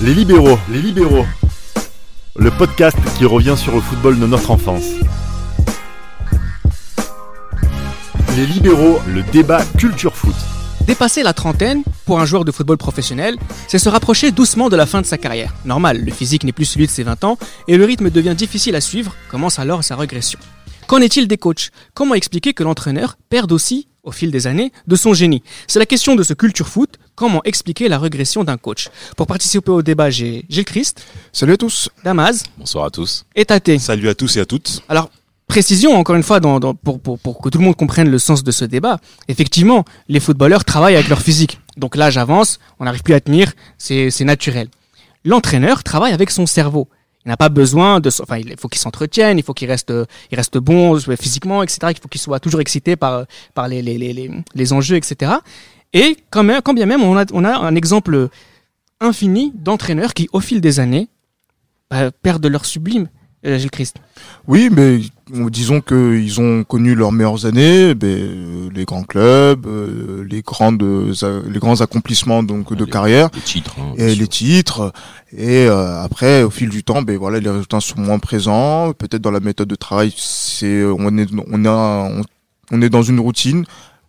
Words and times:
Les 0.00 0.14
libéraux, 0.14 0.56
les 0.70 0.80
libéraux. 0.80 1.26
Le 2.36 2.52
podcast 2.52 2.96
qui 3.16 3.24
revient 3.24 3.56
sur 3.56 3.74
le 3.74 3.80
football 3.80 4.16
de 4.20 4.26
notre 4.28 4.52
enfance. 4.52 4.84
Les 8.36 8.46
libéraux, 8.46 9.00
le 9.08 9.24
débat 9.24 9.64
culture 9.76 10.14
foot. 10.14 10.36
Dépasser 10.86 11.24
la 11.24 11.32
trentaine, 11.32 11.82
pour 12.06 12.20
un 12.20 12.26
joueur 12.26 12.44
de 12.44 12.52
football 12.52 12.76
professionnel, 12.76 13.36
c'est 13.66 13.80
se 13.80 13.88
rapprocher 13.88 14.30
doucement 14.30 14.68
de 14.68 14.76
la 14.76 14.86
fin 14.86 15.00
de 15.00 15.06
sa 15.06 15.18
carrière. 15.18 15.52
Normal, 15.64 16.04
le 16.04 16.12
physique 16.12 16.44
n'est 16.44 16.52
plus 16.52 16.64
celui 16.64 16.86
de 16.86 16.92
ses 16.92 17.02
20 17.02 17.24
ans 17.24 17.36
et 17.66 17.76
le 17.76 17.84
rythme 17.84 18.08
devient 18.08 18.36
difficile 18.36 18.76
à 18.76 18.80
suivre, 18.80 19.16
commence 19.28 19.58
alors 19.58 19.82
sa 19.82 19.96
régression. 19.96 20.38
Qu'en 20.86 21.00
est-il 21.00 21.26
des 21.26 21.38
coachs? 21.38 21.70
Comment 21.94 22.14
expliquer 22.14 22.54
que 22.54 22.62
l'entraîneur 22.62 23.16
perde 23.30 23.50
aussi, 23.50 23.88
au 24.04 24.12
fil 24.12 24.30
des 24.30 24.46
années, 24.46 24.72
de 24.86 24.94
son 24.94 25.12
génie? 25.12 25.42
C'est 25.66 25.80
la 25.80 25.86
question 25.86 26.14
de 26.14 26.22
ce 26.22 26.34
culture 26.34 26.68
foot. 26.68 26.98
Comment 27.18 27.42
expliquer 27.42 27.88
la 27.88 27.98
régression 27.98 28.44
d'un 28.44 28.56
coach 28.56 28.90
Pour 29.16 29.26
participer 29.26 29.72
au 29.72 29.82
débat, 29.82 30.08
j'ai 30.08 30.44
Gilles 30.48 30.64
Christ, 30.64 31.04
Salut 31.32 31.54
à 31.54 31.56
tous. 31.56 31.88
Damaz 32.04 32.44
Bonsoir 32.56 32.84
à 32.84 32.90
tous. 32.90 33.24
et 33.34 33.44
Tate. 33.44 33.76
Salut 33.80 34.08
à 34.08 34.14
tous 34.14 34.36
et 34.36 34.40
à 34.40 34.46
toutes. 34.46 34.82
Alors, 34.88 35.10
précision 35.48 35.96
encore 35.96 36.14
une 36.14 36.22
fois 36.22 36.38
dans, 36.38 36.60
dans- 36.60 36.74
pour, 36.76 37.00
pour, 37.00 37.18
pour 37.18 37.40
que 37.40 37.48
tout 37.48 37.58
le 37.58 37.64
monde 37.64 37.74
comprenne 37.74 38.08
le 38.08 38.20
sens 38.20 38.44
de 38.44 38.52
ce 38.52 38.64
débat. 38.64 39.00
Effectivement, 39.26 39.84
les 40.06 40.20
footballeurs 40.20 40.64
travaillent 40.64 40.94
avec 40.94 41.08
leur 41.08 41.20
physique. 41.20 41.58
Donc 41.76 41.96
l'âge 41.96 42.16
avance, 42.18 42.60
on 42.78 42.84
n'arrive 42.84 43.02
plus 43.02 43.14
à 43.14 43.20
tenir, 43.20 43.52
c'est 43.78 44.12
naturel. 44.20 44.68
L'entraîneur 45.24 45.82
travaille 45.82 46.12
avec 46.12 46.30
son 46.30 46.46
cerveau. 46.46 46.86
Il 47.24 47.30
n'a 47.30 47.36
pas 47.36 47.48
besoin 47.48 47.98
de, 47.98 48.10
enfin, 48.22 48.36
il 48.38 48.54
faut 48.60 48.68
qu'il 48.68 48.80
s'entretienne, 48.80 49.38
il 49.38 49.42
faut 49.42 49.54
qu'il 49.54 49.68
reste, 49.68 49.92
il 50.30 50.36
reste 50.36 50.56
bon 50.58 50.94
euh, 50.96 51.16
physiquement, 51.16 51.64
etc. 51.64 51.78
Il 51.90 51.98
faut 52.00 52.06
qu'il 52.08 52.20
soit 52.20 52.38
toujours 52.38 52.60
excité 52.60 52.94
par, 52.94 53.24
par 53.54 53.66
les, 53.66 53.82
les, 53.82 53.98
les, 53.98 54.12
les, 54.12 54.30
les 54.54 54.72
enjeux, 54.72 54.94
etc. 54.96 55.32
Et 55.92 56.16
quand, 56.30 56.42
même, 56.42 56.60
quand 56.62 56.74
bien 56.74 56.86
même, 56.86 57.02
on 57.02 57.16
a, 57.16 57.24
on 57.32 57.44
a 57.44 57.56
un 57.58 57.74
exemple 57.74 58.28
infini 59.00 59.52
d'entraîneurs 59.54 60.14
qui, 60.14 60.28
au 60.32 60.40
fil 60.40 60.60
des 60.60 60.80
années, 60.80 61.08
bah, 61.90 62.10
perdent 62.10 62.46
leur 62.46 62.64
sublime. 62.64 63.08
Euh, 63.46 63.56
Gilles 63.56 63.70
Christ. 63.70 63.94
Oui, 64.48 64.68
mais 64.68 64.98
disons 65.48 65.80
qu'ils 65.80 66.40
ont 66.40 66.64
connu 66.64 66.96
leurs 66.96 67.12
meilleures 67.12 67.46
années, 67.46 67.94
ben, 67.94 68.08
euh, 68.08 68.68
les 68.74 68.84
grands 68.84 69.04
clubs, 69.04 69.64
euh, 69.64 70.26
les 70.28 70.42
grandes, 70.42 70.82
les 70.82 71.58
grands 71.60 71.80
accomplissements 71.80 72.42
donc 72.42 72.74
de 72.74 72.84
Les- 72.84 72.90
carrière 72.90 73.28
Les 73.32 73.40
titres. 73.40 73.76
hein, 73.78 73.94
et 73.96 74.16
les 74.16 74.26
titres. 74.26 74.92
Et 75.30 75.66
euh, 75.68 76.02
après, 76.02 76.42
au 76.42 76.50
fil 76.50 76.68
du 76.68 76.82
temps, 76.82 77.02
ben 77.02 77.16
voilà, 77.16 77.38
les 77.38 77.48
résultats 77.48 77.78
sont 77.80 78.00
moins 78.00 78.18
présents. 78.18 78.92
Peut-être 78.92 79.22
dans 79.22 79.30
la 79.30 79.38
méthode 79.38 79.68
de 79.68 79.76
travail, 79.76 80.12
c'est 80.16 80.82
on 80.84 81.16
est 81.16 81.28
on 81.48 81.64
a 81.64 82.08
on, 82.10 82.22
on 82.72 82.82
est 82.82 82.90
dans 82.90 83.02
une 83.04 83.20
routine. 83.20 83.64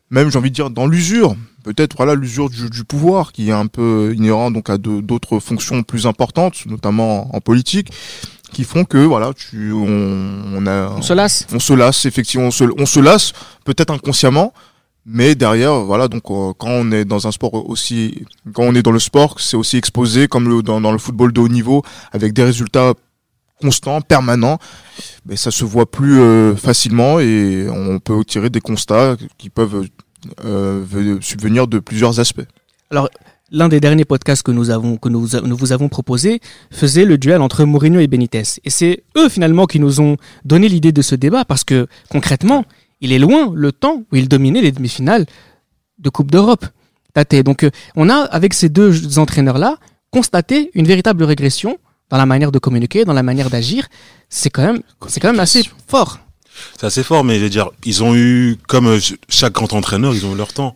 Même 0.09 0.31
j'ai 0.31 0.39
envie 0.39 0.49
de 0.49 0.55
dire 0.55 0.71
dans 0.71 0.87
l'usure. 0.87 1.35
Peut-être 1.63 1.95
voilà 1.97 2.15
l'usure 2.15 2.49
du, 2.49 2.69
du 2.69 2.83
pouvoir 2.83 3.31
qui 3.31 3.49
est 3.49 3.53
un 3.53 3.67
peu 3.67 4.13
inhérent 4.15 4.51
donc 4.51 4.69
à 4.69 4.77
d'autres 4.77 5.39
fonctions 5.39 5.83
plus 5.83 6.07
importantes, 6.07 6.65
notamment 6.65 7.33
en 7.35 7.41
politique, 7.41 7.91
qui 8.51 8.63
font 8.63 8.85
que 8.85 8.97
voilà 8.97 9.33
tu 9.33 9.71
on, 9.73 10.41
on 10.55 10.67
a 10.67 10.89
On 10.97 11.01
se 11.01 11.13
lasse. 11.13 11.45
On 11.53 11.59
se 11.59 11.73
lasse 11.73 12.05
effectivement 12.05 12.47
on 12.47 12.51
se, 12.51 12.63
on 12.77 12.85
se 12.85 12.99
lasse 12.99 13.33
peut-être 13.65 13.91
inconsciemment 13.91 14.53
mais 15.05 15.35
derrière 15.35 15.73
voilà 15.79 16.07
donc 16.07 16.23
euh, 16.29 16.53
quand 16.57 16.69
on 16.69 16.91
est 16.91 17.05
dans 17.05 17.27
un 17.27 17.31
sport 17.31 17.69
aussi 17.69 18.25
quand 18.53 18.63
on 18.63 18.75
est 18.75 18.83
dans 18.83 18.91
le 18.91 18.99
sport 18.99 19.39
c'est 19.39 19.57
aussi 19.57 19.77
exposé 19.77 20.27
comme 20.27 20.47
le, 20.49 20.61
dans, 20.63 20.81
dans 20.81 20.91
le 20.91 20.97
football 20.97 21.31
de 21.31 21.39
haut 21.39 21.47
niveau 21.47 21.83
avec 22.11 22.33
des 22.33 22.43
résultats 22.43 22.93
constants 23.61 24.01
permanents 24.01 24.57
mais 25.25 25.35
ça 25.35 25.51
se 25.51 25.63
voit 25.65 25.89
plus 25.89 26.19
euh, 26.19 26.55
facilement 26.55 27.19
et 27.19 27.67
on 27.69 27.99
peut 27.99 28.23
tirer 28.25 28.49
des 28.49 28.61
constats 28.61 29.15
qui 29.37 29.49
peuvent 29.49 29.87
euh, 30.45 30.83
ve- 30.83 31.21
subvenir 31.21 31.67
de 31.67 31.79
plusieurs 31.79 32.19
aspects. 32.19 32.45
L'un 33.51 33.67
des 33.67 33.79
derniers 33.79 34.05
podcasts 34.05 34.43
que 34.43 34.51
nous 34.51 34.69
avons 34.69 34.97
que 34.97 35.09
nous, 35.09 35.27
nous 35.43 35.57
vous 35.57 35.71
avons 35.71 35.89
proposé 35.89 36.39
faisait 36.69 37.05
le 37.05 37.17
duel 37.17 37.41
entre 37.41 37.63
Mourinho 37.65 37.99
et 37.99 38.05
Benitez. 38.07 38.43
Et 38.63 38.69
c'est 38.69 39.03
eux 39.17 39.27
finalement 39.27 39.65
qui 39.65 39.79
nous 39.79 40.01
ont 40.01 40.17
donné 40.45 40.69
l'idée 40.69 40.91
de 40.91 41.01
ce 41.01 41.15
débat 41.15 41.45
parce 41.45 41.63
que 41.63 41.87
concrètement 42.09 42.63
il 43.01 43.11
est 43.11 43.17
loin 43.17 43.51
le 43.55 43.71
temps 43.71 44.03
où 44.11 44.15
il 44.15 44.27
dominait 44.27 44.61
les 44.61 44.71
demi-finales 44.71 45.25
de 45.97 46.09
Coupe 46.09 46.29
d'Europe. 46.29 46.65
Donc 47.43 47.63
euh, 47.63 47.71
on 47.95 48.07
a 48.09 48.17
avec 48.17 48.53
ces 48.53 48.69
deux 48.69 49.17
entraîneurs 49.17 49.57
là 49.57 49.77
constaté 50.11 50.69
une 50.75 50.85
véritable 50.85 51.23
régression 51.23 51.77
dans 52.09 52.17
la 52.17 52.25
manière 52.27 52.51
de 52.51 52.59
communiquer 52.59 53.03
dans 53.03 53.13
la 53.13 53.23
manière 53.23 53.49
d'agir. 53.49 53.87
C'est 54.29 54.51
quand 54.51 54.63
même 54.63 54.81
c'est 55.07 55.19
quand 55.19 55.31
même 55.31 55.39
assez 55.39 55.63
fort 55.87 56.19
C'est 56.79 56.85
assez 56.87 57.03
fort, 57.03 57.23
mais 57.23 57.37
je 57.37 57.43
veux 57.43 57.49
dire, 57.49 57.69
ils 57.85 58.03
ont 58.03 58.15
eu, 58.15 58.57
comme 58.67 58.87
euh, 58.87 58.99
chaque 59.27 59.53
grand 59.53 59.73
entraîneur, 59.73 60.13
ils 60.13 60.25
ont 60.25 60.33
eu 60.33 60.37
leur 60.37 60.53
temps. 60.53 60.75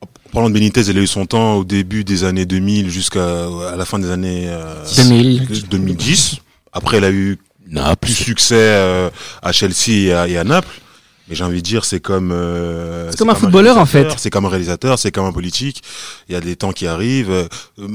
En 0.00 0.30
parlant 0.32 0.48
de 0.48 0.54
Benitez, 0.54 0.82
il 0.82 0.98
a 0.98 1.00
eu 1.00 1.06
son 1.06 1.26
temps 1.26 1.54
au 1.56 1.64
début 1.64 2.04
des 2.04 2.24
années 2.24 2.46
2000 2.46 2.90
jusqu'à 2.90 3.46
à 3.70 3.76
la 3.76 3.84
fin 3.84 3.98
des 3.98 4.10
années 4.10 4.44
euh, 4.46 4.84
2000 4.96 5.68
2010. 5.68 6.36
Après, 6.72 6.98
il 6.98 7.04
a 7.04 7.10
eu 7.10 7.38
Naples. 7.68 7.96
plus 8.06 8.14
succès 8.14 8.54
euh, 8.56 9.10
à 9.42 9.52
Chelsea 9.52 9.88
et 9.88 10.12
à, 10.12 10.28
et 10.28 10.38
à 10.38 10.44
Naples. 10.44 10.80
Mais 11.28 11.36
j'ai 11.36 11.44
envie 11.44 11.58
de 11.62 11.66
dire, 11.66 11.84
c'est 11.84 12.00
comme 12.00 12.32
euh, 12.32 13.08
C'est 13.12 13.16
comme 13.18 13.30
un 13.30 13.34
footballeur, 13.36 13.78
en 13.78 13.86
fait. 13.86 14.08
C'est 14.18 14.28
comme 14.30 14.44
un 14.44 14.48
réalisateur, 14.48 14.98
c'est 14.98 15.12
comme 15.12 15.24
un 15.24 15.32
politique. 15.32 15.82
Il 16.28 16.32
y 16.32 16.36
a 16.36 16.40
des 16.40 16.56
temps 16.56 16.72
qui 16.72 16.86
arrivent. 16.88 17.30
Euh, 17.30 17.46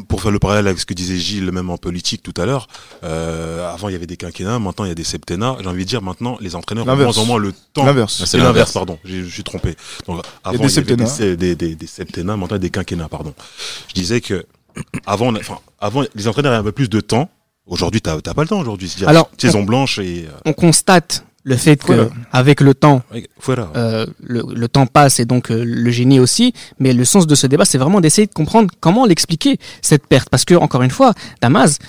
Pour 0.07 0.21
faire 0.21 0.31
le 0.31 0.39
parallèle 0.39 0.65
avec 0.67 0.79
ce 0.79 0.85
que 0.85 0.93
disait 0.93 1.17
Gilles, 1.17 1.51
même 1.51 1.69
en 1.69 1.77
politique 1.77 2.23
tout 2.23 2.33
à 2.41 2.45
l'heure. 2.45 2.67
Euh, 3.03 3.69
avant, 3.71 3.89
il 3.89 3.91
y 3.91 3.95
avait 3.95 4.05
des 4.07 4.15
quinquennats. 4.17 4.59
Maintenant, 4.59 4.85
il 4.85 4.89
y 4.89 4.91
a 4.91 4.95
des 4.95 5.03
septennats. 5.03 5.57
J'ai 5.61 5.67
envie 5.67 5.83
de 5.83 5.89
dire, 5.89 6.01
maintenant, 6.01 6.37
les 6.39 6.55
entraîneurs 6.55 6.85
ont 6.85 6.87
de 6.87 6.91
L'inverse. 6.91 7.15
moins 7.17 7.23
en 7.23 7.27
moins 7.27 7.37
le 7.37 7.53
temps. 7.73 7.85
l'inverse 7.85 8.23
c'est 8.25 8.37
l'inverse, 8.37 8.71
pardon. 8.71 8.97
J'ai- 9.03 9.23
Je 9.25 9.29
suis 9.29 9.43
trompé. 9.43 9.75
Donc, 10.07 10.23
avant, 10.43 10.51
des 10.53 10.57
il 10.57 10.61
y 10.61 10.63
avait 10.63 10.69
septennats. 11.05 11.17
des, 11.17 11.35
des, 11.37 11.55
des, 11.55 11.75
des 11.75 11.87
septennats. 11.87 12.37
Maintenant, 12.37 12.55
il 12.55 12.59
y 12.59 12.63
a 12.65 12.67
des 12.67 12.69
quinquennats, 12.69 13.09
pardon. 13.09 13.33
Je 13.89 13.93
disais 13.93 14.21
que 14.21 14.45
avant, 15.05 15.27
on 15.27 15.35
a- 15.35 15.39
enfin, 15.39 15.59
avant, 15.79 16.03
les 16.15 16.27
entraîneurs 16.29 16.53
avaient 16.53 16.61
un 16.61 16.63
peu 16.63 16.71
plus 16.71 16.89
de 16.89 17.01
temps. 17.01 17.29
Aujourd'hui, 17.65 18.01
t'as 18.01 18.21
t'as 18.21 18.33
pas 18.33 18.43
le 18.43 18.47
temps 18.47 18.59
aujourd'hui. 18.61 18.87
C'est-à-dire 18.87 19.09
Alors, 19.09 19.29
saison 19.37 19.63
blanche 19.63 19.99
et 19.99 20.25
euh, 20.29 20.31
on 20.45 20.53
constate 20.53 21.25
le 21.51 21.55
fait 21.55 21.77
que 21.81 21.93
Voilà. 21.93 22.09
avec 22.33 22.59
le 22.59 22.73
temps 22.73 23.01
voilà. 23.41 23.71
Euh, 23.77 24.05
le, 24.21 24.43
le 24.53 24.67
temps 24.67 24.85
passe 24.85 25.19
et 25.21 25.25
donc 25.25 25.49
euh, 25.49 25.63
le 25.65 25.91
génie 25.91 26.19
aussi. 26.19 26.51
Mais 26.79 26.91
le 26.93 27.05
sens 27.05 27.25
de 27.25 27.35
ce 27.35 27.47
débat, 27.47 27.63
c'est 27.63 27.77
vraiment 27.77 28.01
d'essayer 28.01 28.27
de 28.27 28.33
comprendre 28.33 28.69
comment 28.81 29.05
l'expliquer 29.05 29.57
cette 29.81 30.05
perte, 30.07 30.29
parce 30.29 30.43
que 30.43 30.55
encore 30.55 30.83
une 30.83 30.91
fois, 30.91 31.13
Damas, 31.41 31.79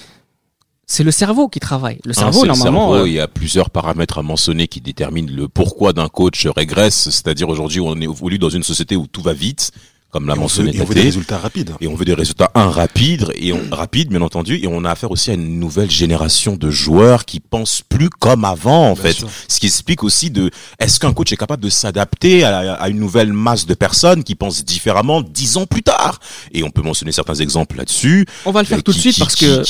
c'est 0.87 1.03
le 1.05 1.11
cerveau 1.11 1.49
qui 1.49 1.59
travaille. 1.61 1.99
Le 2.05 2.13
Hein, 2.13 2.15
cerveau, 2.15 2.43
le 2.45 2.49
normalement, 2.49 2.91
cerveau, 2.93 3.05
euh, 3.05 3.09
il 3.09 3.15
y 3.15 3.21
a 3.21 3.27
plusieurs 3.27 3.71
paramètres 3.71 4.19
à 4.19 4.23
mentionner 4.23 4.69
qui 4.69 4.81
déterminent 4.81 5.31
le 5.35 5.49
pourquoi 5.49 5.93
d'un 5.93 6.09
coach 6.09 6.47
régresse. 6.47 7.11
C'est-à-dire 7.11 7.49
aujourd'hui, 7.49 7.81
on 7.81 7.97
évolue 8.01 8.39
dans 8.39 8.49
une 8.51 8.63
société 8.63 8.95
où 8.97 9.07
tout 9.09 9.23
va 9.23 9.33
vite, 9.35 9.73
comme 10.11 10.27
l'a 10.27 10.33
Et 10.35 10.37
on, 10.37 10.37
veut, 10.37 10.41
mentionné 10.43 10.75
et 10.77 10.81
on 10.81 10.85
veut 10.85 10.95
des 10.95 11.03
résultats 11.03 11.37
rapides. 11.39 11.75
Et 11.81 11.87
on 11.87 11.95
veut 11.95 12.05
des 12.07 12.15
résultats 12.15 12.51
un 12.55 12.71
rapides 12.71 13.31
et 13.35 13.53
on, 13.53 13.61
rapides 13.71 14.09
bien 14.09 14.23
entendu 14.23 14.57
et 14.63 14.67
on 14.67 14.85
a 14.85 14.91
affaire 14.91 15.11
aussi 15.11 15.31
à 15.31 15.35
une 15.35 15.61
nouvelle 15.61 15.91
génération 15.91 16.57
de 16.57 16.71
joueurs 16.71 17.25
qui 17.27 17.41
pensent 17.41 17.83
plus 17.87 18.09
comme 18.09 18.45
avant 18.47 18.91
en 18.91 18.95
Bien 18.95 19.03
fait. 19.03 19.13
sûr. 19.13 19.29
Ce 19.49 19.61
qui 19.61 19.67
explique 19.67 20.03
aussi 20.03 20.31
de 20.31 20.51
est-ce 20.79 20.99
qu'un 20.99 21.13
coach 21.13 21.33
est 21.33 21.37
capable 21.37 21.63
de 21.63 21.69
s'adapter 21.69 22.43
à, 22.45 22.73
à 22.75 22.89
une 22.89 22.99
nouvelle 22.99 23.33
masse 23.35 23.67
de 23.67 23.75
personnes 23.75 24.25
qui 24.25 24.35
pensent 24.35 24.65
différemment 24.65 25.21
dix 25.21 25.57
ans 25.59 25.67
plus 25.67 25.83
tard? 25.83 26.21
Et 26.53 26.63
on 26.63 26.71
peut 26.71 26.83
mentionner 26.83 27.13
certains 27.13 27.35
exemples 27.35 27.77
là-dessus. 27.77 28.27
on 28.47 28.51
va 28.53 28.61
le 28.63 28.67
faire 28.67 28.79
euh, 28.79 28.83
tout 28.83 28.93
de 28.93 28.99
suite 28.99 29.15
qui- 29.15 29.21
parce 29.21 29.35
qui- 29.35 29.45
que 29.45 29.63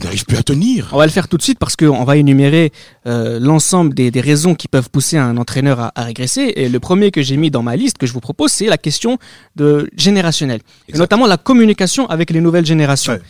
qui, 0.00 0.02
n'arrivent 0.04 0.24
plus 0.26 0.36
à 0.36 0.42
tenir. 0.42 0.88
on 0.92 0.98
va 0.98 1.06
le 1.06 1.12
faire 1.12 1.28
tout 1.28 1.36
de 1.36 1.42
suite 1.42 1.58
parce 1.58 1.74
qu'on 1.76 2.04
va 2.04 2.16
énumérer 2.16 2.72
euh, 3.06 3.38
l'ensemble 3.40 3.94
des, 3.94 4.10
des 4.10 4.20
raisons 4.20 4.54
qui 4.54 4.68
peuvent 4.68 4.90
pousser 4.90 5.16
un 5.18 5.36
entraîneur 5.36 5.80
à, 5.80 5.92
à 5.94 6.04
régresser. 6.04 6.52
Et 6.56 6.68
le 6.68 6.80
premier 6.80 7.10
que 7.10 7.22
j'ai 7.22 7.36
mis 7.36 7.50
dans 7.50 7.62
ma 7.62 7.76
liste 7.76 7.98
que 7.98 8.06
je 8.06 8.12
vous 8.12 8.20
propose, 8.20 8.50
c'est 8.52 8.66
la 8.66 8.78
question 8.78 9.18
de 9.56 9.88
générationnelle, 9.96 10.60
et 10.88 10.96
notamment 10.98 11.26
la 11.26 11.36
communication 11.36 12.06
avec 12.08 12.30
les 12.30 12.40
nouvelles 12.40 12.66
générations. 12.66 13.14
Ouais. 13.14 13.20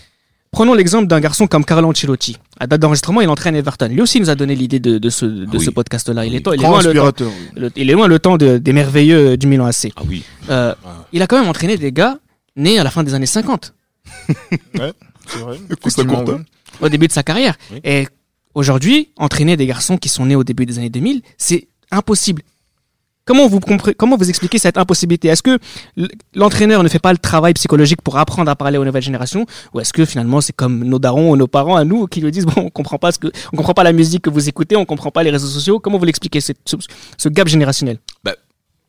Prenons 0.53 0.75
l'exemple 0.75 1.07
d'un 1.07 1.21
garçon 1.21 1.47
comme 1.49 1.65
Carlo 1.65 1.89
Ancelotti. 1.91 2.39
À 2.59 2.67
date 2.67 2.81
d'enregistrement, 2.81 3.21
il 3.21 3.29
entraîne 3.29 3.57
Everton. 3.57 3.89
Lui 3.89 4.01
aussi 4.01 4.21
nous 4.21 4.31
a 4.31 4.35
donné 4.37 4.55
l'idée 4.55 4.79
de, 4.81 4.97
de 4.97 5.11
ce, 5.11 5.27
de 5.27 5.45
Ah 5.47 5.57
oui. 5.59 5.65
ce 5.65 5.71
podcast-là. 5.71 6.25
Il, 6.25 6.31
Oui. 6.31 6.37
est 6.37 6.41
temps- 6.41 6.53
il 6.53 6.61
est 6.61 6.63
grand 6.63 6.71
loin 6.71 6.79
le 6.83 6.85
temps, 6.95 7.07
inspirateur 7.07 7.31
le- 7.57 7.71
il 7.77 7.91
est 7.91 7.93
loin 7.93 8.07
le 8.09 8.19
temps 8.19 8.37
de- 8.39 8.57
des 8.59 8.73
merveilleux 8.73 9.37
du 9.37 9.47
Milan 9.49 9.67
AC. 9.67 9.93
Ah 9.97 10.03
oui. 10.09 10.23
Euh, 10.49 10.75
Ah. 10.85 11.05
il 11.13 11.21
a 11.21 11.27
quand 11.27 11.39
même 11.39 11.49
entraîné 11.49 11.77
des 11.77 11.93
gars 11.93 12.19
nés 12.55 12.79
à 12.79 12.85
la 12.85 12.91
fin 12.91 13.03
des 13.03 13.13
années 13.13 13.27
50, 13.27 13.75
c'est 14.29 14.79
vrai 14.79 14.93
Au 16.81 16.89
début 16.89 17.07
de 17.09 17.13
sa 17.13 17.23
carrière. 17.23 17.57
Oui. 17.73 17.81
Et 17.85 18.09
aujourd'hui, 18.55 19.11
entraîner 19.17 19.57
des 19.57 19.67
garçons 19.67 19.97
qui 19.99 20.09
sont 20.09 20.27
nés 20.27 20.37
au 20.37 20.45
début 20.45 20.67
des 20.67 20.79
années 20.79 20.91
2000, 20.91 21.23
c'est 21.39 21.69
impossible. 21.91 22.43
Comment 23.25 23.49
vous 23.49 23.59
comment 23.59 24.17
vous 24.17 24.29
expliquez 24.29 24.59
cette 24.59 24.79
impossibilité? 24.79 25.27
Est-ce 25.27 25.43
que 25.43 25.59
l'entraîneur 26.37 26.85
ne 26.85 26.89
fait 26.89 27.01
pas 27.01 27.11
le 27.13 27.19
travail 27.19 27.55
psychologique 27.55 28.01
pour 28.01 28.19
apprendre 28.19 28.49
à 28.51 28.55
parler 28.55 28.79
aux 28.79 28.85
nouvelles 28.85 29.03
générations, 29.03 29.47
ou 29.75 29.81
est-ce 29.81 29.93
que 29.93 30.05
finalement 30.05 30.41
c'est 30.41 30.53
comme 30.53 30.85
nos 30.85 31.01
darons 31.01 31.31
ou 31.33 31.37
nos 31.37 31.49
parents 31.49 31.75
à 31.75 31.83
nous 31.85 32.07
qui 32.07 32.23
nous 32.23 32.31
disent 32.31 32.47
bon, 32.47 32.53
on 32.67 32.71
comprend 32.71 32.99
pas 32.99 33.11
ce 33.11 33.19
que, 33.19 33.27
on 33.53 33.57
comprend 33.57 33.75
pas 33.75 33.83
la 33.83 33.93
musique 33.93 34.23
que 34.23 34.31
vous 34.31 34.49
écoutez, 34.49 34.77
on 34.77 34.85
comprend 34.85 35.11
pas 35.11 35.25
les 35.25 35.31
réseaux 35.31 35.49
sociaux. 35.49 35.81
Comment 35.81 35.99
vous 35.99 36.05
l'expliquez 36.05 36.41
cette- 36.41 36.61
ce, 36.67 36.77
ce 37.19 37.29
gap 37.29 37.49
générationnel? 37.49 37.99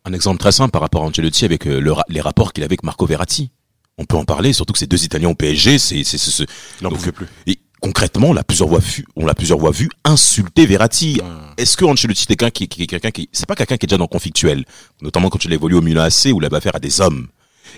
Un 0.06 0.14
exemple 0.14 0.38
très 0.38 0.52
simple 0.54 0.72
par 0.72 0.82
rapport 0.82 1.04
à 1.04 1.08
Ancelotti 1.08 1.44
avec 1.44 1.66
euh, 1.68 1.80
le 1.82 1.94
les 2.08 2.22
rapports 2.22 2.54
qu'il 2.54 2.64
avait 2.64 2.70
avec 2.74 2.84
Marco 2.84 3.06
Verratti. 3.08 3.50
On 3.98 4.06
peut 4.06 4.16
en 4.18 4.24
parler, 4.24 4.54
surtout 4.54 4.72
que 4.72 4.80
ces 4.80 4.86
deux 4.88 5.04
Italiens 5.04 5.30
au 5.30 5.36
PSG, 5.36 5.80
c'est 5.80 6.04
c'est 6.04 6.18
c'est- 6.20 6.46
Donc, 6.82 6.94
plus. 7.12 7.26
Et 7.48 7.58
concrètement, 7.82 8.30
on 8.30 8.34
l'a 8.34 8.44
plusieurs 8.44 8.70
fois 8.70 8.80
vu, 8.80 9.06
on 9.16 9.26
l'a 9.26 9.36
plusieurs 9.36 9.60
fois 9.60 9.72
vu 9.72 9.90
insulter 10.04 10.66
Verratti. 10.66 11.22
Ah. 11.24 11.54
Est-ce 11.58 11.78
que 11.78 11.86
Ancelotti 11.86 12.24
est 12.24 12.26
quelqu'un 12.28 12.50
qui, 12.50 12.68
qui 12.68 12.84
est 12.84 12.88
quelqu'un 12.88 13.12
qui, 13.12 13.30
c'est 13.32 13.46
pas 13.46 13.56
quelqu'un 13.56 13.78
qui 13.78 13.86
est 13.86 13.88
déjà 13.88 13.98
dans 13.98 14.08
conflictuel, 14.08 14.66
notamment 15.02 15.30
quand 15.30 15.44
il 15.46 15.54
évolue 15.54 15.76
au 15.76 15.82
Milan 15.82 16.04
AC 16.04 16.32
où 16.34 16.40
il 16.40 16.46
avait 16.46 16.58
affaire 16.58 16.76
à 16.76 16.80
des 16.80 17.02
hommes. 17.02 17.28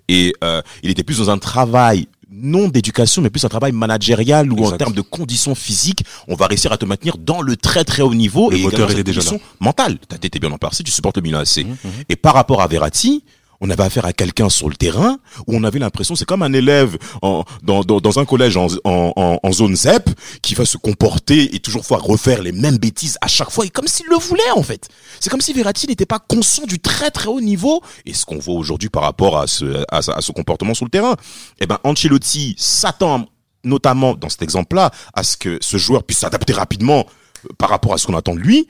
Et 0.08 0.34
euh, 0.44 0.62
il 0.84 0.90
était 0.90 1.04
plus 1.04 1.18
dans 1.18 1.30
un 1.30 1.38
travail 1.38 2.08
non 2.32 2.68
d'éducation, 2.68 3.22
mais 3.22 3.30
plus 3.30 3.44
un 3.44 3.50
travail 3.50 3.72
managérial 3.72 4.52
où 4.52 4.64
en 4.64 4.78
termes 4.78 4.94
de 4.94 5.02
conditions 5.02 5.56
physiques, 5.56 6.04
on 6.28 6.36
va 6.36 6.46
réussir 6.48 6.72
à 6.72 6.78
te 6.78 6.86
maintenir 6.86 7.18
dans 7.18 7.42
le 7.42 7.56
très 7.56 7.84
très 7.84 8.04
haut 8.04 8.14
niveau 8.14 8.52
Le 8.52 8.58
et 8.58 8.62
moteur 8.62 8.92
était 8.92 9.04
déjà 9.04 9.22
condition 9.22 9.42
mentale. 9.60 9.98
T'as 10.08 10.18
été 10.18 10.40
bien 10.40 10.52
en 10.52 10.58
partie, 10.58 10.84
tu 10.84 10.92
supportes 10.92 11.18
le 11.18 11.24
Milan 11.24 11.40
AC. 11.40 11.66
Mhm, 11.66 11.76
Et 12.08 12.16
par 12.16 12.36
rapport 12.36 12.62
à 12.62 12.68
Verratti, 12.68 13.24
on 13.62 13.70
avait 13.70 13.84
affaire 13.84 14.06
à 14.06 14.14
quelqu'un 14.14 14.50
sur 14.50 14.70
le 14.70 14.76
terrain 14.76 15.20
où 15.48 15.56
on 15.56 15.64
avait 15.64 15.80
l'impression, 15.80 16.16
c'est 16.16 16.26
comme 16.26 16.44
un 16.44 16.54
élève 16.54 16.98
en, 17.22 17.44
dans, 17.62 17.82
dans, 17.82 18.00
dans 18.00 18.20
un 18.20 18.26
collège 18.26 18.58
en, 18.58 18.68
en, 18.84 19.40
en, 19.44 19.52
zone 19.52 19.76
ZEP 19.76 20.10
qui 20.42 20.56
va 20.56 20.66
se 20.66 20.78
comporter 20.78 21.56
et 21.56 21.60
toujours 21.60 21.86
fois 21.86 21.98
refaire 21.98 22.42
les 22.42 22.52
mêmes 22.52 22.78
bêtises 22.78 23.18
à 23.22 23.28
chaque 23.28 23.52
fois 23.52 23.66
et 23.66 23.70
comme 23.70 23.88
s'il 23.88 24.06
le 24.08 24.18
voulait 24.18 24.52
en 24.56 24.64
fait. 24.64 24.88
C'est 25.20 25.30
comme 25.30 25.42
si 25.42 25.54
Verratti 25.54 25.88
n'était 25.88 26.06
pas 26.06 26.20
conscient 26.20 26.66
du 26.66 26.80
très 26.80 27.12
très 27.12 27.28
haut 27.28 27.42
niveau 27.42 27.82
et 28.06 28.14
ce 28.14 28.26
qu'on 28.26 28.40
voit 28.40 28.56
aujourd'hui 28.56 28.90
par 28.90 29.04
rapport 29.04 29.38
à 29.38 29.48
ce, 29.48 29.84
à, 29.90 29.98
à 29.98 30.22
ce 30.22 30.32
comportement 30.32 30.74
sur 30.74 30.86
le 30.86 30.92
terrain. 30.92 31.16
Eh 31.60 31.66
ben, 31.66 31.80
Ancelotti 31.84 32.56
s'attend 32.58 33.26
notamment 33.64 34.14
dans 34.16 34.30
cet 34.30 34.42
exemple-là 34.42 34.92
à 35.14 35.24
ce 35.24 35.38
que 35.38 35.58
ce 35.62 35.78
joueur 35.78 36.04
puisse 36.04 36.20
s'adapter 36.20 36.54
rapidement 36.54 37.06
euh, 37.46 37.50
par 37.58 37.70
rapport 37.70 37.94
à 37.94 37.98
ce 37.98 38.08
qu'on 38.08 38.16
attend 38.16 38.36
de 38.36 38.40
lui. 38.40 38.68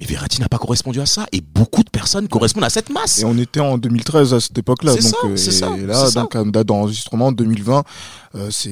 Mais 0.00 0.06
Verratti 0.06 0.40
n'a 0.40 0.48
pas 0.48 0.56
correspondu 0.58 1.00
à 1.00 1.06
ça 1.06 1.26
et 1.32 1.40
beaucoup 1.42 1.82
de 1.84 1.90
personnes 1.90 2.26
correspondent 2.28 2.64
à 2.64 2.70
cette 2.70 2.88
masse. 2.90 3.20
Et 3.20 3.24
on 3.26 3.36
était 3.36 3.60
en 3.60 3.76
2013 3.76 4.32
à 4.34 4.40
cette 4.40 4.56
époque-là. 4.56 4.92
C'est 4.98 5.02
donc, 5.02 5.10
ça, 5.20 5.26
euh, 5.28 5.36
c'est 5.36 5.50
ça, 5.50 5.70
et 5.76 5.84
là, 5.86 5.94
ça. 6.06 6.20
donc, 6.22 6.34
à 6.34 6.42
date 6.44 6.66
d'enregistrement 6.68 7.32
2020, 7.32 7.84
euh, 8.36 8.48
c'est 8.50 8.70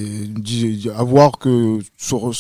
à 0.97 1.03
voir 1.03 1.33
que 1.39 1.79
sur, 1.99 2.33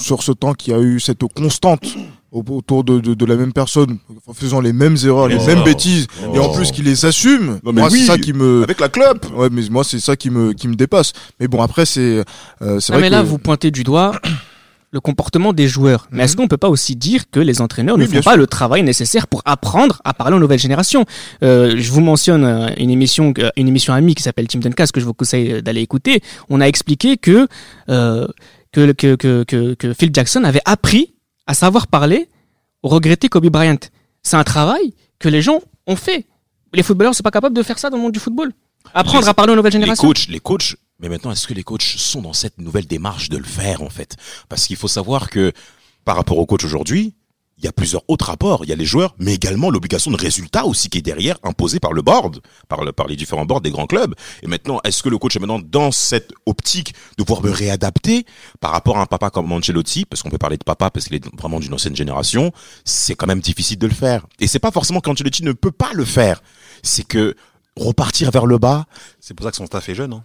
sur 0.00 0.22
ce 0.22 0.32
temps 0.32 0.54
qu'il 0.54 0.72
y 0.72 0.76
a 0.76 0.80
eu 0.80 1.00
cette 1.00 1.22
constante 1.34 1.84
au- 2.30 2.44
autour 2.50 2.84
de, 2.84 3.00
de, 3.00 3.14
de 3.14 3.24
la 3.24 3.34
même 3.36 3.52
personne, 3.52 3.98
en 4.26 4.34
faisant 4.34 4.60
les 4.60 4.72
mêmes 4.74 4.96
erreurs, 5.02 5.26
les 5.28 5.38
Oh. 5.40 5.46
mêmes 5.46 5.64
bêtises, 5.64 6.06
et 6.34 6.38
en 6.38 6.50
Oh. 6.50 6.54
plus 6.54 6.70
qu'il 6.70 6.84
les 6.84 7.06
assume. 7.06 7.58
Non, 7.64 7.72
mais 7.72 7.80
moi, 7.80 7.88
oui, 7.90 8.00
c'est 8.00 8.06
ça 8.06 8.18
qui 8.18 8.34
me, 8.34 8.62
Avec 8.62 8.78
la 8.80 8.88
club. 8.90 9.18
ouais, 9.34 9.48
mais 9.50 9.62
moi, 9.70 9.82
c'est 9.82 9.98
ça 9.98 10.14
qui 10.14 10.30
me, 10.30 10.52
qui 10.52 10.68
me 10.68 10.74
dépasse. 10.76 11.12
Mais 11.40 11.48
bon, 11.48 11.60
après, 11.62 11.86
c'est, 11.86 12.00
euh, 12.62 12.78
c'est 12.80 12.92
Non, 12.92 12.98
vrai 12.98 13.00
mais 13.00 13.06
que 13.08 13.12
là, 13.12 13.22
vous 13.22 13.38
pointez 13.38 13.70
du 13.70 13.82
doigt 13.82 14.12
le 14.90 15.00
comportement 15.00 15.52
des 15.52 15.68
joueurs. 15.68 16.08
Mais 16.10 16.24
est-ce 16.24 16.32
Mhm. 16.34 16.36
qu'on 16.42 16.48
peut 16.48 16.56
pas 16.56 16.70
aussi 16.70 16.96
dire 16.96 17.30
que 17.30 17.40
les 17.40 17.60
entraîneurs 17.60 17.96
Oui, 17.96 18.02
ne 18.02 18.06
font 18.08 18.22
pas 18.22 18.30
sûr. 18.32 18.36
le 18.38 18.46
travail 18.46 18.82
nécessaire 18.82 19.26
pour 19.26 19.42
apprendre 19.44 20.00
à 20.04 20.14
parler 20.14 20.36
aux 20.36 20.40
nouvelles 20.40 20.58
générations? 20.58 21.04
Euh, 21.42 21.74
Je 21.76 21.92
vous 21.92 22.00
mentionne 22.00 22.44
euh, 22.44 22.68
une 22.78 22.90
émission, 22.90 23.34
euh, 23.38 23.50
une 23.56 23.68
émission 23.68 23.92
amie 23.92 24.14
qui 24.14 24.22
s'appelle 24.22 24.46
Team 24.48 24.62
Duncast 24.62 24.92
que 24.92 25.00
je 25.00 25.04
vous 25.04 25.12
conseille 25.14 25.62
d'aller 25.62 25.82
écouter. 25.82 26.22
On 26.48 26.60
a 26.62 26.66
expliqué 26.66 27.16
que, 27.18 27.46
euh, 27.90 28.26
que, 28.72 28.92
que, 28.92 29.14
que, 29.44 29.74
que, 29.74 29.92
Phil 29.94 30.10
Jackson 30.12 30.44
avait 30.44 30.62
appris 30.64 31.14
à 31.46 31.54
savoir 31.54 31.86
parler 31.86 32.28
au 32.82 32.88
regretté 32.88 33.28
Kobe 33.28 33.48
Bryant. 33.48 33.76
C'est 34.22 34.36
un 34.36 34.44
travail 34.44 34.94
que 35.18 35.28
les 35.28 35.42
gens 35.42 35.60
ont 35.86 35.96
fait. 35.96 36.26
Les 36.72 36.82
footballeurs, 36.82 37.14
c'est 37.14 37.22
pas 37.22 37.30
capable 37.30 37.56
de 37.56 37.62
faire 37.62 37.78
ça 37.78 37.90
dans 37.90 37.96
le 37.96 38.02
monde 38.04 38.12
du 38.12 38.18
football. 38.20 38.52
Apprendre 38.94 39.24
Les- 39.24 39.28
à 39.28 39.34
parler 39.34 39.52
aux 39.52 39.56
nouvelles 39.56 39.72
Les 39.72 39.80
générations. 39.80 40.08
coachs, 40.08 40.28
les 40.28 40.40
coachs, 40.40 40.76
mais 41.00 41.08
maintenant, 41.08 41.30
est-ce 41.30 41.46
que 41.46 41.54
les 41.54 41.62
coachs 41.62 41.82
sont 41.82 42.22
dans 42.22 42.32
cette 42.32 42.58
nouvelle 42.58 42.86
démarche 42.86 43.28
de 43.28 43.36
le 43.36 43.44
faire, 43.44 43.82
en 43.82 43.90
fait? 43.90 44.16
Parce 44.48 44.66
qu'il 44.66 44.76
faut 44.76 44.88
savoir 44.88 45.30
que, 45.30 45.52
par 46.04 46.16
rapport 46.16 46.38
aux 46.38 46.46
coachs 46.46 46.64
aujourd'hui, 46.64 47.14
il 47.58 47.64
y 47.64 47.68
a 47.68 47.72
plusieurs 47.72 48.02
autres 48.08 48.26
rapports. 48.26 48.64
Il 48.64 48.68
y 48.68 48.72
a 48.72 48.76
les 48.76 48.84
joueurs, 48.84 49.14
mais 49.18 49.34
également 49.34 49.70
l'obligation 49.70 50.10
de 50.10 50.16
résultat 50.16 50.64
aussi 50.64 50.88
qui 50.88 50.98
est 50.98 51.02
derrière, 51.02 51.38
imposée 51.42 51.80
par 51.80 51.92
le 51.92 52.02
board, 52.02 52.40
par, 52.68 52.84
le, 52.84 52.92
par 52.92 53.08
les 53.08 53.16
différents 53.16 53.44
boards 53.44 53.60
des 53.60 53.70
grands 53.70 53.86
clubs. 53.86 54.14
Et 54.42 54.46
maintenant, 54.46 54.80
est-ce 54.84 55.02
que 55.02 55.08
le 55.08 55.18
coach 55.18 55.36
est 55.36 55.40
maintenant 55.40 55.58
dans 55.58 55.90
cette 55.90 56.32
optique 56.46 56.94
de 57.16 57.24
pouvoir 57.24 57.44
me 57.44 57.50
réadapter 57.50 58.26
par 58.60 58.70
rapport 58.70 58.98
à 58.98 59.02
un 59.02 59.06
papa 59.06 59.30
comme 59.30 59.50
Ancelotti, 59.50 60.04
parce 60.04 60.22
qu'on 60.22 60.30
peut 60.30 60.38
parler 60.38 60.56
de 60.56 60.64
papa 60.64 60.90
parce 60.90 61.06
qu'il 61.06 61.16
est 61.16 61.36
vraiment 61.36 61.58
d'une 61.58 61.74
ancienne 61.74 61.96
génération, 61.96 62.52
c'est 62.84 63.16
quand 63.16 63.26
même 63.26 63.40
difficile 63.40 63.78
de 63.78 63.86
le 63.88 63.94
faire. 63.94 64.26
Et 64.38 64.46
c'est 64.46 64.60
pas 64.60 64.70
forcément 64.70 65.00
qu'Ancelotti 65.00 65.42
ne 65.42 65.52
peut 65.52 65.72
pas 65.72 65.92
le 65.94 66.04
faire. 66.04 66.42
C'est 66.84 67.06
que 67.06 67.34
repartir 67.76 68.30
vers 68.30 68.46
le 68.46 68.58
bas, 68.58 68.86
C'est 69.20 69.34
pour 69.34 69.44
ça 69.44 69.50
que 69.50 69.56
son 69.56 69.66
staff 69.66 69.88
est 69.88 69.94
jeune, 69.94 70.12
hein. 70.12 70.24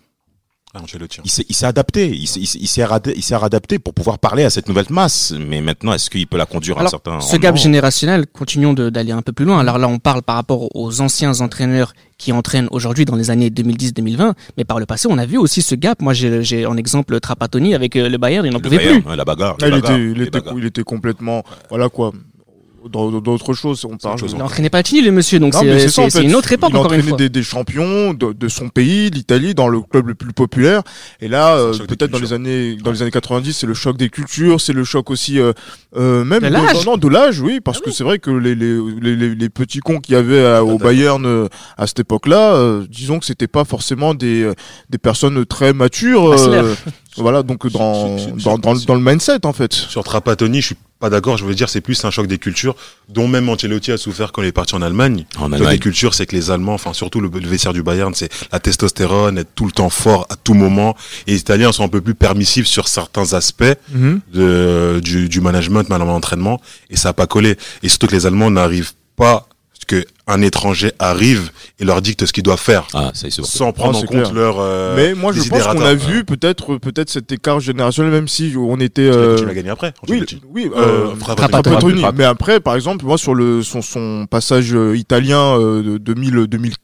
Ancelotti. 0.81 1.19
hein. 1.19 1.23
il 1.25 1.29
s'est, 1.31 1.45
il 1.49 1.55
s'est 1.55 1.65
adapté, 1.65 2.07
il 2.09 2.27
s'est, 2.27 2.39
il 2.39 2.47
s'est, 2.47 2.57
il 2.59 2.67
s'est 2.67 2.83
rada- 2.83 3.11
il 3.15 3.21
s'est 3.23 3.35
adapté 3.35 3.77
pour 3.79 3.93
pouvoir 3.93 4.17
parler 4.19 4.43
à 4.43 4.49
cette 4.49 4.67
nouvelle 4.67 4.85
masse. 4.89 5.33
Mais 5.39 5.61
maintenant, 5.61 5.93
est-ce 5.93 6.09
qu'il 6.09 6.25
peut 6.27 6.37
la 6.37 6.45
conduire 6.45 6.75
à 6.77 6.79
un 6.79 6.81
Alors, 6.81 6.89
certain 6.91 7.19
ce 7.19 7.37
gap 7.37 7.55
générationnel, 7.57 8.25
continuons 8.27 8.73
de- 8.73 8.89
d'aller 8.89 9.11
un 9.11 9.21
peu 9.21 9.31
plus 9.33 9.45
loin. 9.45 9.59
Alors 9.59 9.77
là, 9.77 9.87
on 9.87 9.99
parle 9.99 10.23
par 10.23 10.35
rapport 10.35 10.75
aux 10.75 11.01
anciens 11.01 11.39
entraîneurs 11.41 11.93
qui 12.17 12.31
entraînent 12.31 12.67
aujourd'hui 12.71 13.05
dans 13.05 13.15
les 13.15 13.29
années 13.31 13.49
2010-2020, 13.49 14.33
mais 14.57 14.63
par 14.63 14.79
le 14.79 14.85
passé, 14.85 15.07
on 15.09 15.17
a 15.17 15.25
vu 15.25 15.37
aussi 15.37 15.61
ce 15.61 15.75
gap. 15.75 16.01
Moi, 16.01 16.13
j'ai 16.13 16.43
j'ai 16.43 16.65
en 16.65 16.77
exemple 16.77 17.19
Trapattoni 17.19 17.75
avec 17.75 17.95
euh, 17.95 18.07
le 18.09 18.17
Bayern, 18.17 18.45
il 18.45 18.51
n'en 18.51 18.57
Le 18.59 18.63
pouvait 18.63 18.77
Bayern, 18.77 19.01
plus. 19.03 19.15
la 19.15 19.25
bagarre. 19.25 19.57
Ah, 19.61 19.67
il, 19.67 19.71
bagarres, 19.71 19.91
était, 19.95 20.03
il, 20.11 20.21
était, 20.21 20.39
il 20.57 20.65
était 20.65 20.83
complètement, 20.83 21.43
voilà 21.69 21.89
quoi, 21.89 22.13
dans 22.89 23.09
d'autres 23.11 23.53
choses. 23.53 23.85
On 23.85 23.97
parle. 23.97 24.19
Il 24.27 24.35
n'entraînait 24.37 24.69
pas 24.69 24.83
Tini, 24.83 25.01
le 25.01 25.11
monsieur, 25.11 25.39
donc 25.39 25.53
c'est 25.53 25.99
en 25.99 26.09
fait. 26.09 26.23
une 26.23 26.35
autre 26.35 26.51
époque, 26.51 26.71
il 26.73 26.77
encore 26.77 26.93
une 26.93 27.01
fois. 27.03 27.17
Des, 27.17 27.29
des 27.29 27.43
champions 27.43 28.13
de, 28.13 28.33
de 28.33 28.47
son 28.47 28.69
pays, 28.69 29.09
l'Italie, 29.09 29.53
dans 29.55 29.67
le 29.67 29.81
club 29.81 30.07
le 30.07 30.15
plus 30.15 30.33
populaire. 30.33 30.81
Et 31.21 31.27
là, 31.27 31.55
euh, 31.55 31.73
peut-être 31.87 32.11
dans 32.11 32.19
les 32.19 32.33
années, 32.33 32.75
dans 32.75 32.91
les 32.91 33.01
années 33.01 33.11
90, 33.11 33.53
c'est 33.53 33.67
le 33.67 33.73
choc 33.73 33.97
des 33.97 34.09
cultures, 34.09 34.59
c'est 34.61 34.73
le 34.73 34.83
choc 34.83 35.09
aussi, 35.11 35.39
euh, 35.39 35.53
euh, 35.95 36.23
même 36.25 36.41
De 36.41 36.47
l'âge. 36.47 36.85
non, 36.85 36.97
de 36.97 37.07
l'âge, 37.07 37.39
oui, 37.39 37.59
parce 37.59 37.79
que 37.79 37.91
c'est 37.91 38.03
vrai 38.03 38.19
que 38.19 38.31
les, 38.31 38.55
les, 38.55 38.77
les, 39.01 39.35
les- 39.35 39.49
petits 39.49 39.79
cons 39.79 39.99
qu'il 39.99 40.15
y 40.15 40.17
avait 40.17 40.45
à- 40.45 40.63
au 40.63 40.77
Bayern 40.77 41.25
euh, 41.25 41.47
à 41.77 41.87
cette 41.87 41.99
époque-là, 41.99 42.79
disons 42.89 43.19
que 43.19 43.25
c'était 43.25 43.47
pas 43.47 43.65
forcément 43.65 44.13
des, 44.13 44.51
des 44.89 44.97
personnes 44.97 45.45
très 45.45 45.73
matures. 45.73 46.35
Voilà, 47.17 47.43
donc 47.43 47.67
dans, 47.71 48.17
dans 48.85 48.95
le 48.95 49.01
mindset 49.01 49.45
en 49.45 49.53
fait. 49.53 49.71
Sur 49.73 50.03
Trapattoni, 50.03 50.61
je 50.61 50.65
suis 50.67 50.75
pas 51.03 51.09
d'accord. 51.09 51.35
Je 51.37 51.43
veux 51.43 51.53
dire, 51.53 51.67
c'est 51.67 51.81
plus 51.81 52.03
un 52.05 52.11
choc 52.11 52.27
des 52.27 52.37
cultures, 52.37 52.75
dont 53.09 53.27
même 53.27 53.49
Ancelotti 53.49 53.91
a 53.91 53.97
souffert 53.97 54.31
quand 54.31 54.41
il 54.41 54.47
est 54.47 54.51
parti 54.53 54.73
en 54.73 54.81
Allemagne. 54.81 55.25
En 55.37 55.47
Le 55.47 55.49
choc 55.49 55.49
des 55.49 55.55
Allemagne. 55.65 55.79
cultures, 55.79 56.13
c'est 56.13 56.25
que 56.25 56.33
les 56.33 56.49
Allemands, 56.49 56.75
enfin 56.75 56.93
surtout 56.93 57.19
le, 57.19 57.27
le 57.29 57.45
vestiaire 57.47 57.73
du 57.73 57.83
Bayern, 57.83 58.13
c'est 58.15 58.29
la 58.53 58.59
testostérone, 58.61 59.37
être 59.37 59.53
tout 59.53 59.65
le 59.65 59.73
temps 59.73 59.89
fort 59.89 60.25
à 60.29 60.37
tout 60.37 60.53
moment. 60.53 60.95
Et 61.27 61.31
les 61.31 61.39
Italiens 61.39 61.73
sont 61.73 61.83
un 61.83 61.89
peu 61.89 61.99
plus 61.99 62.15
permissifs 62.15 62.67
sur 62.67 62.87
certains 62.87 63.33
aspects 63.33 63.63
de, 64.33 65.01
du, 65.03 65.27
du 65.27 65.41
management, 65.41 65.89
l'entraînement, 65.89 66.61
et 66.89 66.95
ça 66.95 67.09
a 67.09 67.13
pas 67.13 67.27
collé. 67.27 67.57
Et 67.83 67.89
surtout 67.89 68.07
que 68.07 68.15
les 68.15 68.25
Allemands 68.25 68.49
n'arrivent 68.49 68.93
pas 69.17 69.47
que 70.01 70.05
un 70.27 70.41
étranger 70.41 70.91
arrive 70.99 71.51
et 71.79 71.85
leur 71.85 72.01
dicte 72.01 72.25
ce 72.25 72.31
qu'ils 72.33 72.43
doivent 72.43 72.59
faire, 72.59 72.87
Ah, 72.93 73.11
ça, 73.13 73.21
c'est 73.23 73.29
sûr. 73.31 73.45
sans 73.45 73.71
prendre 73.73 73.95
Ah, 73.95 73.97
en 73.97 74.01
c'est 74.01 74.07
compte 74.07 74.21
clair. 74.23 74.33
leur. 74.33 74.55
euh, 74.59 74.95
Mais 74.95 75.13
moi, 75.13 75.31
je 75.33 75.41
pense 75.49 75.63
qu'on 75.67 75.81
a 75.81 75.93
vu 75.93 76.23
peut-être, 76.23 76.77
peut-être 76.77 77.09
cet 77.09 77.31
écart 77.31 77.59
générationnel, 77.59 78.11
même 78.11 78.27
si 78.27 78.53
on 78.57 78.79
était. 78.79 79.03
Tu 79.03 79.09
l'as- 79.09 79.15
euh, 79.17 79.35
Tu 79.37 79.45
l'as 79.45 79.53
gagné 79.53 79.69
après. 79.69 79.93
Oui, 80.07 80.23
oui, 80.53 80.69
Euh, 80.75 81.07
euh. 81.09 82.11
Mais 82.15 82.23
après, 82.23 82.59
par 82.59 82.75
exemple, 82.75 83.05
moi, 83.05 83.17
sur 83.17 83.35
le, 83.35 83.61
son, 83.63 83.81
son 83.81 84.25
passage 84.29 84.73
euh, 84.73 84.95
italien 84.97 85.57
euh, 85.59 85.83
de 85.83 85.97
2000, 85.97 86.47
2004, 86.47 86.79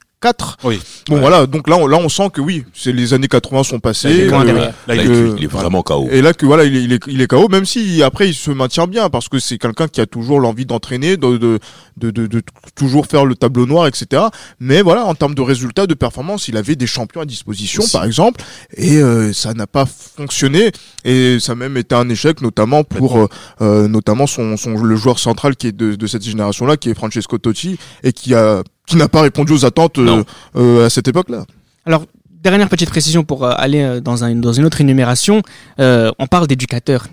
Oui. 0.66 0.82
bon 1.08 1.16
Ouais. 1.16 1.22
voilà, 1.22 1.46
donc 1.46 1.70
là, 1.70 1.78
on, 1.78 1.88
là, 1.88 1.98
on 1.98 2.10
sent 2.10 2.30
que 2.34 2.42
oui, 2.42 2.66
c'est 2.74 2.92
les 2.92 3.14
années 3.14 3.30
80 3.30 3.64
sont 3.64 3.80
passées. 3.80 4.28
que- 4.30 4.46
derrière. 4.46 4.74
Là, 4.86 4.96
il, 4.96 5.04
que- 5.04 5.04
est, 5.04 5.06
cuit, 5.06 5.34
il 5.38 5.44
est 5.46 5.48
voilà. 5.48 5.70
vraiment 5.70 5.82
KO. 5.82 6.10
Et 6.12 6.22
là 6.22 6.34
que 6.34 6.46
voilà, 6.46 6.66
il 6.66 6.76
est, 6.76 6.84
il 6.84 6.92
est, 6.94 7.00
il 7.08 7.22
est 7.22 7.28
KO, 7.28 7.48
même 7.48 7.66
si 7.66 8.04
après 8.04 8.28
il 8.28 8.34
se 8.34 8.52
maintient 8.52 8.86
bien 8.88 9.10
parce 9.10 9.30
que 9.30 9.40
c'est 9.40 9.58
quelqu'un 9.58 9.88
qui 9.88 10.02
a 10.02 10.06
toujours 10.06 10.42
l'envie 10.42 10.66
d'entraîner, 10.66 11.16
de 11.16 11.38
de, 11.38 11.60
de, 11.98 12.12
de, 12.12 12.28
de 12.28 12.42
toujours 12.76 13.06
faire 13.08 13.24
le 13.26 13.36
tableau 13.36 13.66
noir, 13.66 13.88
etc. 13.88 14.24
Mais 14.60 14.82
voilà, 14.82 15.06
en 15.06 15.16
termes 15.16 15.36
de 15.36 15.42
résultats, 15.42 15.88
de 15.88 15.94
performance, 15.94 16.50
il 16.50 16.58
avait 16.58 16.76
des 16.76 16.88
champions 16.88 17.22
à 17.22 17.26
disposition, 17.26 17.82
Aussi. 17.84 17.94
par 17.94 18.04
exemple, 18.04 18.42
et 18.76 18.98
euh, 18.98 19.32
ça 19.32 19.54
n'a 19.54 19.68
pas 19.68 19.86
fonctionné 19.86 20.72
et 21.06 21.40
ça 21.40 21.54
a 21.54 21.56
même 21.56 21.78
été 21.78 21.96
un 21.96 22.10
échec, 22.10 22.42
notamment 22.42 22.84
pour 22.84 23.18
euh, 23.20 23.28
euh, 23.62 23.88
notamment 23.88 24.28
son, 24.28 24.58
son 24.58 24.72
le 24.78 24.96
joueur 24.98 25.18
central 25.20 25.56
qui 25.56 25.68
est 25.68 25.72
de, 25.72 25.96
de 25.96 26.08
cette 26.08 26.24
génération-là, 26.26 26.76
qui 26.78 26.90
est 26.90 26.94
Francesco 26.94 27.38
Totti 27.38 27.78
et 28.04 28.12
qui 28.12 28.34
a 28.34 28.64
qui 28.90 28.98
n'a 28.98 29.08
pas 29.08 29.22
répondu 29.22 29.54
aux 29.54 29.66
attentes 29.66 29.98
euh, 30.00 30.24
euh, 30.56 30.86
à 30.86 30.90
cette 30.90 31.08
époque-là. 31.08 31.46
Alors, 31.86 32.06
dernière 32.44 32.70
petite 32.70 32.90
précision 32.90 33.24
pour 33.24 33.46
euh, 33.46 33.52
aller 33.56 34.02
dans, 34.02 34.24
un, 34.24 34.36
dans 34.36 34.54
une 34.54 34.66
autre 34.66 34.82
énumération. 34.82 35.42
Euh, 35.80 36.12
on 36.20 36.28
parle 36.28 36.48
d'éducateurs. 36.48 37.08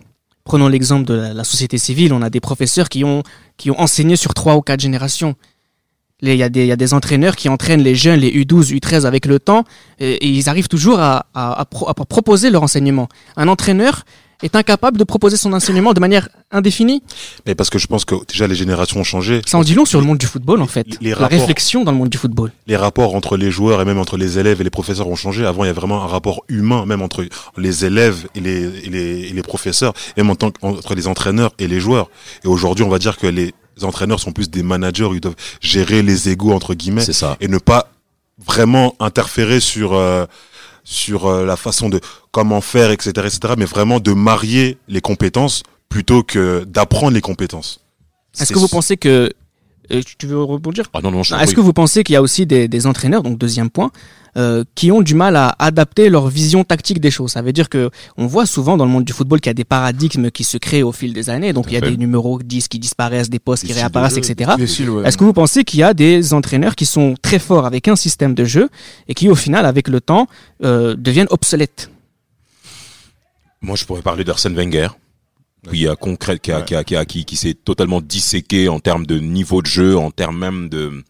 Prenons 0.45 0.69
l'exemple 0.69 1.05
de 1.05 1.15
la, 1.15 1.35
la 1.35 1.45
société 1.45 1.77
civile. 1.79 2.13
On 2.13 2.23
a 2.23 2.31
des 2.31 2.41
professeurs 2.41 2.89
qui 2.89 3.05
ont, 3.05 3.23
qui 3.57 3.71
ont 3.71 3.81
enseigné 3.81 4.17
sur 4.17 4.33
trois 4.35 4.57
ou 4.57 4.61
quatre 4.63 4.81
générations. 4.81 5.35
Il 6.23 6.35
y, 6.35 6.43
a 6.43 6.49
des- 6.49 6.63
il 6.63 6.69
y 6.69 6.73
a 6.73 6.77
des 6.77 6.95
entraîneurs 6.95 7.37
qui 7.37 7.49
entraînent 7.51 7.83
les 7.83 7.95
jeunes, 7.95 8.21
les 8.21 8.31
U12, 8.31 8.73
U13 8.79 9.05
avec 9.05 9.27
le 9.27 9.39
temps, 9.39 9.65
et, 9.99 10.13
et 10.13 10.29
ils 10.29 10.49
arrivent 10.49 10.69
toujours 10.69 10.99
à, 10.99 11.27
à- 11.35 11.61
à 11.61 11.65
pro- 11.67 11.89
à 11.91 11.95
proposer 11.95 12.49
leur 12.49 12.63
enseignement. 12.63 13.09
Un 13.37 13.49
entraîneur 13.49 14.05
est 14.43 14.55
incapable 14.57 14.99
de 14.99 15.05
proposer 15.05 15.37
son 15.37 15.53
enseignement 15.53 15.93
de 15.95 16.01
manière 16.01 16.29
indéfinie. 16.51 17.03
Mais 17.47 17.55
parce 17.55 17.71
que 17.71 17.79
je 17.79 17.87
pense 17.87 18.05
que 18.05 18.15
déjà 18.29 18.47
les 18.47 18.55
générations 18.55 19.01
ont 19.01 19.05
changé. 19.05 19.41
Ça 19.47 19.59
en 19.59 19.63
dit 19.63 19.75
long 19.75 19.85
sur 19.85 20.01
le 20.01 20.07
monde 20.07 20.19
du 20.19 20.27
football, 20.27 20.61
en 20.63 20.67
fait. 20.67 20.87
Les- 20.89 20.97
les 21.01 21.11
la 21.11 21.17
rapports- 21.17 21.39
réflexion 21.41 21.85
dans 21.85 21.93
le 21.93 21.99
monde 21.99 22.09
du 22.09 22.19
football. 22.19 22.53
les 22.67 22.77
rapports 22.77 23.15
entre 23.15 23.37
les 23.37 23.51
joueurs 23.51 23.81
et 23.81 23.85
même 23.85 23.99
entre 23.99 24.17
les 24.17 24.39
élèves 24.39 24.61
et 24.61 24.65
les 24.65 24.71
professeurs 24.71 25.09
ont 25.09 25.17
changé. 25.17 25.45
Avant, 25.47 25.65
il 25.65 25.69
y 25.69 25.71
avait 25.71 25.79
vraiment 25.81 26.03
un 26.03 26.07
rapport 26.07 26.43
humain, 26.49 26.85
même 26.87 27.03
entre 27.03 27.25
les 27.57 27.85
élèves 27.85 28.27
et 28.35 28.41
les, 28.41 28.63
et 28.85 28.91
les, 28.91 29.21
et 29.29 29.33
les 29.33 29.43
professeurs, 29.43 29.93
même 30.17 30.31
en 30.31 30.35
tant 30.37 30.51
que- 30.51 30.59
entre 30.65 30.95
les 30.95 31.07
entraîneurs 31.09 31.53
et 31.59 31.67
les 31.69 31.81
joueurs. 31.81 32.09
Et 32.45 32.49
aujourd'hui, 32.49 32.85
on 32.85 32.89
va 32.91 32.99
dire 32.99 33.17
que 33.17 33.27
les 33.27 33.53
entraîneurs 33.83 34.21
sont 34.21 34.33
plus 34.33 34.51
des 34.51 34.63
managers, 34.63 35.09
ils 35.13 35.21
doivent 35.21 35.35
gérer 35.61 36.03
les 36.03 36.29
égaux 36.29 36.53
entre 36.53 36.75
guillemets 36.75 37.03
C'est 37.05 37.13
ça. 37.13 37.37
et 37.41 37.49
ne 37.49 37.59
pas 37.59 37.91
vraiment 38.47 38.95
interférer 39.01 39.61
sur 39.61 39.95
euh, 39.95 40.27
sur 40.89 41.27
euh, 41.27 41.45
la 41.45 41.57
façon 41.57 41.89
de 41.89 42.01
comment 42.31 42.61
faire, 42.61 42.93
etc., 42.93 43.11
etc., 43.27 43.55
mais 43.59 43.65
vraiment 43.65 43.99
de 43.99 44.13
marier 44.13 44.79
les 44.87 45.01
compétences 45.01 45.65
plutôt 45.89 46.23
que 46.23 46.65
d'apprendre 46.65 47.13
les 47.13 47.21
compétences. 47.21 47.81
Est-ce 48.39 48.53
que 48.53 48.59
vous 48.59 48.69
pensez 48.69 48.97
que 48.97 49.31
Euh, 49.93 50.03
tu 50.19 50.27
veux 50.27 50.43
rebondir? 50.43 50.87
Ah 50.95 51.01
non, 51.01 51.13
non, 51.13 51.23
Est-ce 51.23 51.55
que 51.55 51.61
vous 51.61 51.73
pensez 51.73 52.03
qu'il 52.03 52.15
y 52.15 52.17
a 52.17 52.23
aussi 52.23 52.45
des, 52.45 52.67
des 52.67 52.87
entraîneurs, 52.87 53.23
donc 53.23 53.39
deuxième 53.39 53.71
point, 53.71 53.91
euh, 54.37 54.65
qui 54.75 54.93
ont 54.93 55.01
du 55.01 55.15
mal 55.15 55.35
à 55.37 55.55
adapter 55.59 56.09
leur 56.11 56.29
vision 56.29 56.63
tactique 56.65 57.01
des 57.01 57.11
choses 57.11 57.33
Ça 57.33 57.43
veut 57.43 57.53
dire 57.53 57.69
que 57.69 57.91
on 58.17 58.27
voit 58.27 58.47
souvent 58.47 58.77
dans 58.77 58.85
le 58.85 58.91
monde 58.91 59.05
du 59.05 59.13
football 59.13 59.41
qu'il 59.41 59.49
y 59.51 59.53
a 59.53 59.55
des 59.55 59.65
paradigmes 59.65 60.31
qui 60.31 60.45
se 60.45 60.59
créent 60.59 60.83
au 60.83 60.93
fil 60.93 61.13
des 61.13 61.31
années. 61.31 61.53
Donc 61.53 61.67
il 61.69 61.75
y 61.75 61.77
a 61.77 61.81
fait. 61.81 61.91
des 61.91 61.97
numéros 61.97 62.39
10 62.43 62.69
qui 62.69 62.79
disparaissent, 62.79 63.31
des 63.31 63.39
postes 63.39 63.63
Des 63.65 63.69
qui 63.69 63.75
réapparaissent, 63.75 64.15
jeu. 64.15 64.19
etc. 64.31 64.53
Ouais. 64.59 65.07
Est-ce 65.09 65.17
que 65.17 65.25
vous 65.25 65.33
pensez 65.33 65.65
qu'il 65.65 65.81
y 65.81 65.83
a 65.83 65.95
des 65.95 66.35
entraîneurs 66.35 66.75
qui 66.77 66.87
sont 66.87 67.15
très 67.23 67.39
forts 67.39 67.67
avec 67.67 67.89
un 67.89 67.97
système 67.97 68.35
de 68.35 68.45
jeu 68.45 68.69
et 69.09 69.15
qui 69.15 69.29
au 69.29 69.35
final, 69.35 69.65
avec 69.67 69.89
le 69.89 70.01
temps, 70.01 70.27
euh, 70.65 70.95
deviennent 70.97 71.29
obsolètes? 71.31 71.91
Moi, 73.63 73.77
je 73.77 73.85
pourrais 73.85 74.03
parler 74.03 74.25
d'Arsène 74.25 74.55
Wenger. 74.55 74.89
Qui 75.73 75.89
a 75.89 75.97
concret, 75.97 76.39
qui 76.39 76.53
a, 76.53 76.59
Ouais. 76.59 76.65
qui 76.65 76.75
a, 76.77 76.85
qui 76.85 76.95
a- 76.95 77.05
qui, 77.05 77.25
qui 77.25 77.35
s'est 77.35 77.55
totalement 77.55 78.01
disséqué 78.01 78.69
en 78.69 78.79
termes 78.79 79.05
de 79.05 79.19
niveau 79.19 79.63
de 79.63 79.67
jeu, 79.67 79.97
en 79.97 80.13
termes 80.13 80.39
même 80.39 80.69
de, 80.69 81.03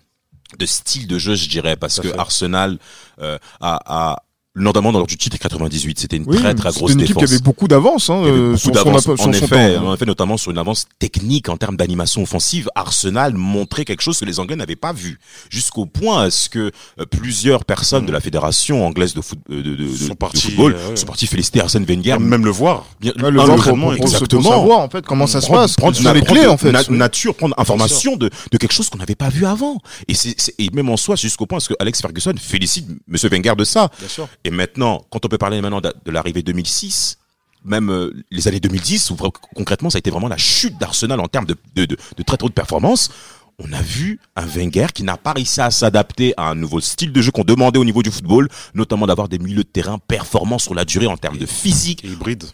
de 0.58 0.66
style 0.66 1.06
de 1.06 1.18
jeu, 1.18 1.34
je 1.34 1.48
dirais, 1.48 1.76
parce 1.76 2.00
que. 2.00 2.08
Arsenal 2.18 2.78
euh, 3.20 3.38
a, 3.60 3.80
a, 3.86 4.22
notamment 4.56 4.90
dans 4.92 5.02
du 5.04 5.16
titre 5.16 5.38
98, 5.38 6.00
c'était 6.00 6.16
une 6.16 6.24
Oui, 6.26 6.36
très 6.38 6.54
très 6.54 6.70
c'était 6.70 6.80
grosse 6.80 6.92
une 6.92 7.00
équipe 7.00 7.14
défense. 7.16 7.28
qui 7.28 7.34
avait 7.34 7.42
beaucoup 7.42 7.68
d'avance, 7.68 8.10
hein, 8.10 8.22
euh, 8.24 8.52
beaucoup 8.54 8.70
d'avance. 8.70 9.06
En 9.08 9.32
effet, 9.32 9.76
temps. 9.76 9.86
en 9.88 9.94
effet, 9.94 10.06
notamment 10.06 10.36
sur 10.36 10.50
une 10.50 10.58
avance 10.58 10.86
technique 10.98 11.48
en 11.48 11.56
termes 11.56 11.76
d'animation 11.76 12.22
offensive, 12.22 12.68
Arsenal 12.74 13.34
montrait 13.34 13.84
quelque 13.84 14.00
chose 14.02 14.18
que 14.18 14.24
les 14.24 14.40
Anglais 14.40 14.56
n'avaient 14.56 14.76
pas 14.76 14.92
vu. 14.92 15.18
Jusqu'au 15.50 15.86
point 15.86 16.22
à 16.24 16.30
ce 16.30 16.48
que 16.48 16.70
euh, 17.00 17.04
plusieurs 17.10 17.64
personnes 17.64 18.06
de 18.06 18.12
la 18.12 18.20
fédération 18.20 18.86
anglaise 18.86 19.14
de, 19.14 19.20
foot, 19.20 19.38
euh, 19.50 19.62
de, 19.62 19.74
de- 19.74 19.84
de- 19.84 19.96
Sont 19.96 20.08
de 20.08 20.14
partis, 20.14 20.40
football 20.50 20.74
euh, 20.74 20.90
ouais. 20.90 20.96
sont 20.96 21.06
partis 21.06 21.26
féliciter 21.26 21.60
Arsène 21.60 21.84
Wenger. 21.84 22.16
Même 22.18 22.44
le 22.44 22.50
voir. 22.50 22.86
Bien, 23.00 23.12
Ouais, 23.22 23.30
le 23.30 23.40
voir 23.40 23.56
pour- 23.56 23.78
pour 23.78 23.92
exactement. 23.94 24.42
savoir 24.50 24.78
en 24.80 24.88
fait 24.88 25.04
comment 25.04 25.26
ça 25.26 25.40
se 25.40 25.46
Prendre- 25.46 25.62
passe, 25.62 25.76
prendre 25.76 26.12
les 26.14 26.22
clés 26.22 26.42
de 26.44 26.48
en 26.48 26.56
fait. 26.56 26.72
na- 26.72 26.82
nature, 26.90 27.34
prendre 27.34 27.54
information 27.58 28.16
de, 28.16 28.30
de 28.50 28.56
quelque 28.58 28.72
chose 28.72 28.88
qu'on 28.88 28.98
n'avait 28.98 29.14
pas 29.14 29.28
vu 29.28 29.44
avant. 29.46 29.78
Et 30.08 30.14
c'est, 30.14 30.34
c'est- 30.38 30.54
et 30.58 30.70
même 30.72 30.88
en 30.88 30.96
soi, 30.96 31.16
jusqu'au 31.16 31.46
point, 31.46 31.56
parce 31.58 31.68
que 31.68 31.74
Alex 31.78 32.00
Ferguson 32.00 32.32
félicite 32.40 32.86
Monsieur 33.08 33.28
Wenger 33.28 33.54
de 33.56 33.64
ça. 33.64 33.90
Bien 33.98 34.08
sûr. 34.08 34.28
Et 34.46 34.50
maintenant, 34.50 35.04
quand 35.10 35.24
on 35.24 35.28
peut 35.28 35.38
parler 35.38 35.60
maintenant 35.60 35.80
de, 35.80 35.92
de 36.04 36.10
l'arrivée 36.12 36.42
2006, 36.44 37.18
même 37.64 37.90
euh, 37.90 38.12
les 38.30 38.46
années 38.46 38.60
2010, 38.60 39.10
où 39.10 39.16
concrètement, 39.56 39.90
ça 39.90 39.96
a 39.96 39.98
été 39.98 40.10
vraiment 40.10 40.28
la 40.28 40.36
chute 40.36 40.78
d'Arsenal 40.78 41.18
en 41.18 41.26
termes 41.26 41.46
de, 41.46 41.56
de, 41.74 41.84
de, 41.84 41.96
de 42.16 42.22
très 42.22 42.36
trop 42.36 42.48
de 42.48 42.54
performance. 42.54 43.10
On 43.58 43.72
a 43.72 43.82
vu 43.82 44.20
un 44.36 44.46
Wenger 44.46 44.86
qui 44.94 45.02
n'a 45.02 45.16
pas 45.16 45.32
réussi 45.32 45.60
à 45.60 45.72
s'adapter 45.72 46.32
à 46.36 46.48
un 46.50 46.54
nouveau 46.54 46.80
style 46.80 47.10
de 47.10 47.20
jeu 47.20 47.32
qu'on 47.32 47.42
demandait 47.42 47.80
au 47.80 47.84
niveau 47.84 48.04
du 48.04 48.12
football, 48.12 48.48
notamment 48.74 49.06
d'avoir 49.08 49.28
des 49.28 49.40
milieux 49.40 49.64
de 49.64 49.68
terrain 49.68 49.98
performants 49.98 50.60
sur 50.60 50.74
la 50.74 50.84
durée 50.84 51.08
en 51.08 51.16
termes 51.16 51.38
de 51.38 51.46
physique. 51.46 52.04
Et 52.04 52.08
hybride. 52.08 52.44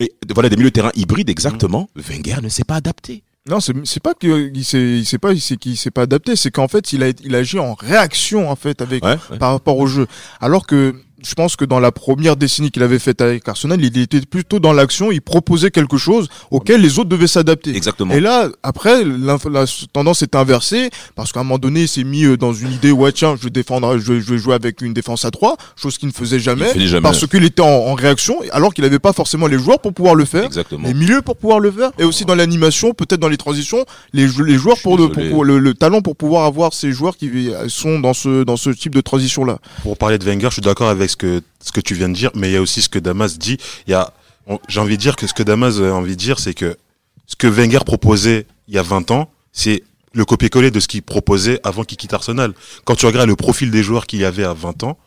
Et 0.00 0.14
voilà, 0.32 0.48
des 0.48 0.56
milieux 0.56 0.70
de 0.70 0.74
terrain 0.74 0.92
hybrides, 0.94 1.28
exactement. 1.28 1.90
Wenger 1.94 2.36
ne 2.42 2.48
s'est 2.48 2.64
pas 2.64 2.76
adapté. 2.76 3.22
Non, 3.46 3.60
c'est 3.60 3.74
c'est 3.84 4.02
pas 4.02 4.14
qu'il 4.14 4.64
s'est 4.64 4.98
il 5.00 5.04
s'est 5.04 5.18
pas 5.18 5.34
il 5.34 5.40
s'est 5.42 5.58
qu'il 5.58 5.76
s'est 5.76 5.90
pas 5.90 6.02
adapté, 6.02 6.34
c'est 6.36 6.50
qu'en 6.50 6.66
fait 6.68 6.94
il 6.94 7.02
a 7.02 7.10
il 7.22 7.34
a 7.34 7.38
agi 7.40 7.58
en 7.58 7.74
réaction 7.74 8.48
en 8.50 8.56
fait 8.56 8.80
avec 8.80 9.04
Ouais, 9.04 9.18
ouais. 9.30 9.38
par 9.38 9.50
rapport 9.52 9.76
au 9.76 9.86
jeu. 9.86 10.06
Alors 10.40 10.66
que 10.66 10.94
je 11.24 11.34
pense 11.34 11.56
que 11.56 11.64
dans 11.64 11.80
la 11.80 11.90
première 11.92 12.36
décennie 12.36 12.70
qu'il 12.70 12.82
avait 12.82 12.98
faite 12.98 13.20
avec 13.20 13.48
Arsenal, 13.48 13.82
il 13.82 13.96
était 13.98 14.20
plutôt 14.20 14.58
dans 14.60 14.72
l'action, 14.72 15.10
il 15.10 15.20
proposait 15.22 15.70
quelque 15.70 15.96
chose 15.96 16.28
auquel 16.50 16.80
les 16.80 16.98
autres 16.98 17.08
devaient 17.08 17.26
s'adapter. 17.26 17.74
Exactement. 17.74 18.12
Et 18.14 18.20
là, 18.20 18.48
après, 18.62 19.04
la 19.04 19.36
tendance 19.92 20.22
est 20.22 20.34
inversée 20.36 20.90
parce 21.14 21.32
qu'à 21.32 21.40
un 21.40 21.44
moment 21.44 21.58
donné, 21.58 21.82
il 21.82 21.88
s'est 21.88 22.04
mis 22.04 22.24
euh, 22.24 22.36
dans 22.36 22.52
une 22.52 22.72
idée 22.72 22.92
ouais 22.92 23.12
tiens, 23.12 23.36
je 23.38 23.44
vais 23.44 23.50
défendre, 23.50 23.96
je 23.98 24.12
vais, 24.12 24.20
je 24.20 24.32
vais 24.32 24.38
jouer 24.38 24.54
avec 24.54 24.80
une 24.82 24.92
défense 24.92 25.24
à 25.24 25.30
trois, 25.30 25.56
chose 25.76 25.98
qu'il 25.98 26.08
ne 26.08 26.12
faisait 26.12 26.38
jamais, 26.40 26.66
jamais. 26.86 27.02
parce 27.02 27.26
qu'il 27.26 27.44
était 27.44 27.62
en, 27.62 27.66
en 27.68 27.94
réaction, 27.94 28.36
alors 28.52 28.74
qu'il 28.74 28.84
n'avait 28.84 28.98
pas 28.98 29.12
forcément 29.12 29.46
les 29.46 29.58
joueurs 29.58 29.80
pour 29.80 29.92
pouvoir 29.94 30.14
le 30.14 30.24
faire 30.24 30.44
Exactement. 30.44 30.86
les 30.86 30.94
milieux 30.94 31.22
pour 31.22 31.36
pouvoir 31.36 31.58
le 31.60 31.70
faire 31.70 31.90
et 31.98 32.04
aussi 32.04 32.24
dans 32.24 32.34
l'animation 32.34 32.92
peut-être 32.92 33.20
dans 33.20 33.28
les 33.28 33.36
transitions 33.36 33.84
les, 34.12 34.28
jou- 34.28 34.44
les 34.44 34.56
joueurs 34.56 34.78
pour, 34.82 34.96
le, 34.98 35.04
pour, 35.06 35.14
désolé. 35.16 35.30
pour 35.30 35.44
le, 35.44 35.58
le 35.58 35.74
talent 35.74 36.00
pour 36.02 36.16
pouvoir 36.16 36.44
avoir 36.44 36.74
ces 36.74 36.92
joueurs 36.92 37.16
qui 37.16 37.30
euh, 37.50 37.68
sont 37.68 37.98
dans 38.00 38.12
ce 38.14 38.44
dans 38.44 38.56
ce 38.56 38.70
type 38.70 38.94
de 38.94 39.00
transition 39.00 39.44
là 39.44 39.58
Pour 39.82 39.96
parler 39.96 40.18
de 40.18 40.24
Wenger, 40.24 40.48
je 40.48 40.54
suis 40.54 40.62
d'accord 40.62 40.88
avec 40.88 41.10
ce 41.14 41.72
que, 41.72 41.80
tu 41.80 41.94
viens 41.94 42.08
de 42.08 42.14
dire, 42.14 42.30
mais 42.34 42.50
il 42.50 42.52
y 42.52 42.56
a 42.56 42.62
aussi 42.62 42.82
ce 42.82 42.88
que 42.88 42.98
Damas 42.98 43.38
dit. 43.38 43.58
Il 43.86 43.96
j'ai 44.68 44.80
envie 44.80 44.96
de 44.96 45.02
dire 45.02 45.16
que 45.16 45.26
ce 45.26 45.32
que 45.34 45.42
Damas 45.42 45.80
a 45.80 45.94
envie 45.94 46.16
de 46.16 46.20
dire, 46.20 46.38
c'est 46.38 46.54
que 46.54 46.76
ce 47.26 47.36
que 47.36 47.46
Wenger 47.46 47.80
proposait 47.84 48.46
il 48.68 48.74
y 48.74 48.78
a 48.78 48.82
20 48.82 49.10
ans, 49.10 49.30
c'est 49.52 49.82
le 50.12 50.24
copier-coller 50.24 50.70
de 50.70 50.80
ce 50.80 50.88
qu'il 50.88 51.02
proposait 51.02 51.60
avant 51.64 51.84
qu'il 51.84 51.96
quitte 51.96 52.12
Arsenal. 52.12 52.52
Quand 52.84 52.94
tu 52.94 53.06
regardes 53.06 53.28
le 53.28 53.36
profil 53.36 53.70
des 53.70 53.82
joueurs 53.82 54.06
qu'il 54.06 54.20
y 54.20 54.24
avait 54.24 54.44
à 54.44 54.52
20 54.52 54.84
ans, 54.84 54.98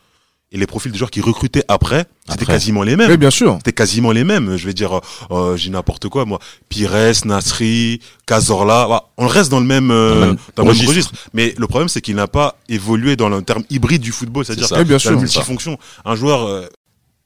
et 0.50 0.56
les 0.56 0.66
profils 0.66 0.90
des 0.90 0.96
joueurs 0.96 1.10
qu'il 1.10 1.22
recrutait 1.22 1.64
après, 1.68 2.06
c'était 2.28 2.46
quasiment 2.46 2.82
les 2.82 2.96
mêmes. 2.96 3.10
oui 3.10 3.18
bien 3.18 3.30
sûr 3.30 3.56
C'était 3.58 3.72
quasiment 3.74 4.12
les 4.12 4.24
mêmes. 4.24 4.56
Je 4.56 4.66
vais 4.66 4.72
dire, 4.72 4.96
euh, 4.96 5.00
euh, 5.30 5.56
j'ai 5.56 5.68
n'importe 5.68 6.08
quoi, 6.08 6.24
moi. 6.24 6.38
Pires, 6.70 6.90
Nasri, 7.26 8.00
Cazorla. 8.26 8.86
Voilà. 8.86 9.04
On 9.18 9.26
reste 9.26 9.50
dans 9.50 9.60
le 9.60 9.66
même, 9.66 9.90
euh, 9.90 10.34
Dans 10.56 10.62
le 10.64 10.70
registre. 10.70 10.88
registre. 10.88 11.12
Mais 11.34 11.54
le 11.58 11.66
problème, 11.66 11.88
c'est 11.88 12.00
qu'il 12.00 12.16
n'a 12.16 12.28
pas 12.28 12.56
évolué 12.68 13.14
dans 13.16 13.28
le 13.28 13.42
terme 13.42 13.62
hybride 13.68 14.00
du 14.00 14.10
football. 14.12 14.44
C'est-à-dire 14.46 14.68
C'est 14.68 14.74
ça. 14.74 14.80
Oui, 14.80 14.86
bien 14.86 14.96
la 15.04 15.10
multifonction. 15.16 15.78
Un 16.06 16.14
joueur, 16.16 16.46
euh, 16.46 16.66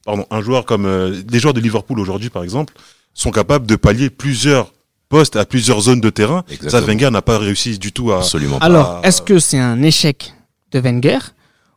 pardon, 0.04 0.26
un 0.30 0.42
joueur 0.42 0.64
comme 0.64 0.86
euh, 0.86 1.22
des 1.22 1.38
joueurs 1.38 1.54
de 1.54 1.60
Liverpool 1.60 2.00
aujourd'hui, 2.00 2.28
par 2.30 2.42
exemple, 2.42 2.74
sont 3.14 3.30
capables 3.30 3.66
de 3.66 3.76
pallier 3.76 4.10
plusieurs 4.10 4.72
postes 5.08 5.36
à 5.36 5.44
plusieurs 5.44 5.80
zones 5.82 6.00
de 6.00 6.10
terrain. 6.10 6.42
Ça, 6.48 6.54
Exactement. 6.54 6.86
Wenger 6.92 7.10
n'a 7.10 7.22
pas 7.22 7.38
réussi 7.38 7.78
du 7.78 7.92
tout 7.92 8.10
à. 8.10 8.16
Absolument 8.18 8.58
pas. 8.58 8.66
Alors, 8.66 9.00
est-ce 9.04 9.22
que 9.22 9.38
c'est 9.38 9.58
un 9.60 9.80
échec 9.82 10.34
de 10.72 10.80
Wenger? 10.80 11.18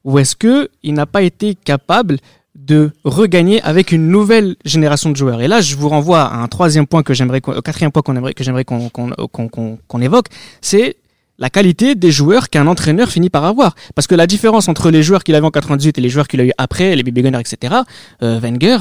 Ou 0.05 0.17
est-ce 0.19 0.35
que 0.35 0.69
il 0.83 0.93
n'a 0.93 1.05
pas 1.05 1.21
été 1.23 1.55
capable 1.55 2.17
de 2.55 2.91
regagner 3.03 3.61
avec 3.63 3.91
une 3.91 4.07
nouvelle 4.07 4.55
génération 4.63 5.09
de 5.09 5.17
joueurs? 5.17 5.41
Et 5.41 5.47
là, 5.49 5.59
je 5.61 5.75
vous 5.75 5.89
renvoie 5.89 6.21
à 6.21 6.37
un 6.37 6.47
troisième 6.47 6.87
point 6.87 7.03
que 7.03 7.13
j'aimerais, 7.13 7.41
quatrième 7.41 7.91
point 7.91 8.01
qu'on 8.01 8.15
aimerait, 8.15 8.33
que 8.33 8.43
j'aimerais 8.43 8.63
qu'on, 8.63 8.87
qu'on, 8.89 9.09
qu'on, 9.27 9.77
qu'on- 9.87 10.01
évoque, 10.01 10.27
c'est 10.61 10.95
la 11.37 11.49
qualité 11.49 11.95
des 11.95 12.11
joueurs 12.11 12.49
qu'un 12.49 12.65
entraîneur 12.67 13.09
finit 13.09 13.29
par 13.29 13.43
avoir. 13.43 13.75
Parce 13.93 14.07
que 14.07 14.15
la 14.15 14.25
différence 14.25 14.69
entre 14.69 14.89
les 14.89 15.03
joueurs 15.03 15.23
qu'il 15.25 15.35
avait 15.35 15.45
en 15.45 15.51
98 15.51 15.97
et 15.97 16.01
les 16.01 16.09
joueurs 16.09 16.29
qu'il 16.29 16.39
a 16.39 16.45
eu 16.45 16.51
après, 16.57 16.95
les 16.95 17.03
baby 17.03 17.23
gunners, 17.23 17.41
etc., 17.41 17.75
euh, 18.23 18.39
Wenger, 18.39 18.77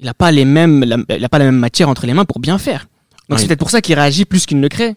il 0.00 0.04
n'a 0.06 0.12
pas 0.14 0.30
les 0.30 0.44
mêmes, 0.44 0.84
la- 0.84 1.16
il 1.16 1.24
a 1.24 1.28
pas 1.30 1.38
la 1.38 1.46
même 1.46 1.56
matière 1.58 1.88
entre 1.88 2.04
les 2.06 2.12
mains 2.12 2.26
pour 2.26 2.40
bien 2.40 2.58
faire. 2.58 2.88
Donc 3.30 3.38
c'est 3.38 3.46
peut-être 3.46 3.58
pour 3.58 3.70
ça 3.70 3.80
qu'il 3.80 3.94
réagit 3.94 4.24
plus 4.26 4.44
qu'il 4.46 4.60
ne 4.60 4.68
crée. 4.68 4.96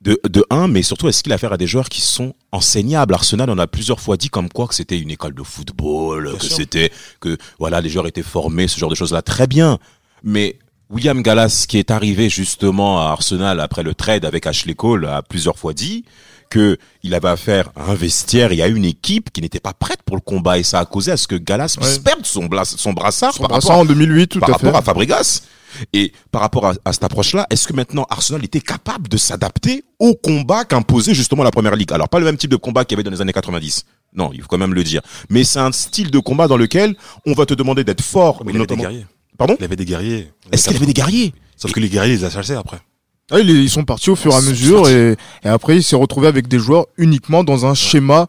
De, 0.00 0.20
de 0.28 0.44
un, 0.50 0.68
mais 0.68 0.82
surtout, 0.82 1.08
est-ce 1.08 1.24
qu'il 1.24 1.32
a 1.32 1.34
affaire 1.34 1.52
à 1.52 1.56
des 1.56 1.66
joueurs 1.66 1.88
qui 1.88 2.00
sont 2.00 2.32
enseignables? 2.52 3.14
Arsenal, 3.14 3.50
on 3.50 3.58
a 3.58 3.66
plusieurs 3.66 4.00
fois 4.00 4.16
dit 4.16 4.28
comme 4.28 4.48
quoi 4.48 4.68
que 4.68 4.74
c'était 4.76 4.98
une 4.98 5.10
école 5.10 5.34
de 5.34 5.42
football, 5.42 6.36
que 6.38 6.44
c'était 6.44 6.92
que 7.20 7.36
voilà, 7.58 7.80
les 7.80 7.88
joueurs 7.88 8.06
étaient 8.06 8.22
formés, 8.22 8.68
ce 8.68 8.78
genre 8.78 8.90
de 8.90 8.94
choses-là, 8.94 9.22
très 9.22 9.48
bien. 9.48 9.78
Mais 10.22 10.56
William 10.90 11.20
Gallas, 11.20 11.64
qui 11.68 11.78
est 11.78 11.90
arrivé 11.90 12.30
justement 12.30 13.00
à 13.00 13.10
Arsenal 13.10 13.58
après 13.60 13.82
le 13.82 13.92
trade 13.94 14.24
avec 14.24 14.46
Ashley 14.46 14.74
Cole, 14.74 15.04
a 15.06 15.20
plusieurs 15.22 15.58
fois 15.58 15.72
dit 15.74 16.04
que 16.48 16.78
il 17.02 17.12
avait 17.12 17.28
affaire 17.28 17.70
à 17.76 17.90
un 17.90 17.94
vestiaire 17.94 18.52
et 18.52 18.62
à 18.62 18.68
une 18.68 18.84
équipe 18.84 19.30
qui 19.32 19.40
n'était 19.42 19.60
pas 19.60 19.74
prête 19.74 20.02
pour 20.06 20.16
le 20.16 20.22
combat 20.22 20.58
et 20.58 20.62
ça 20.62 20.78
a 20.78 20.86
causé 20.86 21.10
à 21.10 21.16
ce 21.16 21.26
que 21.26 21.34
Gallas 21.34 21.74
puisse 21.78 21.96
Ouais. 21.96 22.02
perdre 22.02 22.24
son, 22.24 22.48
son 22.64 22.92
brassard 22.94 23.34
Son 23.34 23.40
par 23.40 23.48
brassard 23.50 23.70
rapport 23.78 23.82
en 23.82 23.84
2008 23.84 24.26
tout 24.28 24.40
par 24.40 24.48
à 24.48 24.52
rapport 24.52 24.70
fait 24.72 24.78
à 24.78 24.82
Fabregas. 24.82 25.42
Et 25.92 26.12
par 26.30 26.40
rapport 26.40 26.66
à, 26.66 26.74
à 26.84 26.92
cette 26.92 27.04
approche-là, 27.04 27.46
est-ce 27.50 27.68
que 27.68 27.72
maintenant 27.72 28.06
Arsenal 28.10 28.44
était 28.44 28.60
capable 28.60 29.08
de 29.08 29.16
s'adapter 29.16 29.84
au 29.98 30.14
combat 30.14 30.64
qu'imposait 30.64 31.14
justement 31.14 31.42
la 31.42 31.50
première 31.50 31.76
ligue? 31.76 31.92
Alors 31.92 32.08
pas 32.08 32.18
le 32.18 32.24
même 32.24 32.36
type 32.36 32.50
de 32.50 32.56
combat 32.56 32.84
qu'il 32.84 32.96
y 32.96 32.96
avait 32.96 33.04
dans 33.04 33.10
les 33.10 33.20
années 33.20 33.32
90. 33.32 33.84
Non, 34.14 34.30
il 34.32 34.40
faut 34.42 34.48
quand 34.48 34.58
même 34.58 34.74
le 34.74 34.84
dire. 34.84 35.02
Mais 35.28 35.44
c'est 35.44 35.58
un 35.58 35.72
style 35.72 36.10
de 36.10 36.18
combat 36.18 36.48
dans 36.48 36.56
lequel 36.56 36.96
on 37.26 37.32
va 37.32 37.46
te 37.46 37.54
demander 37.54 37.84
d'être 37.84 38.02
fort. 38.02 38.42
Mais 38.44 38.52
il 38.52 38.56
avait 38.56 38.66
des 38.66 38.74
notamment- 38.74 38.82
guerriers. 38.90 39.06
Pardon? 39.36 39.56
Il 39.58 39.64
avait 39.64 39.76
des 39.76 39.84
guerriers. 39.84 40.32
Est-ce 40.50 40.68
qu'il 40.68 40.76
avait 40.76 40.86
des 40.86 40.94
guerriers? 40.94 41.32
Sauf 41.56 41.72
que 41.72 41.80
les 41.80 41.88
guerriers, 41.88 42.14
ils 42.14 42.18
les 42.20 42.24
a 42.24 42.30
chassés 42.30 42.54
après. 42.54 42.78
Ah, 43.30 43.38
ils, 43.40 43.68
sont 43.68 43.84
partis 43.84 44.08
au 44.08 44.16
fur 44.16 44.32
et 44.32 44.36
à 44.36 44.40
mesure 44.40 44.88
et 44.88 45.14
après 45.44 45.76
il 45.76 45.82
s'est 45.82 45.96
retrouvé 45.96 46.28
avec 46.28 46.48
des 46.48 46.58
joueurs 46.58 46.86
uniquement 46.96 47.44
dans 47.44 47.66
un 47.66 47.74
schéma 47.74 48.26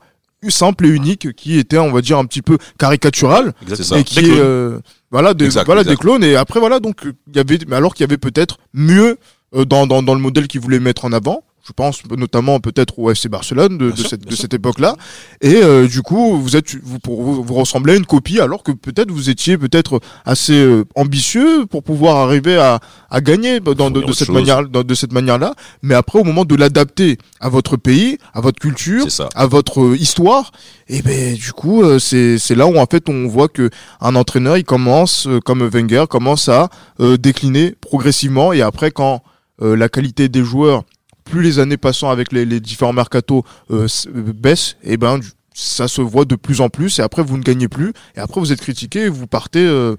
simple 0.48 0.86
et 0.86 0.90
unique 0.90 1.34
qui 1.36 1.60
était 1.60 1.78
on 1.78 1.92
va 1.92 2.02
dire 2.02 2.18
un 2.18 2.26
petit 2.26 2.42
peu 2.42 2.58
caricatural 2.78 3.54
et 4.00 4.04
qui 4.04 4.22
Des 4.22 4.40
euh, 4.40 4.80
voilà 5.12 5.34
des 5.34 5.46
Exact, 5.46 5.66
voilà 5.66 5.82
exact. 5.82 5.94
des 5.94 5.98
clones. 5.98 6.24
Et 6.24 6.36
après 6.36 6.60
voilà 6.62 6.80
donc 6.80 7.02
il 7.04 7.36
y 7.36 7.40
avait 7.40 7.60
mais 7.68 7.76
alors 7.76 7.94
qu'il 7.94 8.04
y 8.04 8.10
avait 8.10 8.18
peut-être 8.18 8.58
mieux 8.74 9.18
euh, 9.56 9.66
dans, 9.66 9.86
dans 9.88 10.02
dans 10.02 10.14
le 10.14 10.22
modèle 10.22 10.48
qu'ils 10.48 10.62
voulaient 10.62 10.80
mettre 10.80 11.04
en 11.06 11.12
avant 11.12 11.44
je 11.70 11.74
pense 11.74 12.02
notamment 12.18 12.60
peut-être 12.60 12.98
au 12.98 13.12
FC 13.12 13.30
Barcelone 13.30 13.78
de, 13.78 13.92
de 13.92 13.96
sûr, 13.96 14.10
cette 14.10 14.26
de 14.26 14.36
cette 14.36 14.56
époque-là. 14.56 14.96
Et 15.42 15.58
euh, 15.62 15.88
du 15.88 16.02
coup 16.02 16.40
vous 16.42 16.56
êtes 16.56 16.74
vous 16.84 16.98
vous, 17.06 17.44
vous 17.44 17.54
ressemblez 17.54 17.94
à 17.94 17.96
une 17.96 18.08
copie 18.08 18.40
alors 18.40 18.64
que 18.64 18.72
peut-être 18.72 19.12
vous 19.12 19.30
étiez 19.30 19.56
peut-être 19.58 20.00
assez 20.26 20.54
euh, 20.60 20.84
ambitieux 20.96 21.68
pour 21.68 21.84
pouvoir 21.84 22.18
arriver 22.18 22.58
à 22.58 22.80
à 23.12 23.22
gagner 23.22 23.60
dans 23.60 23.92
de, 23.92 24.02
de 24.02 24.12
cette 24.14 24.28
chose. 24.28 24.36
manière 24.36 24.68
dans- 24.68 24.84
de 24.84 24.96
cette 24.96 25.14
manière-là. 25.14 25.54
Mais 25.84 25.94
après 25.94 26.18
au 26.20 26.24
moment 26.24 26.44
de 26.44 26.56
l'adapter 26.56 27.18
à 27.40 27.50
votre 27.50 27.78
pays 27.78 28.18
à 28.34 28.42
votre 28.42 28.60
culture 28.60 29.06
à 29.36 29.46
votre 29.46 29.82
euh, 29.82 29.96
histoire 29.98 30.52
et 30.88 31.04
ben 31.04 31.36
du 31.36 31.52
coup 31.54 31.84
euh, 31.84 32.00
c'est 32.00 32.40
c'est 32.40 32.56
là 32.56 32.66
où 32.66 32.78
en 32.80 32.86
fait 32.88 33.08
on 33.10 33.28
voit 33.28 33.48
que 33.48 33.70
un 34.02 34.16
entraîneur 34.16 34.58
il 34.58 34.64
commence 34.64 35.28
euh, 35.28 35.40
comme 35.40 35.62
Wenger 35.68 36.06
commence 36.10 36.50
à 36.50 36.70
euh, 37.00 37.18
décliner 37.18 37.76
progressivement. 37.80 38.54
Et 38.54 38.62
après 38.62 38.90
quand 38.92 39.22
euh, 39.62 39.76
la 39.76 39.90
qualité 39.90 40.30
des 40.30 40.44
joueurs 40.44 40.84
plus 41.30 41.42
les 41.42 41.60
années 41.60 41.78
passant 41.78 42.10
avec 42.10 42.32
les, 42.32 42.46
les 42.46 42.60
différents 42.60 42.94
mercatos 42.94 43.44
euh, 43.72 43.88
euh, 44.08 44.34
baissent 44.34 44.76
et 44.84 44.98
ben 44.98 45.20
du- 45.20 45.30
ça 45.54 45.88
se 45.88 46.02
voit 46.02 46.26
de 46.26 46.36
plus 46.36 46.62
en 46.62 46.70
plus 46.70 47.00
et 47.00 47.02
après 47.02 47.22
vous 47.24 47.38
ne 47.38 47.44
gagnez 47.44 47.68
plus 47.68 47.92
et 48.16 48.20
après 48.20 48.40
vous 48.40 48.52
êtes 48.52 48.62
critiqué 48.62 49.02
et 49.02 49.10
vous 49.10 49.28
partez 49.28 49.66
euh, 49.66 49.96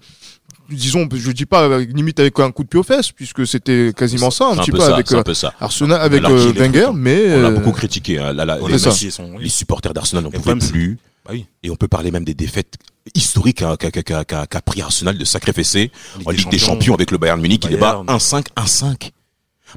disons, 0.71 1.09
je 1.13 1.31
dis 1.33 1.47
pas 1.47 1.79
limite 1.81 2.21
avec 2.21 2.39
un 2.39 2.51
coup 2.53 2.63
de 2.63 2.69
pied 2.69 2.79
aux 2.79 2.85
fesses, 2.85 3.11
puisque 3.11 3.45
c'était 3.47 3.93
quasiment 3.97 4.31
ça 4.31 4.47
un 4.51 4.57
petit 4.57 4.71
peu 4.71 4.79
peu 4.79 4.85
ça, 4.85 4.95
avec 4.95 5.13
un 5.13 5.23
peu 5.25 5.35
ça. 5.35 5.53
Arsenal, 5.59 6.01
avec 6.01 6.23
euh, 6.25 6.53
Wenger, 6.57 6.91
mais 6.95 7.35
On 7.35 7.43
l'a 7.43 7.51
beaucoup 7.51 7.73
critiqué. 7.73 8.19
hein. 8.21 8.33
Là, 8.33 8.45
là, 8.45 8.57
On 8.61 8.69
les, 8.69 8.77
oui. 9.37 9.51
supporters 9.51 9.93
d'Arsenal 9.93 10.23
n'en 10.25 10.31
pouvaient 10.31 10.55
plus. 10.57 10.97
Bah 11.25 11.33
oui. 11.35 11.47
Et 11.65 11.71
on 11.71 11.77
peut 11.77 11.89
parler 11.89 12.13
même 12.13 12.25
des 12.25 12.35
défaites 12.35 12.75
historiques 13.17 13.59
qu'a 13.59 13.77
qu'a- 13.77 14.61
pris 14.63 14.81
Arsenal 14.81 15.19
de 15.19 15.25
sacré 15.25 15.53
fessé 15.53 15.91
en 16.25 16.31
Ligue 16.31 16.49
des 16.51 16.59
Champions 16.59 16.95
avec 16.95 17.11
le 17.11 17.19
Bayern 17.19 17.41
Munich 17.41 17.63
qui 17.63 17.69
les 17.69 17.77
bat 17.77 18.03
Bayern. 18.07 18.19
1-5, 18.19 18.45
1-5. 18.57 19.11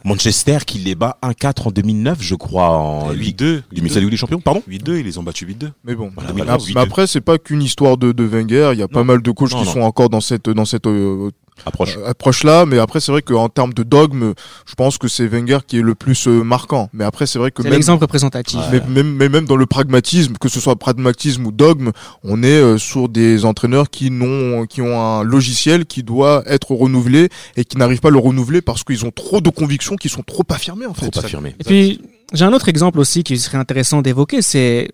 Manchester 0.03 0.59
qui 0.65 0.79
les 0.79 0.95
bat 0.95 1.17
1-4 1.23 1.67
en 1.67 1.71
2009, 1.71 2.17
je 2.21 2.35
crois, 2.35 2.69
en 2.69 3.12
Et 3.12 3.15
Ligue 3.15 3.41
8-2. 3.41 3.62
2007 3.73 4.01
Ligue 4.01 4.12
des 4.12 4.17
Champions, 4.17 4.39
pardon 4.41 4.62
8-2, 4.69 5.00
ils 5.00 5.05
les 5.05 5.17
ont 5.17 5.23
battus 5.23 5.47
8-2. 5.47 5.71
mais 5.83 5.95
bon. 5.95 6.12
Voilà, 6.15 6.57
Mais 6.73 6.79
après, 6.81 7.07
c'est 7.07 7.21
pas 7.21 7.38
qu'une 7.38 7.62
histoire 7.62 7.97
de, 7.97 8.12
de 8.12 8.23
Wenger. 8.23 8.71
Il 8.73 8.79
y 8.79 8.83
a 8.83 8.88
pas 8.88 9.03
mal 9.03 9.21
de 9.21 9.31
coachs 9.31 9.51
Non, 9.51 9.59
qui 9.62 9.65
non. 9.65 9.71
sont 9.73 9.81
encore 9.81 10.09
dans 10.09 10.21
cette 10.21 10.50
dans 10.50 10.65
cette 10.65 10.88
euh, 10.88 11.31
Approche. 11.65 11.98
approche 12.05 12.43
là. 12.43 12.65
Mais 12.65 12.79
après, 12.79 13.00
c'est 13.00 13.12
vrai 13.12 13.22
qu'en 13.22 13.50
termes 13.50 13.74
de 13.74 13.83
dogme, 13.83 14.33
je 14.65 14.75
pense 14.75 14.98
que 14.98 15.07
c'est 15.07 15.27
Wenger 15.27 15.60
qui 15.65 15.79
est 15.79 15.81
le 15.81 15.95
plus 15.95 16.27
euh, 16.27 16.43
marquant. 16.43 16.89
Mais 16.93 17.03
après, 17.03 17.25
c'est 17.25 17.39
vrai 17.39 17.51
que 17.51 17.62
C'est 17.63 17.69
même 17.69 17.77
l'exemple 17.77 18.01
représentatif. 18.01 18.60
mais 18.72 18.81
même, 18.88 19.15
mais 19.15 19.29
même 19.29 19.45
dans 19.45 19.55
le 19.55 19.65
pragmatisme, 19.65 20.33
que 20.39 20.50
ce 20.50 20.60
soit 20.60 20.75
pragmatisme 20.75 21.45
ou 21.45 21.51
dogme, 21.51 21.91
on 22.24 22.43
est 22.43 22.48
euh, 22.48 22.77
sur 22.77 23.10
des 23.10 23.45
entraîneurs 23.45 23.89
qui 23.89 24.12
n'ont, 24.12 24.65
qui 24.65 24.81
ont 24.81 25.00
un 25.00 25.24
logiciel 25.24 25.86
qui 25.86 26.03
doit 26.03 26.43
être 26.45 26.72
renouvelé 26.72 27.29
et 27.55 27.65
qui 27.65 27.77
n'arrivent 27.77 28.01
pas 28.01 28.10
à 28.10 28.12
le 28.12 28.19
renouveler 28.19 28.62
parce 28.62 28.83
qu'ils 28.83 29.05
ont 29.05 29.12
trop 29.12 29.41
de 29.41 29.50
convictions 29.50 29.95
qui 29.95 30.10
sont 30.10 30.24
trop 30.24 30.43
affirmées 30.50 30.86
en 30.86 30.93
fait. 30.93 31.10
Trop 31.10 31.25
affirmé. 31.25 31.55
Et 31.60 31.63
puis, 31.63 32.01
j'ai 32.33 32.45
un 32.45 32.53
autre 32.53 32.69
exemple 32.69 33.00
aussi 33.00 33.24
qui 33.24 33.38
serait 33.38 33.57
intéressant 33.57 34.01
d'évoquer, 34.01 34.41
c'est, 34.41 34.89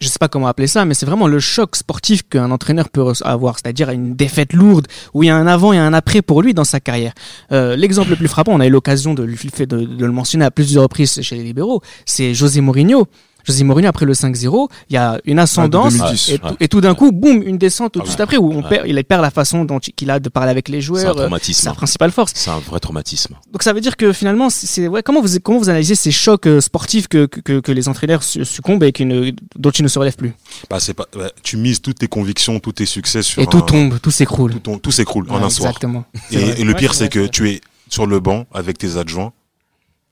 je 0.00 0.08
sais 0.08 0.18
pas 0.18 0.28
comment 0.28 0.46
appeler 0.46 0.66
ça, 0.66 0.84
mais 0.84 0.94
c'est 0.94 1.06
vraiment 1.06 1.26
le 1.26 1.40
choc 1.40 1.76
sportif 1.76 2.22
qu'un 2.28 2.50
entraîneur 2.50 2.88
peut 2.90 3.12
avoir, 3.22 3.58
c'est-à-dire 3.58 3.90
une 3.90 4.14
défaite 4.14 4.52
lourde 4.52 4.86
où 5.14 5.22
il 5.22 5.26
y 5.26 5.30
a 5.30 5.36
un 5.36 5.46
avant 5.46 5.72
et 5.72 5.78
un 5.78 5.92
après 5.92 6.22
pour 6.22 6.42
lui 6.42 6.54
dans 6.54 6.64
sa 6.64 6.80
carrière. 6.80 7.12
Euh, 7.52 7.76
L'exemple 7.76 8.10
le 8.10 8.16
plus 8.16 8.28
frappant, 8.28 8.52
on 8.52 8.60
a 8.60 8.66
eu 8.66 8.70
l'occasion 8.70 9.14
de, 9.14 9.24
de 9.24 10.04
le 10.06 10.12
mentionner 10.12 10.44
à 10.44 10.50
plusieurs 10.50 10.82
reprises 10.82 11.20
chez 11.22 11.36
les 11.36 11.42
libéraux, 11.42 11.82
c'est 12.06 12.34
José 12.34 12.60
Mourinho. 12.60 13.06
José 13.44 13.62
Mourinho, 13.64 13.88
après 13.88 14.06
le 14.06 14.14
5-0, 14.14 14.68
il 14.90 14.94
y 14.94 14.96
a 14.96 15.20
une 15.24 15.38
ascendance 15.38 15.94
Ah, 15.94 15.96
de 15.96 15.98
2010, 16.04 16.28
et, 16.28 16.32
ouais. 16.32 16.38
tout- 16.38 16.56
et 16.60 16.68
tout 16.68 16.80
d'un 16.80 16.94
coup, 16.94 17.12
boum, 17.12 17.42
une 17.42 17.58
descente 17.58 17.92
tout 17.92 17.98
de 18.00 18.04
Ah 18.04 18.08
suite 18.08 18.18
ouais. 18.18 18.22
après 18.24 18.36
où 18.38 18.50
on 18.52 18.62
Ouais. 18.62 18.68
perd, 18.68 18.86
il 18.88 19.04
perd 19.04 19.22
la 19.22 19.30
façon 19.30 19.64
dont 19.64 19.78
il- 19.78 19.92
qu'il 19.92 20.10
a 20.10 20.18
de 20.18 20.28
parler 20.28 20.50
avec 20.50 20.68
les 20.68 20.78
C'est 20.80 20.84
un 20.84 20.86
joueurs. 20.86 21.18
euh, 21.18 21.22
traumatisme. 21.22 21.62
Sa 21.62 21.74
principale 21.74 22.10
force. 22.10 22.32
C'est 22.34 22.50
un 22.50 22.58
vrai 22.58 22.80
traumatisme. 22.80 23.34
Donc 23.52 23.62
ça 23.62 23.72
veut 23.72 23.80
dire 23.80 23.96
que 23.96 24.12
finalement, 24.12 24.50
c'est 24.50 24.66
c'est- 24.66 24.88
ouais, 24.88 25.02
comment 25.02 25.20
vous 25.20 25.38
comment 25.42 25.58
vous 25.58 25.68
analysez 25.68 25.94
ces 25.94 26.10
chocs 26.10 26.46
euh, 26.46 26.60
sportifs 26.60 27.06
que, 27.08 27.26
que, 27.26 27.60
que 27.60 27.72
les 27.72 27.88
entraîneurs 27.88 28.22
su- 28.22 28.44
succombent 28.44 28.82
et 28.84 28.92
qui 28.92 29.04
ne, 29.04 29.30
dont 29.56 29.70
ils 29.70 29.82
ne 29.82 29.88
se 29.88 29.98
relèvent 29.98 30.16
plus? 30.16 30.32
Bah, 30.70 30.80
c'est 30.80 30.94
pas, 30.94 31.06
bah, 31.14 31.30
tu 31.42 31.56
mises 31.56 31.80
toutes 31.82 31.98
tes 31.98 32.08
convictions, 32.08 32.58
tous 32.60 32.72
tes 32.72 32.86
succès 32.86 33.22
sur 33.22 33.42
et 33.42 33.46
tout 33.46 33.58
un- 33.58 33.60
tombe, 33.62 33.98
tout 34.00 34.10
s'écroule. 34.10 34.54
tout, 34.60 34.78
tout 34.82 34.90
s'écroule 34.90 35.26
en 35.30 35.36
un 35.42 35.50
soir. 35.50 35.68
Exactement. 35.70 36.04
Et, 36.32 36.64
le 36.64 36.74
pire, 36.74 36.90
Ouais, 36.90 36.96
c'est 36.96 37.04
c'est 37.04 37.08
que 37.10 37.26
tu 37.26 37.50
es 37.50 37.60
sur 37.88 38.06
le 38.06 38.18
banc 38.20 38.46
avec 38.54 38.78
tes 38.78 38.96
adjoints, 38.96 39.32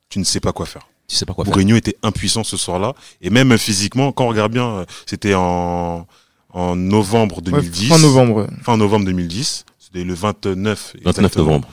tu 0.09 0.19
ne 0.19 0.25
sais 0.25 0.41
pas 0.41 0.53
quoi 0.53 0.67
faire. 0.67 0.83
Tu 1.13 1.19
sais 1.19 1.27
pas 1.27 1.35
quoi 1.35 1.45
faire. 1.45 1.53
Mourinho 1.53 1.77
était 1.77 1.97
impuissant 2.03 2.43
ce 2.43 2.57
soir-là, 2.57 2.95
et 3.21 3.29
même 3.31 3.57
physiquement, 3.59 4.13
quand 4.13 4.25
on 4.25 4.29
regarde 4.29 4.51
bien, 4.53 4.67
euh, 4.69 4.85
c'était 5.07 5.35
en, 5.35 6.07
en 6.55 6.75
novembre 6.77 7.37
Ouais, 7.37 7.43
2010. 7.43 7.89
fin 7.89 7.99
novembre. 7.99 8.35
ouais. 8.37 8.47
Fin 8.63 8.77
novembre 8.79 9.05
2010. 9.07 9.65
C'était 9.79 10.05
le 10.05 10.15
29. 10.15 10.95
29 11.05 11.19
exactement. 11.19 11.45
novembre. 11.45 11.69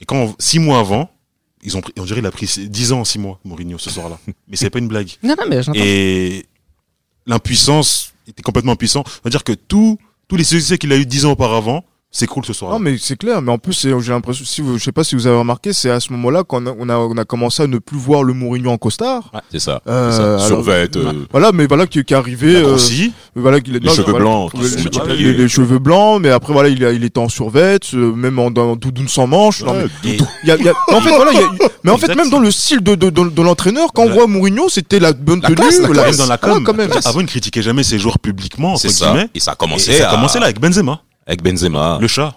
Et 0.00 0.04
quand, 0.04 0.16
on- 0.16 0.34
six 0.40 0.58
mois 0.58 0.80
avant, 0.80 1.08
ils 1.62 1.76
ont 1.76 1.80
pris, 1.82 1.92
on 1.98 2.04
dirait 2.04 2.18
il 2.20 2.26
a 2.26 2.30
pris 2.32 2.46
10 2.68 2.92
ans, 2.92 3.04
six 3.04 3.18
mois, 3.20 3.38
Mourinho, 3.44 3.78
ce 3.78 3.90
soir-là. 3.90 4.18
Mais 4.48 4.56
c'est 4.56 4.70
pas 4.70 4.80
une 4.80 4.88
blague. 4.88 5.10
Non, 5.22 5.34
non, 5.38 5.44
mais. 5.48 5.60
Et 5.76 6.44
l'impuissance, 7.26 8.12
il 8.26 8.30
était 8.30 8.42
complètement 8.42 8.72
impuissant. 8.72 9.04
C'est-à-dire 9.06 9.44
que 9.44 9.52
tout, 9.52 9.98
tous 10.28 10.36
les 10.36 10.44
succès 10.44 10.78
qu'il 10.78 10.92
a 10.92 10.96
eu 10.96 11.06
dix 11.06 11.24
ans 11.24 11.30
auparavant, 11.32 11.84
c'est 12.16 12.28
cool 12.28 12.44
ce 12.46 12.52
soir-là. 12.52 12.76
Non 12.78 12.82
mais 12.82 12.96
c'est 12.96 13.16
clair, 13.16 13.42
mais 13.42 13.50
en 13.50 13.58
plus 13.58 13.78
j'ai 14.00 14.12
l'impression, 14.12 14.44
si 14.46 14.60
vous, 14.60 14.78
je 14.78 14.84
sais 14.84 14.92
pas 14.92 15.02
si 15.02 15.16
vous 15.16 15.26
avez 15.26 15.36
remarqué, 15.36 15.72
c'est 15.72 15.90
à 15.90 15.98
ce 15.98 16.12
moment-là 16.12 16.44
qu'on 16.44 16.64
a, 16.66 16.72
on 16.78 16.88
a, 16.88 16.96
on 16.96 17.16
a 17.16 17.24
commencé 17.24 17.64
à 17.64 17.66
ne 17.66 17.78
plus 17.78 17.98
voir 17.98 18.22
le 18.22 18.32
Mourinho 18.32 18.70
en 18.70 18.78
costard. 18.78 19.30
Ouais, 19.34 19.40
c'est 19.50 19.58
ça. 19.58 19.82
Euh, 19.88 20.38
ça. 20.38 20.46
Survêt, 20.46 20.88
euh, 20.96 21.12
Voilà, 21.32 21.50
mais 21.52 21.66
voilà 21.66 21.86
qui, 21.88 22.04
qui 22.04 22.14
est 22.14 22.16
arrivé. 22.16 22.52
Il 22.52 22.56
a 22.64 22.68
euh, 22.68 22.78
voilà 23.34 23.60
qu'il 23.60 23.74
est- 23.74 23.80
Les 23.80 23.88
non, 23.88 23.92
cheveux 23.94 24.10
voilà, 24.12 24.24
blancs 24.24 24.52
les, 24.54 25.16
les- 25.16 25.22
les- 25.24 25.32
les 25.34 25.48
cheveux 25.48 25.80
blancs, 25.80 26.22
mais 26.22 26.30
après 26.30 26.52
voilà, 26.52 26.68
il, 26.68 26.84
a, 26.84 26.92
il 26.92 27.02
était 27.02 27.18
en 27.18 27.28
survêt, 27.28 27.78
euh, 27.94 28.14
même 28.14 28.38
en 28.38 28.50
dans 28.52 28.76
doudoune 28.76 29.08
sans 29.08 29.26
manches. 29.26 29.62
Non, 29.64 29.74
mais 29.74 30.10
Et- 30.12 30.16
il 30.44 30.48
y 30.48 30.52
a, 30.52 30.56
il 30.56 30.64
y 30.64 30.68
a- 30.68 30.74
en 30.92 31.00
fait 31.00 31.10
voilà, 31.16 31.32
il 31.32 31.40
y 31.40 31.42
a- 31.42 31.68
mais 31.82 31.90
en 31.90 31.96
fait 31.98 32.06
Exact. 32.06 32.16
même 32.22 32.30
dans 32.30 32.38
le 32.38 32.50
style 32.52 32.80
de, 32.80 32.94
de, 32.94 33.10
de, 33.10 33.28
de 33.28 33.42
l'entraîneur, 33.42 33.92
quand 33.92 34.04
on 34.04 34.10
voit 34.10 34.26
Mourinho, 34.28 34.68
c'était 34.68 35.00
la 35.00 35.12
bonne 35.12 35.40
La 35.42 35.48
tenue, 35.48 35.56
classe, 35.56 35.80
la 35.80 35.88
la- 35.88 35.92
classe. 35.94 36.06
même 36.06 36.16
dans 36.18 36.26
la 36.32 36.38
com. 36.38 36.64
quand 36.64 36.74
même. 36.74 36.90
Avant, 37.04 37.20
il 37.20 37.24
ne 37.24 37.28
critiquait 37.28 37.62
jamais 37.62 37.82
ses 37.82 37.98
joueurs 37.98 38.18
publiquement, 38.20 38.76
C'est 38.76 38.88
ça. 38.90 39.14
Et 39.34 39.40
ça 39.40 39.52
a 39.52 39.54
commencé. 39.56 39.92
ça 39.94 40.08
a 40.10 40.14
commencé 40.14 40.38
là 40.38 40.44
avec 40.44 40.60
Benzema, 40.60 41.00
Avec 41.26 41.42
Benzema. 41.42 41.98
le 42.00 42.08
chat. 42.08 42.34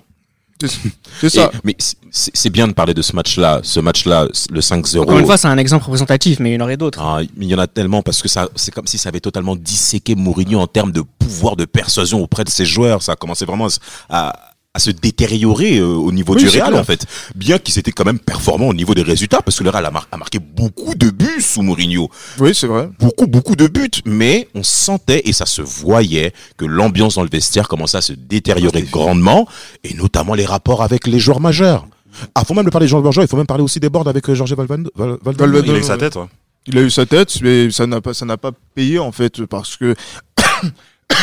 C'est 1.22 1.30
ça. 1.30 1.52
Et- 1.54 1.58
mais 1.64 1.76
c'est- 2.10 2.50
bien 2.50 2.68
de 2.68 2.74
parler 2.74 2.96
de 2.96 3.04
ce 3.04 3.16
match-là. 3.16 3.60
Ce 3.62 3.80
match-là, 3.80 4.28
le 4.50 4.60
5-0. 4.62 5.04
Encore 5.04 5.20
une 5.20 5.26
fois, 5.26 5.38
c'est 5.38 5.48
un 5.48 5.58
exemple 5.58 5.86
représentatif, 5.86 6.40
mais 6.40 6.52
il 6.52 6.54
y 6.56 6.58
en 6.58 6.64
aurait 6.64 6.78
d'autres. 6.78 7.00
Ah, 7.00 7.20
il 7.38 7.44
y 7.44 7.54
en 7.54 7.60
a 7.60 7.68
tellement 7.68 8.02
parce 8.02 8.24
que 8.24 8.28
ça, 8.28 8.50
c'est 8.56 8.74
comme 8.74 8.88
si 8.88 8.98
ça 8.98 9.10
avait 9.10 9.20
totalement 9.20 9.56
disséqué 9.56 10.16
Mourinho 10.16 10.60
en 10.60 10.66
termes 10.66 10.92
de 10.92 11.02
pouvoir 11.20 11.56
de 11.58 11.66
persuasion 11.66 12.24
auprès 12.24 12.44
de 12.44 12.50
ses 12.50 12.66
joueurs. 12.66 13.04
Ça 13.04 13.12
a 13.12 13.16
commencé 13.16 13.46
vraiment 13.46 13.68
à, 14.10 14.34
à, 14.78 14.80
se 14.80 14.92
détériorer 14.92 15.78
euh, 15.80 15.86
au 15.88 16.12
niveau 16.12 16.34
Oui, 16.36 16.44
du 16.44 16.50
Real 16.50 16.70
clair. 16.70 16.80
en 16.82 16.84
fait. 16.84 17.06
Bien 17.36 17.58
qu'ils 17.60 17.78
étaient 17.80 17.92
quand 17.92 18.06
même 18.06 18.20
performants 18.20 18.68
au 18.70 18.74
niveau 18.74 18.94
des 18.94 19.02
résultats 19.04 19.42
parce 19.42 19.58
que 19.60 19.64
le 19.64 19.70
Real 19.70 19.86
a, 19.86 19.92
mar- 19.92 20.08
a 20.12 20.18
marqué 20.18 20.40
beaucoup 20.40 20.96
de 20.96 21.10
buts 21.10 21.42
sous 21.42 21.62
Mourinho. 21.62 22.10
Oui, 22.40 22.54
c'est 22.56 22.68
vrai. 22.68 22.90
Beaucoup, 23.00 23.28
beaucoup 23.28 23.56
de 23.56 23.68
buts. 23.68 23.90
Mais 24.06 24.48
on 24.56 24.64
sentait 24.64 25.22
et 25.26 25.34
ça 25.34 25.46
se 25.46 25.62
voyait 25.62 26.34
que 26.58 26.66
l'ambiance 26.66 27.16
dans 27.16 27.24
le 27.24 27.30
vestiaire 27.30 27.68
commençait 27.68 27.98
à 27.98 28.02
se 28.02 28.14
détériorer 28.14 28.84
grandement 28.84 29.48
et 29.84 29.94
notamment 29.94 30.34
les 30.34 30.46
rapports 30.46 30.84
avec 30.84 31.08
les 31.08 31.20
joueurs 31.20 31.40
majeurs. 31.40 31.88
Ah, 32.34 32.44
faut 32.46 32.54
même 32.54 32.66
le 32.66 32.72
parler 32.72 32.86
des 32.86 32.90
joueurs 32.90 33.04
majeurs, 33.04 33.24
il 33.24 33.28
faut 33.28 33.38
même 33.38 33.46
parler 33.46 33.64
aussi 33.64 33.80
des 33.80 33.90
boards 33.90 34.08
avec 34.08 34.28
euh, 34.30 34.34
Jorge 34.36 34.54
Valverde. 34.54 34.90
Val- 34.96 35.18
Valverde. 35.22 35.52
Valverde. 35.52 35.66
Il 35.68 35.76
a 35.76 35.78
eu 35.80 35.84
sa 35.84 35.98
tête, 35.98 36.16
ouais. 36.16 36.26
Il 36.66 36.78
a 36.78 36.82
eu 36.82 36.90
sa 36.90 37.06
tête, 37.06 37.38
mais 37.42 37.70
ça 37.72 37.86
n'a 37.88 38.02
pas, 38.02 38.14
ça 38.14 38.26
n'a 38.26 38.38
pas 38.38 38.52
payé 38.76 39.00
en 39.00 39.12
fait 39.12 39.46
parce 39.46 39.78
que. 39.78 39.94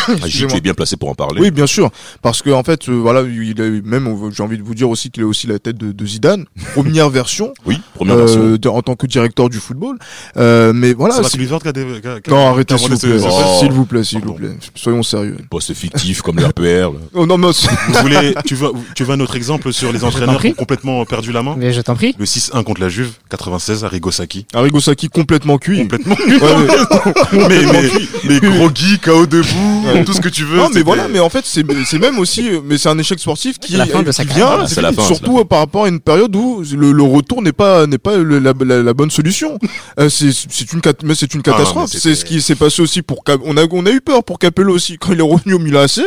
Ah, 0.07 0.29
Gilles, 0.29 0.47
tu 0.49 0.57
es 0.57 0.61
bien 0.61 0.75
placé 0.75 0.97
pour 0.97 1.09
en 1.09 1.15
parler. 1.15 1.41
Oui, 1.41 1.51
bien 1.51 1.67
sûr, 1.67 1.91
parce 2.21 2.43
que 2.43 2.51
en 2.51 2.63
fait, 2.63 2.89
euh, 2.89 2.93
voilà, 2.93 3.23
il 3.23 3.61
a 3.61 3.65
eu 3.65 3.81
même, 3.83 4.07
j'ai 4.35 4.43
envie 4.43 4.59
de 4.59 4.63
vous 4.63 4.75
dire 4.75 4.91
aussi 4.91 5.11
qu'il 5.11 5.23
a 5.23 5.27
aussi 5.27 5.47
la 5.47 5.59
tête 5.59 5.79
de, 5.79 5.93
de 5.93 6.07
Zidane, 6.07 6.45
première 6.75 7.09
version, 7.09 7.55
Oui, 7.65 7.79
première 7.95 8.17
euh, 8.17 8.19
version. 8.27 8.57
de- 8.57 8.69
en 8.69 8.83
tant 8.83 8.97
que 8.97 9.07
directeur 9.07 9.49
du 9.49 9.59
football. 9.59 9.97
Euh, 10.37 10.73
mais 10.75 10.93
voilà. 10.93 11.23
C'est- 11.23 11.39
qui 11.39 11.69
a 11.69 11.73
des- 11.73 11.85
qui 12.03 12.09
a- 12.09 12.21
qui 12.21 12.31
a- 12.31 12.33
Non, 12.35 12.49
arrêtez 12.51 12.77
s'il 12.77 12.91
vous 12.91 12.99
plaît, 12.99 13.19
Oh. 13.25 13.57
s'il 13.61 13.73
vous 13.73 13.85
plaît, 13.87 14.05
s'il 14.05 14.21
vous 14.21 14.35
plaît, 14.35 14.57
soyons 14.75 15.03
sérieux. 15.03 15.39
Poste 15.49 15.73
fictif 15.75 16.21
comme 16.23 16.39
l'RPR. 16.39 16.93
Oh 17.15 17.25
non, 17.27 17.39
mais 17.39 17.53
c'est- 17.55 17.69
Vous 17.89 17.95
voulez, 18.03 18.35
tu 18.47 18.55
veux, 18.57 18.71
tu 18.95 19.05
veux 19.05 19.13
un 19.15 19.21
autre 19.21 19.37
exemple 19.37 19.73
sur 19.73 19.91
les 19.93 20.05
entraîneurs 20.05 20.41
qui 20.41 20.49
ont 20.49 20.53
complètement 20.55 21.05
perdu 21.07 21.33
la 21.33 21.43
main? 21.43 21.55
Mais 21.59 21.73
je 21.73 21.81
t'en 21.81 21.95
prie. 21.95 22.15
Le 22.19 22.27
6-1 22.27 22.63
contre 22.63 22.81
la 22.83 22.89
Juve, 22.91 23.13
96, 23.31 23.85
Arrigo 23.85 24.11
Sacchi. 24.11 24.47
Arrigo 24.53 24.81
Sacchi 24.81 25.09
complètement 25.09 25.57
cuit. 25.59 25.79
Complètement. 25.79 26.15
Ouais, 26.15 26.29
mais- 27.33 27.49
mais, 27.49 27.91
mais, 28.29 28.41
mais 28.43 28.99
KO 29.03 29.27
debout. 29.27 29.74
Tout 30.05 30.13
ce 30.13 30.21
que 30.21 30.29
tu 30.29 30.45
veux. 30.45 30.57
Non, 30.57 30.69
mais 30.73 30.83
voilà, 30.83 31.09
mais 31.09 31.19
en 31.21 31.29
fait, 31.29 31.45
c'est 31.45 31.65
c'est 31.85 31.99
même 31.99 32.19
aussi, 32.19 32.49
euh, 32.49 32.61
mais 32.65 32.79
c'est 32.79 32.89
un 32.89 32.99
échec 32.99 33.19
sportif 33.19 33.59
qui, 33.59 33.73
la 33.77 33.87
fin 33.87 34.03
de 34.03 34.07
qui 34.09 34.13
sa 34.13 34.25
vient, 34.25 34.57
la 34.59 34.93
fin, 34.93 35.03
surtout 35.03 35.39
la 35.39 35.45
par 35.45 35.59
rapport 35.61 35.85
à 35.85 35.89
une 35.89 36.01
période 36.01 36.35
où 36.37 36.63
le, 36.77 36.93
le 36.93 37.03
retour 37.03 37.43
n'est 37.43 37.53
pas 37.53 37.87
n'est 37.87 37.99
pas 37.99 38.17
le- 38.17 38.39
la, 38.39 38.53
la, 38.65 38.83
la 38.83 38.95
bonne 38.95 39.11
solution. 39.11 39.59
Euh, 39.99 40.09
c'est 40.09 40.31
c'est 40.33 40.73
une 40.73 40.81
mais 41.05 41.15
c'est 41.15 41.33
une 41.35 41.41
Ah, 41.47 41.51
catastrophe. 41.53 41.91
c'est 41.93 42.15
ce 42.15 42.25
qui 42.25 42.41
s'est 42.43 42.55
passé 42.55 42.83
aussi 42.83 43.03
pour 43.03 43.25
Cap- 43.25 43.41
on 43.45 43.57
a 43.57 43.65
on 43.71 43.87
a 43.87 43.91
eu 43.91 44.01
peur 44.01 44.25
pour 44.25 44.39
Capello 44.39 44.75
aussi 44.75 44.97
quand 45.01 45.13
il 45.13 45.19
est 45.19 45.23
revenu 45.23 45.55
au 45.55 45.59
Milan 45.59 45.81
AC. 45.83 46.01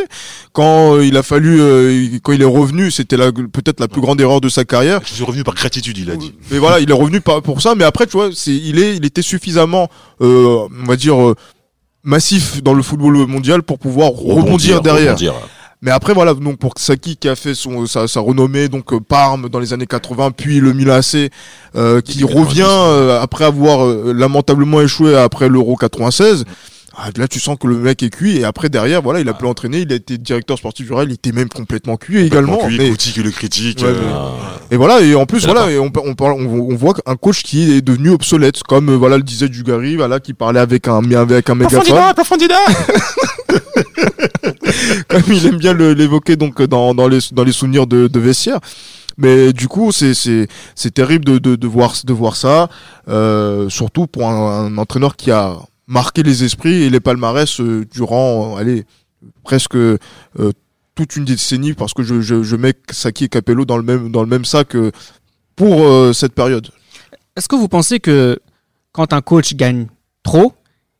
Quand 0.52 0.96
euh, 0.96 1.04
il 1.04 1.16
a 1.16 1.22
fallu 1.22 1.60
euh, 1.60 2.08
quand 2.22 2.32
il 2.32 2.42
est 2.42 2.44
revenu, 2.44 2.90
c'était 2.90 3.16
la 3.16 3.30
peut-être 3.32 3.80
la 3.80 3.88
plus 3.88 4.00
grande 4.00 4.20
erreur 4.20 4.40
de 4.40 4.48
sa 4.48 4.64
carrière. 4.64 5.00
Je 5.04 5.14
suis 5.14 5.24
revenu 5.24 5.44
par 5.44 5.54
gratitude, 5.54 5.96
il 5.98 6.10
a 6.10 6.16
dit. 6.16 6.34
Mais 6.50 6.58
voilà, 6.58 6.80
il 6.80 6.90
est 6.90 6.94
revenu 6.94 7.20
par- 7.20 7.42
pour 7.42 7.60
ça. 7.62 7.74
Mais 7.74 7.84
après, 7.84 8.06
tu 8.06 8.12
vois, 8.12 8.30
c'est, 8.34 8.54
il 8.54 8.78
est, 8.78 8.96
il 8.96 9.04
était 9.04 9.22
suffisamment, 9.22 9.88
euh, 10.20 10.66
on 10.82 10.86
va 10.86 10.96
dire, 10.96 11.20
euh, 11.20 11.34
massif 12.04 12.62
dans 12.62 12.74
le 12.74 12.82
football 12.82 13.26
mondial 13.26 13.62
pour 13.62 13.78
pouvoir 13.78 14.10
rebondir, 14.12 14.80
derrière. 14.80 15.12
rebondir. 15.12 15.34
Mais 15.80 15.92
après, 15.92 16.12
voilà, 16.12 16.34
donc 16.34 16.58
pour 16.58 16.72
Saki 16.76 17.16
qui 17.16 17.28
a 17.28 17.36
fait 17.36 17.54
son, 17.54 17.86
sa, 17.86 18.08
sa 18.08 18.20
renommée, 18.20 18.68
donc 18.68 18.92
euh, 18.92 18.98
Parme 18.98 19.48
dans 19.48 19.60
les 19.60 19.72
années 19.72 19.86
80, 19.86 20.32
puis 20.32 20.58
le 20.58 20.72
Milan 20.72 20.94
AC, 20.94 21.30
euh, 21.76 22.00
qui 22.00 22.18
90. 22.20 22.34
revient 22.34 22.62
euh, 22.66 23.20
après 23.20 23.44
avoir 23.44 23.86
euh, 23.86 24.12
lamentablement 24.12 24.80
échoué 24.80 25.16
après 25.16 25.48
l'Euro 25.48 25.76
96. 25.76 26.44
Ah, 27.00 27.10
là, 27.16 27.28
tu 27.28 27.38
sens 27.38 27.56
que 27.60 27.68
le 27.68 27.76
mec 27.76 28.02
est 28.02 28.10
cuit 28.10 28.38
et 28.38 28.44
après 28.44 28.68
derrière, 28.68 29.02
voilà, 29.02 29.20
il 29.20 29.28
a 29.28 29.32
pu 29.34 29.46
entraîner, 29.46 29.82
il 29.82 29.92
a 29.92 29.96
été 29.96 30.18
directeur 30.18 30.58
sportif 30.58 30.86
du 30.88 30.92
Real, 30.92 31.08
il 31.08 31.14
était 31.14 31.30
même 31.30 31.48
complètement 31.48 31.96
cuit 31.96 32.26
également. 32.26 32.66
Lui, 32.66 32.76
Mais- 32.76 32.90
Couti 32.90 33.12
qui 33.12 33.22
le 33.22 33.30
critique. 33.30 33.78
Ouais, 33.82 33.90
euh, 33.90 34.00
mais- 34.02 34.12
Ah. 34.12 34.32
et 34.72 34.76
voilà, 34.76 35.00
et 35.02 35.14
en 35.14 35.24
plus, 35.24 35.44
voilà, 35.44 35.70
et 35.70 35.78
on, 35.78 35.92
on, 36.04 36.14
parle, 36.14 36.32
on, 36.32 36.72
on 36.72 36.74
voit 36.74 36.94
un 37.06 37.14
coach 37.14 37.44
qui 37.44 37.70
est 37.72 37.82
devenu 37.82 38.10
obsolète, 38.10 38.64
comme 38.64 38.88
euh, 38.88 38.96
voilà 38.96 39.16
le 39.16 39.22
disait 39.22 39.48
Dugarry, 39.48 39.94
voilà, 39.94 40.18
qui 40.18 40.34
parlait 40.34 40.58
avec 40.58 40.88
un, 40.88 41.08
avec 41.12 41.48
un 41.50 41.54
mégaphone, 41.54 41.86
comme 45.08 45.22
il 45.28 45.46
aime 45.46 45.56
bien 45.56 45.74
l'évoquer 45.74 46.36
donc 46.36 46.60
dans, 46.62 46.94
dans 46.94 47.08
les 47.08 47.18
dans 47.32 47.44
les 47.44 47.52
souvenirs 47.52 47.86
de, 47.86 48.08
de 48.08 48.20
vestiaire. 48.20 48.58
Mais 49.16 49.52
du 49.52 49.68
coup, 49.68 49.90
c'est 49.92 50.14
c'est 50.14 50.46
c'est 50.74 50.92
terrible 50.94 51.24
de, 51.24 51.38
de 51.38 51.56
de 51.56 51.66
voir 51.66 51.94
de 52.04 52.12
voir 52.12 52.36
ça, 52.36 52.68
euh, 53.08 53.68
surtout 53.68 54.06
pour 54.06 54.28
un, 54.28 54.66
un 54.66 54.78
entraîneur 54.78 55.16
qui 55.16 55.30
a 55.30 55.56
marqué 55.88 56.22
les 56.22 56.44
esprits 56.44 56.82
et 56.82 56.90
les 56.90 57.00
palmarès 57.00 57.60
euh, 57.60 57.84
durant, 57.90 58.54
euh, 58.54 58.60
allez, 58.60 58.84
presque 59.42 59.74
euh, 59.74 59.98
toute 60.94 61.16
une 61.16 61.24
décennie 61.24 61.72
parce 61.72 61.94
que 61.94 62.02
je, 62.02 62.20
je, 62.20 62.56
mets 62.56 62.74
Saki 62.90 63.24
et 63.24 63.28
Capello 63.28 63.64
dans 63.64 63.78
le 63.78 63.82
même 63.82 64.12
dans 64.12 64.20
le 64.20 64.28
même 64.28 64.44
sac 64.44 64.76
pour 65.56 66.14
cette 66.14 66.34
période. 66.34 66.68
Est-ce 67.36 67.48
que 67.48 67.54
vous 67.54 67.68
pensez 67.68 68.00
que 68.00 68.38
quand 68.92 69.12
un 69.12 69.20
coach 69.20 69.54
gagne 69.54 69.86
trop, 70.24 70.52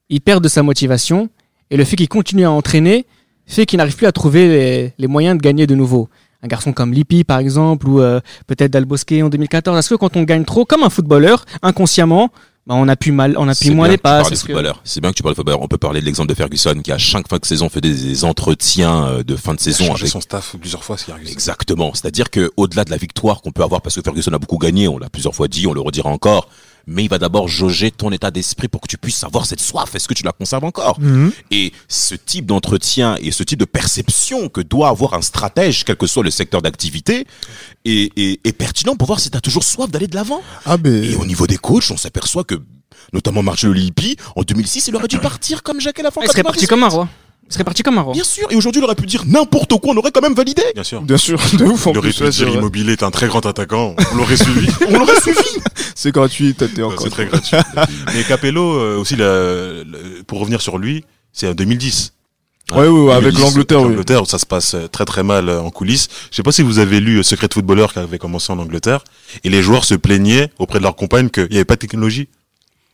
il 0.08 0.20
perd 0.20 0.42
de 0.42 0.48
sa 0.48 0.62
motivation 0.62 1.28
et 1.70 1.76
le 1.76 1.84
fait 1.84 1.96
qu'il 1.96 2.08
continue 2.08 2.44
à 2.44 2.50
entraîner 2.50 3.06
fait 3.46 3.66
qu'il 3.66 3.78
n'arrive 3.78 3.96
plus 3.96 4.06
à 4.06 4.12
trouver 4.12 4.92
les, 4.96 5.06
moyens 5.08 5.36
de 5.36 5.42
gagner 5.42 5.66
de 5.66 5.74
nouveau? 5.74 6.08
Un 6.44 6.48
garçon 6.48 6.72
comme 6.72 6.92
Lippi 6.92 7.24
par 7.24 7.40
exemple 7.40 7.88
ou 7.88 7.98
peut-être 8.46 8.70
Dal 8.70 8.84
Bosque 8.84 9.14
en 9.20 9.28
2014 9.28 9.76
est-ce 9.76 9.90
que 9.90 9.94
quand 9.96 10.16
on 10.16 10.22
gagne 10.22 10.44
trop 10.44 10.64
comme 10.64 10.84
un 10.84 10.90
footballeur 10.90 11.44
inconsciemment 11.62 12.30
bah, 12.68 12.74
on 12.76 12.86
appuie 12.86 13.12
mal 13.12 13.34
on 13.38 13.48
appuie 13.48 13.68
C'est 13.68 13.74
moins 13.74 13.88
les 13.88 13.96
passes 13.96 14.28
que-. 14.42 14.52
C'est 14.84 15.00
bien 15.00 15.10
que 15.10 15.16
tu 15.16 15.22
parles 15.22 15.32
de 15.32 15.36
footballeurs. 15.36 15.62
On 15.62 15.68
peut 15.68 15.78
parler 15.78 16.00
de 16.00 16.04
l'exemple 16.04 16.28
de 16.28 16.34
Ferguson 16.34 16.74
qui 16.84 16.92
à 16.92 16.98
chaque 16.98 17.26
fin 17.26 17.38
de 17.38 17.44
saison 17.46 17.70
fait 17.70 17.80
des, 17.80 17.94
des 17.94 18.24
entretiens 18.26 19.06
euh, 19.06 19.22
de 19.22 19.36
fin 19.36 19.54
de 19.54 19.60
Il 19.60 19.70
a 19.70 19.72
saison 19.72 19.94
avec 19.94 20.06
son 20.06 20.20
staff 20.20 20.54
plusieurs 20.60 20.84
fois, 20.84 20.98
c'est 20.98 21.06
Ferguson. 21.06 21.32
Exactement. 21.32 21.92
C'est-à-dire 21.94 22.28
que 22.28 22.52
au-delà 22.58 22.84
de 22.84 22.90
la 22.90 22.98
victoire 22.98 23.40
qu'on 23.40 23.52
peut 23.52 23.62
avoir 23.62 23.80
parce 23.80 23.94
que 23.94 24.02
Ferguson 24.02 24.34
a 24.34 24.38
beaucoup 24.38 24.58
gagné, 24.58 24.86
on 24.86 24.98
l'a 24.98 25.08
plusieurs 25.08 25.34
fois 25.34 25.48
dit, 25.48 25.66
on 25.66 25.72
le 25.72 25.80
redira 25.80 26.10
encore, 26.10 26.50
mais 26.88 27.04
il 27.04 27.08
va 27.08 27.18
d'abord 27.18 27.48
jauger 27.48 27.90
ton 27.90 28.10
état 28.10 28.30
d'esprit 28.30 28.66
pour 28.68 28.80
que 28.80 28.88
tu 28.88 28.96
puisses 28.96 29.22
avoir 29.22 29.44
cette 29.46 29.60
soif. 29.60 29.94
Est-ce 29.94 30.08
que 30.08 30.14
tu 30.14 30.24
la 30.24 30.32
conserves 30.32 30.64
encore? 30.64 30.98
Et 31.50 31.72
ce 31.86 32.14
type 32.14 32.46
d'entretien 32.46 33.16
et 33.20 33.30
ce 33.30 33.42
type 33.42 33.58
de 33.58 33.66
perception 33.66 34.48
que 34.48 34.62
doit 34.62 34.88
avoir 34.88 35.14
un 35.14 35.22
stratège, 35.22 35.84
quel 35.84 35.96
que 35.96 36.06
soit 36.06 36.24
le 36.24 36.30
secteur 36.30 36.62
d'activité, 36.62 37.26
est, 37.84 38.18
est, 38.18 38.40
est 38.46 38.52
pertinent 38.52 38.96
pour 38.96 39.06
voir 39.06 39.20
si 39.20 39.30
tu 39.30 39.36
as 39.36 39.40
toujours 39.40 39.64
soif 39.64 39.90
d'aller 39.90 40.06
de 40.06 40.14
l'avant. 40.14 40.40
Ah 40.64 40.78
ben 40.78 41.04
Et 41.04 41.14
au 41.14 41.26
niveau 41.26 41.46
des 41.46 41.58
coachs, 41.58 41.90
on 41.90 41.96
s'aperçoit 41.96 42.44
que, 42.44 42.54
notamment 43.12 43.42
Marcello 43.42 43.74
Lippi, 43.74 44.16
en 44.34 44.42
2006, 44.42 44.88
il 44.88 44.96
aurait 44.96 45.08
dû 45.08 45.18
partir 45.20 45.62
comme 45.62 45.80
Jacques 45.80 46.02
Lafont. 46.02 46.22
il 46.22 46.28
serait 46.30 46.42
parti 46.42 46.66
comme 46.66 46.82
un 46.84 46.88
roi 46.88 47.08
serait 47.54 47.64
parti 47.64 47.82
comme 47.82 47.98
un 47.98 48.02
roi 48.02 48.12
Bien 48.14 48.24
sûr. 48.24 48.46
Et 48.50 48.56
aujourd'hui, 48.56 48.80
il 48.80 48.84
aurait 48.84 48.94
pu 48.94 49.06
dire 49.06 49.24
n'importe 49.26 49.78
quoi, 49.80 49.94
on 49.94 49.96
aurait 49.96 50.10
quand 50.10 50.20
même 50.20 50.34
validé. 50.34 50.62
Bien 50.74 50.84
sûr. 50.84 51.00
bien 51.02 51.16
sûr 51.16 51.38
de 51.58 51.64
ouf 51.64 51.86
en 51.86 51.92
Il 51.92 51.98
aurait 51.98 52.10
plus, 52.10 52.18
pu 52.18 52.30
dire 52.30 52.90
est 52.90 53.02
un 53.02 53.10
très 53.10 53.26
grand 53.26 53.44
attaquant. 53.46 53.94
On 54.12 54.16
l'aurait 54.16 54.36
suivi. 54.36 54.68
On 54.88 54.98
l'aurait 54.98 55.20
suivi. 55.20 55.38
c'est 55.94 56.12
gratuit 56.12 56.54
t'as 56.54 56.66
été 56.66 56.82
encore 56.82 57.00
C'est 57.02 57.10
très 57.10 57.26
gratuit. 57.26 57.56
Mais 58.14 58.22
Capello, 58.24 58.74
euh, 58.74 58.98
aussi, 58.98 59.16
la- 59.16 59.84
pour 60.26 60.40
revenir 60.40 60.60
sur 60.60 60.78
lui, 60.78 61.04
c'est 61.32 61.48
en 61.48 61.54
2010. 61.54 62.12
ouais, 62.72 62.78
ouais, 62.80 62.88
ouais, 62.88 63.12
avec 63.12 63.34
2010, 63.34 63.40
l'Angleterre 63.42 63.80
oui. 63.82 63.88
L'Angleterre, 63.88 64.26
ça 64.26 64.38
se 64.38 64.46
passe 64.46 64.74
euh, 64.74 64.86
très 64.88 65.04
très 65.04 65.22
mal 65.22 65.48
euh, 65.48 65.60
en 65.60 65.70
coulisses. 65.70 66.08
Je 66.30 66.36
sais 66.36 66.42
pas 66.42 66.52
si 66.52 66.62
vous 66.62 66.78
avez 66.78 67.00
lu 67.00 67.22
Secret 67.24 67.48
Footballer 67.52 67.86
qui 67.92 67.98
avait 67.98 68.18
commencé 68.18 68.52
en 68.52 68.58
Angleterre. 68.58 69.04
Et 69.44 69.48
les 69.50 69.62
joueurs 69.62 69.84
se 69.84 69.94
plaignaient 69.94 70.50
auprès 70.58 70.78
de 70.78 70.84
leurs 70.84 70.96
compagnes 70.96 71.30
qu'il 71.30 71.48
n'y 71.50 71.56
avait 71.56 71.64
pas 71.64 71.76
de 71.76 71.80
technologie. 71.80 72.28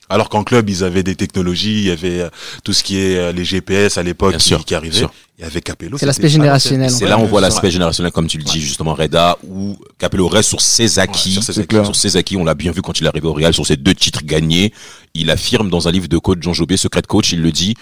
Alors 0.09 0.29
qu'en 0.29 0.45
club, 0.45 0.69
ils 0.69 0.85
avaient 0.85 1.03
des 1.03 1.15
technologies, 1.17 1.79
il 1.79 1.85
y 1.87 1.91
avait 1.91 2.21
euh, 2.21 2.29
tout 2.63 2.73
ce 2.73 2.83
qui 2.83 2.99
est 2.99 3.17
euh, 3.17 3.33
les 3.33 3.45
GPS 3.45 3.97
à 3.99 4.03
l'époque 4.03 4.31
Bien 4.31 4.39
qui, 4.39 4.49
sûr, 4.49 4.65
qui 4.65 4.75
arrivaient. 4.75 4.99
sûr. 4.99 5.13
Et 5.39 5.45
avec 5.45 5.65
Capello, 5.65 5.99
c'est 5.99 6.07
l'aspect 6.07 6.29
générationnel 6.29 6.91
C'est 6.91 7.07
en 7.07 7.09
là 7.09 7.19
où 7.19 7.23
on 7.23 7.27
voit 7.27 7.41
c'est 7.41 7.47
l'aspect 7.49 7.71
générationnel, 7.71 8.13
comme 8.13 8.27
tu 8.29 8.39
le 8.39 8.45
dis 8.45 8.61
justement, 8.61 8.95
Reda, 8.95 9.37
où 9.49 9.77
Capello 9.99 10.29
reste 10.29 10.51
sur 10.51 10.61
ses 10.61 10.99
acquis. 11.01 11.31
Ouais, 11.31 11.35
sur 11.35 11.43
ses 11.43 11.53
C'est 11.55 11.61
acquis. 11.61 11.69
clair. 11.69 11.85
Sur 11.87 11.97
ses 11.97 12.17
acquis, 12.17 12.37
on 12.37 12.45
l'a 12.45 12.55
bien 12.55 12.71
vu 12.71 12.83
quand 12.83 13.01
il 13.01 13.05
est 13.05 13.09
arrivé 13.09 13.27
au 13.27 13.33
Real, 13.33 13.53
sur 13.53 13.67
ses 13.67 13.77
deux 13.77 13.95
titres 13.95 14.21
gagnés. 14.25 14.73
Il 15.15 15.31
affirme 15.31 15.71
dans 15.71 15.89
un 15.89 15.91
livre 15.91 16.07
de 16.07 16.19
coach 16.19 16.39
Jean 16.43 16.53
Jobé, 16.53 16.77
Secret 16.77 17.03
Coach, 17.03 17.33
il 17.33 17.43
le 17.43 17.51
dit 17.51 17.75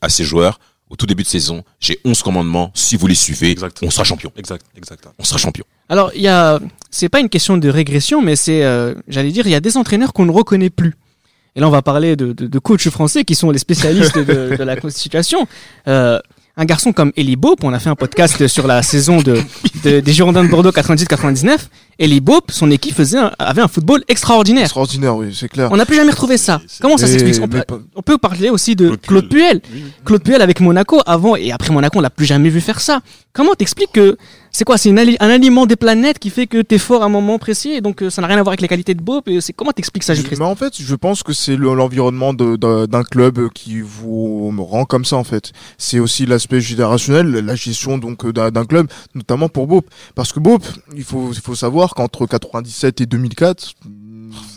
à 0.00 0.08
ses 0.08 0.24
joueurs, 0.24 0.60
au 0.88 0.96
tout 0.96 1.06
début 1.06 1.22
de 1.22 1.28
saison, 1.28 1.64
j'ai 1.80 1.98
11 2.04 2.22
commandements, 2.22 2.70
si 2.74 2.96
vous 2.96 3.06
les 3.06 3.14
suivez, 3.14 3.50
Exact. 3.52 3.78
on 3.82 3.90
sera 3.90 4.04
champion. 4.04 4.30
Exact, 4.36 4.64
exact. 4.76 5.04
On 5.18 5.24
sera 5.24 5.38
champion. 5.38 5.64
Alors, 5.88 6.12
il 6.14 6.20
y 6.22 6.28
a, 6.28 6.60
c'est 6.90 7.08
pas 7.08 7.20
une 7.20 7.28
question 7.30 7.56
de 7.56 7.68
régression, 7.68 8.20
mais 8.22 8.36
c'est, 8.36 8.62
euh, 8.62 8.94
j'allais 9.08 9.30
dire, 9.32 9.46
il 9.46 9.50
y 9.50 9.54
a 9.54 9.60
des 9.60 9.76
entraîneurs 9.76 10.12
qu'on 10.12 10.26
ne 10.26 10.32
reconnaît 10.32 10.70
plus. 10.70 10.94
Et 11.54 11.60
là, 11.60 11.68
on 11.68 11.70
va 11.70 11.82
parler 11.82 12.16
de, 12.16 12.32
de, 12.32 12.46
de 12.46 12.58
coachs 12.58 12.88
français 12.88 13.24
qui 13.24 13.34
sont 13.34 13.50
les 13.50 13.58
spécialistes 13.58 14.18
de, 14.18 14.56
de 14.56 14.62
la 14.64 14.76
situation. 14.90 15.46
Euh, 15.88 16.18
un 16.56 16.64
garçon 16.66 16.92
comme 16.92 17.12
Eli 17.16 17.36
Bope, 17.36 17.64
on 17.64 17.72
a 17.72 17.78
fait 17.78 17.88
un 17.88 17.94
podcast 17.94 18.46
sur 18.46 18.66
la 18.66 18.82
saison 18.82 19.22
de, 19.22 19.38
de- 19.84 20.00
des 20.00 20.12
Girondins 20.12 20.44
de 20.44 20.48
Bordeaux 20.50 20.70
98-99. 20.70 21.56
Eli 21.98 22.20
Bope, 22.20 22.50
son 22.50 22.70
équipe 22.70 22.94
faisait 22.94 23.18
un- 23.18 23.30
avait 23.38 23.60
un 23.62 23.68
football 23.68 24.02
extraordinaire. 24.08 24.64
extraordinaire 24.64 25.16
oui 25.16 25.34
c'est 25.38 25.48
clair 25.48 25.68
On 25.72 25.76
n'a 25.76 25.86
plus 25.86 25.96
jamais 25.96 26.10
retrouvé 26.10 26.36
ça. 26.38 26.60
Comment 26.80 26.96
ça 26.96 27.06
Et- 27.06 27.10
s'explique 27.10 27.38
on, 27.42 27.48
peut- 27.48 27.62
pas- 27.66 27.78
on 27.94 28.02
peut 28.02 28.18
parler 28.18 28.50
aussi 28.50 28.74
de 28.76 28.86
Claude 28.88 29.00
Claude 29.00 29.28
Puel. 29.28 29.60
Claude 30.04 30.22
Puel 30.22 30.42
avec 30.42 30.60
Monaco 30.60 31.00
avant 31.06 31.36
et 31.36 31.52
après 31.52 31.72
Monaco, 31.72 31.98
on 31.98 32.02
l'a 32.02 32.10
plus 32.10 32.26
jamais 32.26 32.48
vu 32.48 32.60
faire 32.60 32.80
ça. 32.80 33.00
Comment 33.32 33.54
t'expliques 33.54 33.92
que 33.92 34.16
c'est 34.50 34.64
quoi 34.64 34.76
C'est 34.76 34.96
ali- 34.98 35.16
un 35.20 35.28
aliment 35.30 35.64
des 35.64 35.76
planètes 35.76 36.18
qui 36.18 36.28
fait 36.28 36.46
que 36.46 36.60
t'es 36.60 36.76
fort 36.76 37.02
à 37.02 37.06
un 37.06 37.08
moment 37.08 37.38
précis 37.38 37.70
et 37.72 37.80
donc 37.80 38.02
euh, 38.02 38.10
ça 38.10 38.20
n'a 38.20 38.28
rien 38.28 38.36
à 38.38 38.42
voir 38.42 38.50
avec 38.52 38.60
les 38.60 38.68
qualités 38.68 38.94
de 38.94 39.02
Bob. 39.02 39.22
Et 39.26 39.40
c'est 39.40 39.52
comment 39.54 39.72
t'expliques 39.72 40.02
ça, 40.02 40.12
Jules 40.14 40.24
Mais 40.24 40.28
Christophe 40.28 40.48
en 40.48 40.54
fait, 40.56 40.74
je 40.78 40.94
pense 40.94 41.22
que 41.22 41.32
c'est 41.32 41.56
le- 41.56 41.74
l'environnement 41.74 42.34
d'un 42.34 43.04
club 43.04 43.48
qui 43.54 43.80
vous 43.80 44.52
rend 44.66 44.84
comme 44.84 45.04
ça 45.04 45.16
en 45.16 45.24
fait. 45.24 45.52
C'est 45.78 45.98
aussi 45.98 46.26
l'aspect 46.26 46.60
générationnel, 46.60 47.28
la 47.30 47.54
gestion 47.54 47.96
donc 47.98 48.24
euh, 48.26 48.32
d'un 48.32 48.64
club, 48.66 48.88
notamment 49.14 49.48
pour 49.48 49.66
Bope. 49.66 49.86
Parce 50.14 50.32
que 50.32 50.40
Bope, 50.40 50.64
il 50.96 51.04
faut, 51.04 51.30
il 51.32 51.40
faut 51.40 51.54
savoir 51.54 51.91
qu'entre 51.94 52.26
97 52.26 53.00
et 53.00 53.06
2004, 53.06 53.74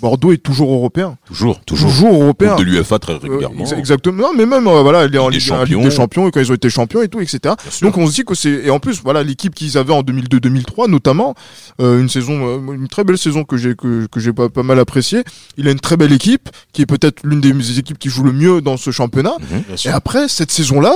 Bordeaux 0.02 0.32
est 0.32 0.38
toujours 0.38 0.71
européen. 0.74 1.17
Toujours, 1.28 1.60
toujours. 1.65 1.89
Toujours 1.91 2.13
européen. 2.24 2.56
De 2.56 2.63
l'UFA 2.63 2.98
très 3.00 3.13
Euh, 3.13 3.17
régulièrement. 3.17 3.60
ex- 3.62 3.74
exactement. 3.74 4.34
Mais 4.34 4.45
même 4.45 4.67
euh, 4.67 4.82
voilà, 4.82 5.06
il 5.06 5.13
est 5.13 5.17
en 5.17 5.28
Ligue 5.28 5.41
des 5.41 5.45
Champions. 5.45 5.82
des 5.84 5.91
Champions 5.91 6.28
et 6.28 6.32
quand 6.32 6.39
ils 6.39 6.50
ont 6.52 6.56
été 6.56 6.69
champions 6.69 7.02
et 7.02 7.10
tout, 7.10 7.19
etc. 7.19 7.56
Donc 7.82 7.98
on 7.98 8.08
se 8.08 8.13
dit 8.13 8.24
que 8.24 8.36
c'est 8.36 8.50
et 8.50 8.69
en 8.69 8.80
plus 8.80 9.02
voilà 9.04 9.21
l'équipe 9.24 9.54
qu'ils 9.54 9.78
avaient 9.78 9.91
en 9.93 10.02
2002-2003 10.02 10.89
notamment 10.89 11.36
euh, 11.82 12.00
une 12.00 12.08
saison 12.10 12.45
euh, 12.48 12.74
une 12.74 12.88
très 12.88 13.04
belle 13.04 13.17
saison 13.17 13.43
que 13.43 13.58
j'ai 13.58 13.76
que, 13.76 14.06
que 14.08 14.19
j'ai 14.21 14.32
pas, 14.32 14.48
pas 14.50 14.63
mal 14.63 14.80
apprécié. 14.80 15.24
Il 15.58 15.67
a 15.67 15.71
une 15.71 15.80
très 15.80 15.98
belle 15.98 16.13
équipe 16.13 16.48
qui 16.71 16.82
est 16.82 16.86
peut-être 16.86 17.21
l'une 17.26 17.41
des 17.41 17.80
équipes 17.80 18.00
qui 18.00 18.10
joue 18.10 18.24
le 18.24 18.32
mieux 18.32 18.62
dans 18.62 18.78
ce 18.78 18.91
championnat. 18.91 19.34
Mhm. 19.39 19.76
Et 19.86 19.89
après 19.89 20.30
cette 20.30 20.52
saison 20.52 20.80
là 20.80 20.93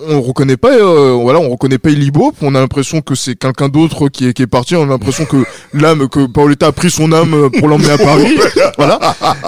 on 0.00 0.20
reconnaît 0.22 0.56
pas 0.56 0.72
euh, 0.74 1.12
voilà 1.20 1.40
on 1.40 1.48
reconnaît 1.50 1.78
pas 1.78 1.90
Elibo 1.90 2.32
on 2.40 2.54
a 2.54 2.60
l'impression 2.60 3.00
que 3.00 3.14
c'est 3.16 3.34
quelqu'un 3.34 3.68
d'autre 3.68 4.08
qui 4.08 4.28
est 4.28 4.32
qui 4.32 4.42
est 4.42 4.46
parti 4.46 4.76
on 4.76 4.82
a 4.84 4.86
l'impression 4.86 5.24
que 5.24 5.44
l'âme 5.74 6.08
que 6.08 6.26
Paoletta 6.26 6.68
a 6.68 6.72
pris 6.72 6.90
son 6.90 7.10
âme 7.12 7.50
pour 7.58 7.66
l'emmener 7.68 7.90
à 7.90 7.98
Paris 7.98 8.38
voilà. 8.78 8.98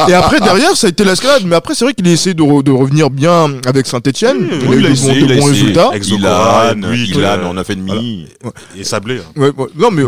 Et 0.08 0.12
après 0.12 0.40
derrière 0.40 0.76
ça 0.76 0.88
a 0.88 0.90
été 0.90 1.04
l'escalade 1.04 1.42
mais 1.46 1.54
après 1.54 1.74
c'est 1.74 1.84
vrai 1.84 1.94
qu'il 1.94 2.06
a 2.08 2.10
essayé 2.10 2.34
de, 2.34 2.42
re- 2.42 2.62
de 2.64 2.72
revenir 2.72 3.10
bien 3.10 3.48
avec 3.66 3.86
Saint-Etienne 3.86 4.48
Oui, 4.50 4.58
il 4.62 4.68
oui, 4.68 4.74
a 4.74 4.76
eu 4.76 4.80
il 4.80 4.86
a 4.86 4.88
de 4.88 4.92
essayé, 4.92 5.20
bons, 5.20 5.26
de 5.26 5.32
il 5.32 5.32
a 5.32 5.40
bons 5.40 5.48
essayé. 5.50 5.62
résultats. 5.62 5.90
Ilan, 6.74 6.88
Buick, 6.88 7.08
Ilan 7.10 7.44
en 7.48 7.56
a 7.56 7.64
fait 7.64 7.76
demi. 7.76 8.26
Et 8.76 8.82
Sablé. 8.84 9.18
hein. 9.18 9.40
Ouais, 9.40 9.50
ouais, 9.56 9.66
non 9.76 9.90
mais 9.92 10.02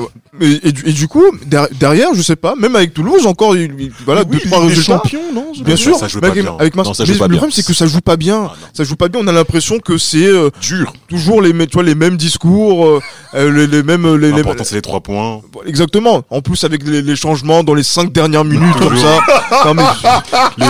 et, 0.64 0.72
du- 0.72 0.88
et 0.88 0.92
du 0.92 1.06
coup 1.08 1.24
der- 1.46 1.68
derrière 1.78 2.08
je 2.14 2.22
sais 2.22 2.36
pas 2.36 2.54
même 2.56 2.74
avec 2.74 2.94
Toulouse 2.94 3.26
encore 3.26 3.54
il, 3.56 3.72
il- 3.78 3.92
voilà 4.04 4.24
deux 4.24 4.40
trois 4.40 4.60
résultats. 4.66 5.02
non 5.34 5.52
bien 5.64 5.76
sûr. 5.76 5.96
ça 5.96 6.08
joue 6.08 6.20
pas 6.20 6.28
avec, 6.28 6.42
bien. 6.42 6.56
avec 6.58 6.74
Marseille- 6.74 6.90
Non, 6.90 6.94
ça 6.94 7.04
joue 7.04 7.12
mais 7.12 7.18
pas 7.18 7.28
le 7.28 7.36
problème 7.36 7.52
c'est 7.52 7.64
que 7.66 7.74
ça 7.74 7.86
joue 7.86 8.00
pas 8.00 8.16
bien. 8.16 8.48
Ah, 8.50 8.54
ça 8.72 8.82
joue 8.84 8.96
pas 8.96 9.08
bien. 9.08 9.20
On 9.22 9.26
a 9.28 9.32
l'impression 9.32 9.78
que 9.78 9.98
c'est 9.98 10.31
euh, 10.32 10.50
Dur. 10.60 10.92
toujours 11.08 11.40
les 11.42 11.52
mêmes 11.52 11.66
tu 11.68 11.74
vois 11.74 11.82
les 11.82 11.94
mêmes 11.94 12.16
discours 12.16 12.86
euh, 12.86 13.00
euh, 13.34 13.50
les, 13.50 13.66
les 13.66 13.82
mêmes 13.82 14.16
les, 14.16 14.30
les- 14.30 14.36
L'important, 14.38 14.64
c'est 14.64 14.74
les 14.76 14.82
trois 14.82 15.00
points. 15.00 15.40
exactement 15.66 16.22
en 16.30 16.40
plus 16.40 16.62
avec 16.64 16.82
les, 16.86 17.02
les 17.02 17.16
changements 17.16 17.62
dans 17.64 17.74
les 17.74 17.82
cinq 17.82 18.12
dernières 18.12 18.44
minutes 18.44 18.76
comme 18.78 18.96
ça 18.96 19.20
non 19.66 19.74
mais 19.74 19.82
Les- 20.58 20.66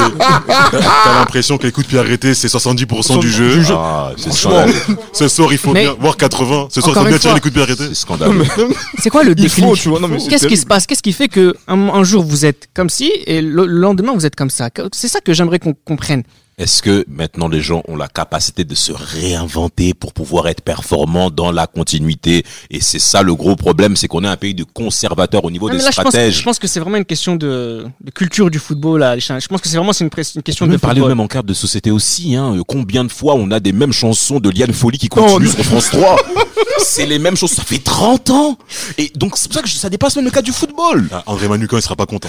T'as 0.70 1.18
l'impression 1.18 1.58
que 1.58 1.64
les 1.64 1.72
coups 1.72 1.86
de 1.86 1.90
pied 1.90 1.98
arrêtés, 1.98 2.34
c'est 2.34 2.48
70% 2.48 3.18
du 3.20 3.30
jeu. 3.30 3.56
Du 3.56 3.64
jeu. 3.64 3.74
Ah, 3.76 4.10
c'est 4.16 4.28
Franchement, 4.28 4.50
scandaleux. 4.50 4.98
Ce 5.12 5.28
soir, 5.28 5.48
il 5.52 5.58
faut 5.58 5.72
Mais- 5.72 5.82
bien, 5.84 5.96
voire 5.98 6.16
80. 6.16 6.68
Ce 6.70 6.80
soir, 6.80 6.94
il 6.96 7.00
faut 7.02 7.08
bien 7.08 7.18
tirer 7.18 7.34
les 7.34 7.40
coups 7.40 7.54
de 7.54 7.60
pied 7.60 7.62
arrêtés. 7.62 7.88
C'est 7.88 7.94
scandaleux. 7.94 8.44
C'est 8.98 9.10
quoi 9.10 9.24
le 9.24 9.34
déclic? 9.34 9.64
c'est 9.76 10.28
Qu'est-ce 10.28 10.46
qui 10.46 10.56
se 10.56 10.66
passe? 10.66 10.86
Qu'est-ce 10.86 11.02
qui 11.02 11.12
fait 11.12 11.28
que 11.28 11.54
un, 11.68 11.78
un 11.88 12.04
jour 12.04 12.22
vous 12.24 12.44
êtes 12.44 12.68
comme 12.74 12.88
ci 12.90 13.10
et 13.26 13.40
le 13.42 13.66
lendemain 13.66 14.12
vous 14.14 14.26
êtes 14.26 14.36
comme 14.36 14.50
ça? 14.50 14.70
C'est 14.92 15.08
ça 15.08 15.20
que 15.20 15.32
j'aimerais 15.32 15.58
qu'on 15.58 15.74
comprenne. 15.74 16.22
Est-ce 16.58 16.82
que 16.82 17.04
maintenant 17.08 17.48
les 17.48 17.60
gens 17.62 17.82
ont 17.88 17.96
la 17.96 18.08
capacité 18.08 18.64
de 18.64 18.74
se 18.74 18.92
réinventer 18.92 19.94
pour 19.94 20.12
pouvoir 20.12 20.48
être 20.48 20.60
performants 20.60 21.30
dans 21.30 21.50
la 21.50 21.66
continuité? 21.66 22.44
Et 22.70 22.80
c'est 22.80 22.98
ça 22.98 23.22
le 23.22 23.34
gros 23.34 23.56
problème, 23.56 23.96
c'est 23.96 24.06
qu'on 24.06 24.22
est 24.22 24.28
un 24.28 24.36
pays 24.36 24.54
de 24.54 24.64
conservateurs 24.64 25.44
au 25.44 25.50
niveau 25.50 25.70
des 25.70 25.78
là, 25.78 25.90
je 25.90 25.96
pense, 26.00 26.08
stratèges. 26.12 26.38
je 26.38 26.42
pense 26.42 26.58
que 26.58 26.66
c'est 26.66 26.78
vraiment 26.80 26.98
une 26.98 27.04
question 27.06 27.36
de, 27.36 27.86
de 28.02 28.10
culture 28.10 28.50
du 28.50 28.58
football. 28.58 29.00
Là. 29.00 29.18
Je 29.18 29.46
pense 29.48 29.60
que 29.60 29.68
c'est 29.68 29.76
vraiment 29.78 29.92
c'est 29.94 30.04
une, 30.04 30.10
une 30.36 30.42
question 30.42 30.66
On 30.66 30.68
de 30.68 30.74
peut 30.74 30.78
parler 30.78 31.00
football. 31.00 31.08
même 31.16 31.20
en 31.20 31.26
cadre 31.26 31.48
de 31.48 31.54
société 31.54 31.90
aussi. 31.90 32.36
Hein. 32.36 32.56
Combien 32.68 33.04
de 33.04 33.10
fois 33.12 33.34
on 33.34 33.50
a 33.50 33.58
des 33.58 33.72
mêmes 33.72 33.92
chansons 33.92 34.38
de 34.38 34.50
Liane 34.50 34.72
Folly 34.74 34.98
qui 34.98 35.08
continuent 35.08 35.46
Non, 35.46 35.52
sur 35.52 35.64
France 35.64 35.90
3 35.90 36.16
C'est 36.84 37.06
les 37.06 37.18
mêmes 37.18 37.36
choses. 37.36 37.52
Ça 37.52 37.62
fait 37.62 37.78
30 37.78 38.30
ans. 38.30 38.58
Et 38.98 39.10
donc 39.16 39.36
c'est 39.36 39.46
pour 39.48 39.56
ça 39.56 39.62
que 39.62 39.68
ça 39.68 39.88
dépasse 39.88 40.16
même 40.16 40.24
le 40.24 40.30
cadre 40.30 40.44
du 40.44 40.52
football. 40.52 41.08
Ah, 41.12 41.22
André 41.26 41.48
Manucan, 41.48 41.76
il 41.78 41.82
sera 41.82 41.96
pas 41.96 42.06
content. 42.06 42.28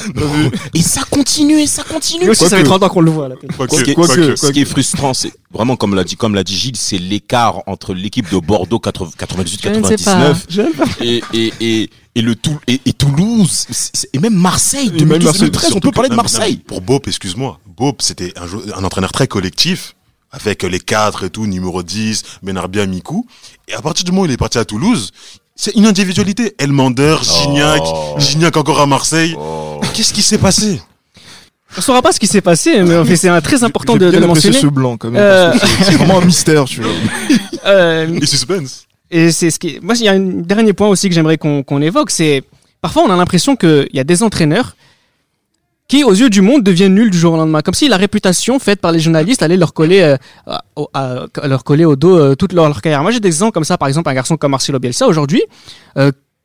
Et 0.74 0.82
ça 0.82 1.02
continue 1.10 1.60
et 1.60 1.68
ça 1.68 1.84
continue. 1.84 2.30
Aussi, 2.30 2.44
ça 2.44 2.50
fait 2.50 2.56
Quoique- 2.64 2.70
30 2.70 2.84
ans 2.84 2.90
qu'on 2.90 3.02
le 3.02 3.12
voit. 3.12 3.30
Là. 3.30 3.36
Ce 4.36 4.52
qui 4.52 4.62
est- 4.62 4.66
frustrant, 4.66 5.14
c'est 5.14 5.32
vraiment 5.52 5.76
comme 5.76 5.96
l'a 5.96 6.04
dit, 6.04 6.16
comme 6.16 6.36
l'a 6.36 6.44
dit 6.44 6.56
Gilles, 6.56 6.78
c'est 6.78 6.98
l'écart 6.98 7.62
entre 7.68 7.94
l'équipe 7.94 8.30
de 8.32 8.38
Bordeaux 8.40 8.80
98-99 8.80 10.36
Je 10.50 10.62
ne 10.62 10.68
sais 10.68 10.74
pas. 10.74 10.86
et, 11.02 11.22
et, 11.34 11.54
et, 11.60 11.90
et 12.16 12.22
le 12.22 12.36
Tou- 12.36 12.60
et, 12.68 12.80
et 12.86 12.94
Toulouse 12.94 13.66
et 14.14 14.20
même 14.20 14.36
Marseille 14.36 14.88
Et 14.96 15.06
même 15.06 15.20
2012, 15.20 15.26
Marseille, 15.26 15.50
2013 15.50 15.72
on 15.76 15.80
peut 15.80 15.92
parler 15.92 16.10
de 16.10 16.16
Marseille 16.16 16.58
Pour 16.58 16.82
Bob, 16.82 17.02
excuse-moi. 17.08 17.60
Bob, 17.76 17.96
c'était 18.00 18.34
un, 18.76 18.84
entraîneur 18.84 19.12
très 19.12 19.28
collectif, 19.28 19.96
avec 20.32 20.64
les 20.64 20.80
cadres 20.80 21.24
et 21.26 21.30
tout, 21.30 21.46
numéro 21.48 21.82
10, 21.84 22.24
Benarbia, 22.44 22.86
Mikou. 22.86 23.26
Et 23.68 23.74
à 23.74 23.82
partir 23.82 24.06
du 24.06 24.12
moment 24.12 24.24
où 24.24 24.26
il 24.26 24.32
est 24.32 24.38
parti 24.38 24.58
à 24.60 24.66
Toulouse, 24.66 25.12
c'est 25.56 25.76
une 25.76 25.86
individualité. 25.86 26.56
Elmander, 26.60 27.18
Gignac, 27.24 27.82
Oh. 27.86 28.16
Gignac 28.20 28.58
encore 28.58 28.80
à 28.80 28.86
Marseille. 28.86 29.36
Qu'est-ce 29.94 30.14
qui 30.14 30.22
s'est 30.24 30.38
passé? 30.38 30.82
On 31.78 31.82
saura 31.82 32.02
pas 32.02 32.12
ce 32.12 32.20
qui 32.20 32.28
s'est 32.28 32.42
passé, 32.42 32.82
mais 32.84 33.16
c'est 33.16 33.30
un 33.30 33.42
très 33.42 33.64
important 33.64 33.96
de, 33.96 34.10
de 34.12 34.18
le 34.18 34.28
mentionner. 34.28 34.58
ce 34.58 34.68
blanc 34.68 34.98
quand 34.98 35.10
même 35.12 35.22
Euh, 35.22 35.54
c'est- 35.84 35.94
vraiment 35.96 36.20
un 36.20 36.26
mystère 36.26 36.66
tu 36.66 36.82
vois 36.82 36.92
Euh, 37.66 38.20
Et 38.22 38.26
suspense. 38.26 38.86
et 39.10 39.32
c'est 39.32 39.50
ce 39.50 39.58
qui. 39.58 39.80
Moi, 39.82 39.96
il 39.98 40.04
y 40.04 40.08
a 40.10 40.12
un 40.12 40.20
dernier 40.20 40.74
point 40.74 40.88
aussi 40.90 41.08
que 41.10 41.16
j'aimerais 41.16 41.38
qu'on 41.38 41.64
qu'on 41.64 41.82
évoque, 41.82 42.12
c'est 42.12 42.44
parfois 42.82 43.04
on 43.04 43.10
a 43.10 43.16
l'impression 43.16 43.56
qu'il 43.56 43.88
y 43.94 44.00
a 44.00 44.04
des 44.04 44.22
entraîneurs 44.22 44.76
qui, 45.88 46.04
aux 46.04 46.12
yeux 46.14 46.30
du 46.30 46.42
monde, 46.42 46.64
deviennent 46.64 46.96
nuls 46.96 47.10
du 47.12 47.18
jour 47.18 47.34
au 47.34 47.38
lendemain, 47.38 47.62
comme 47.62 47.74
si 47.74 47.88
la 47.88 47.98
réputation 47.98 48.58
faite 48.60 48.80
par 48.82 48.92
les 48.92 49.00
journalistes 49.00 49.44
allait 49.44 49.58
leur 49.58 49.74
coller, 49.74 50.02
euh, 50.02 50.18
à- 50.94 51.26
leur 51.48 51.64
coller 51.64 51.86
au 51.86 51.96
dos 51.96 52.18
euh, 52.18 52.36
toute 52.36 52.54
leur, 52.54 52.68
leur 52.68 52.82
carrière. 52.82 53.02
Moi, 53.02 53.12
j'ai 53.12 53.20
des 53.20 53.28
exemples 53.28 53.52
comme 53.54 53.64
ça, 53.66 53.78
par 53.78 53.88
exemple, 53.88 54.10
un 54.10 54.14
garçon 54.14 54.36
comme 54.38 54.52
Marcelo 54.52 54.80
Bielsa 54.80 55.08
aujourd'hui. 55.08 55.44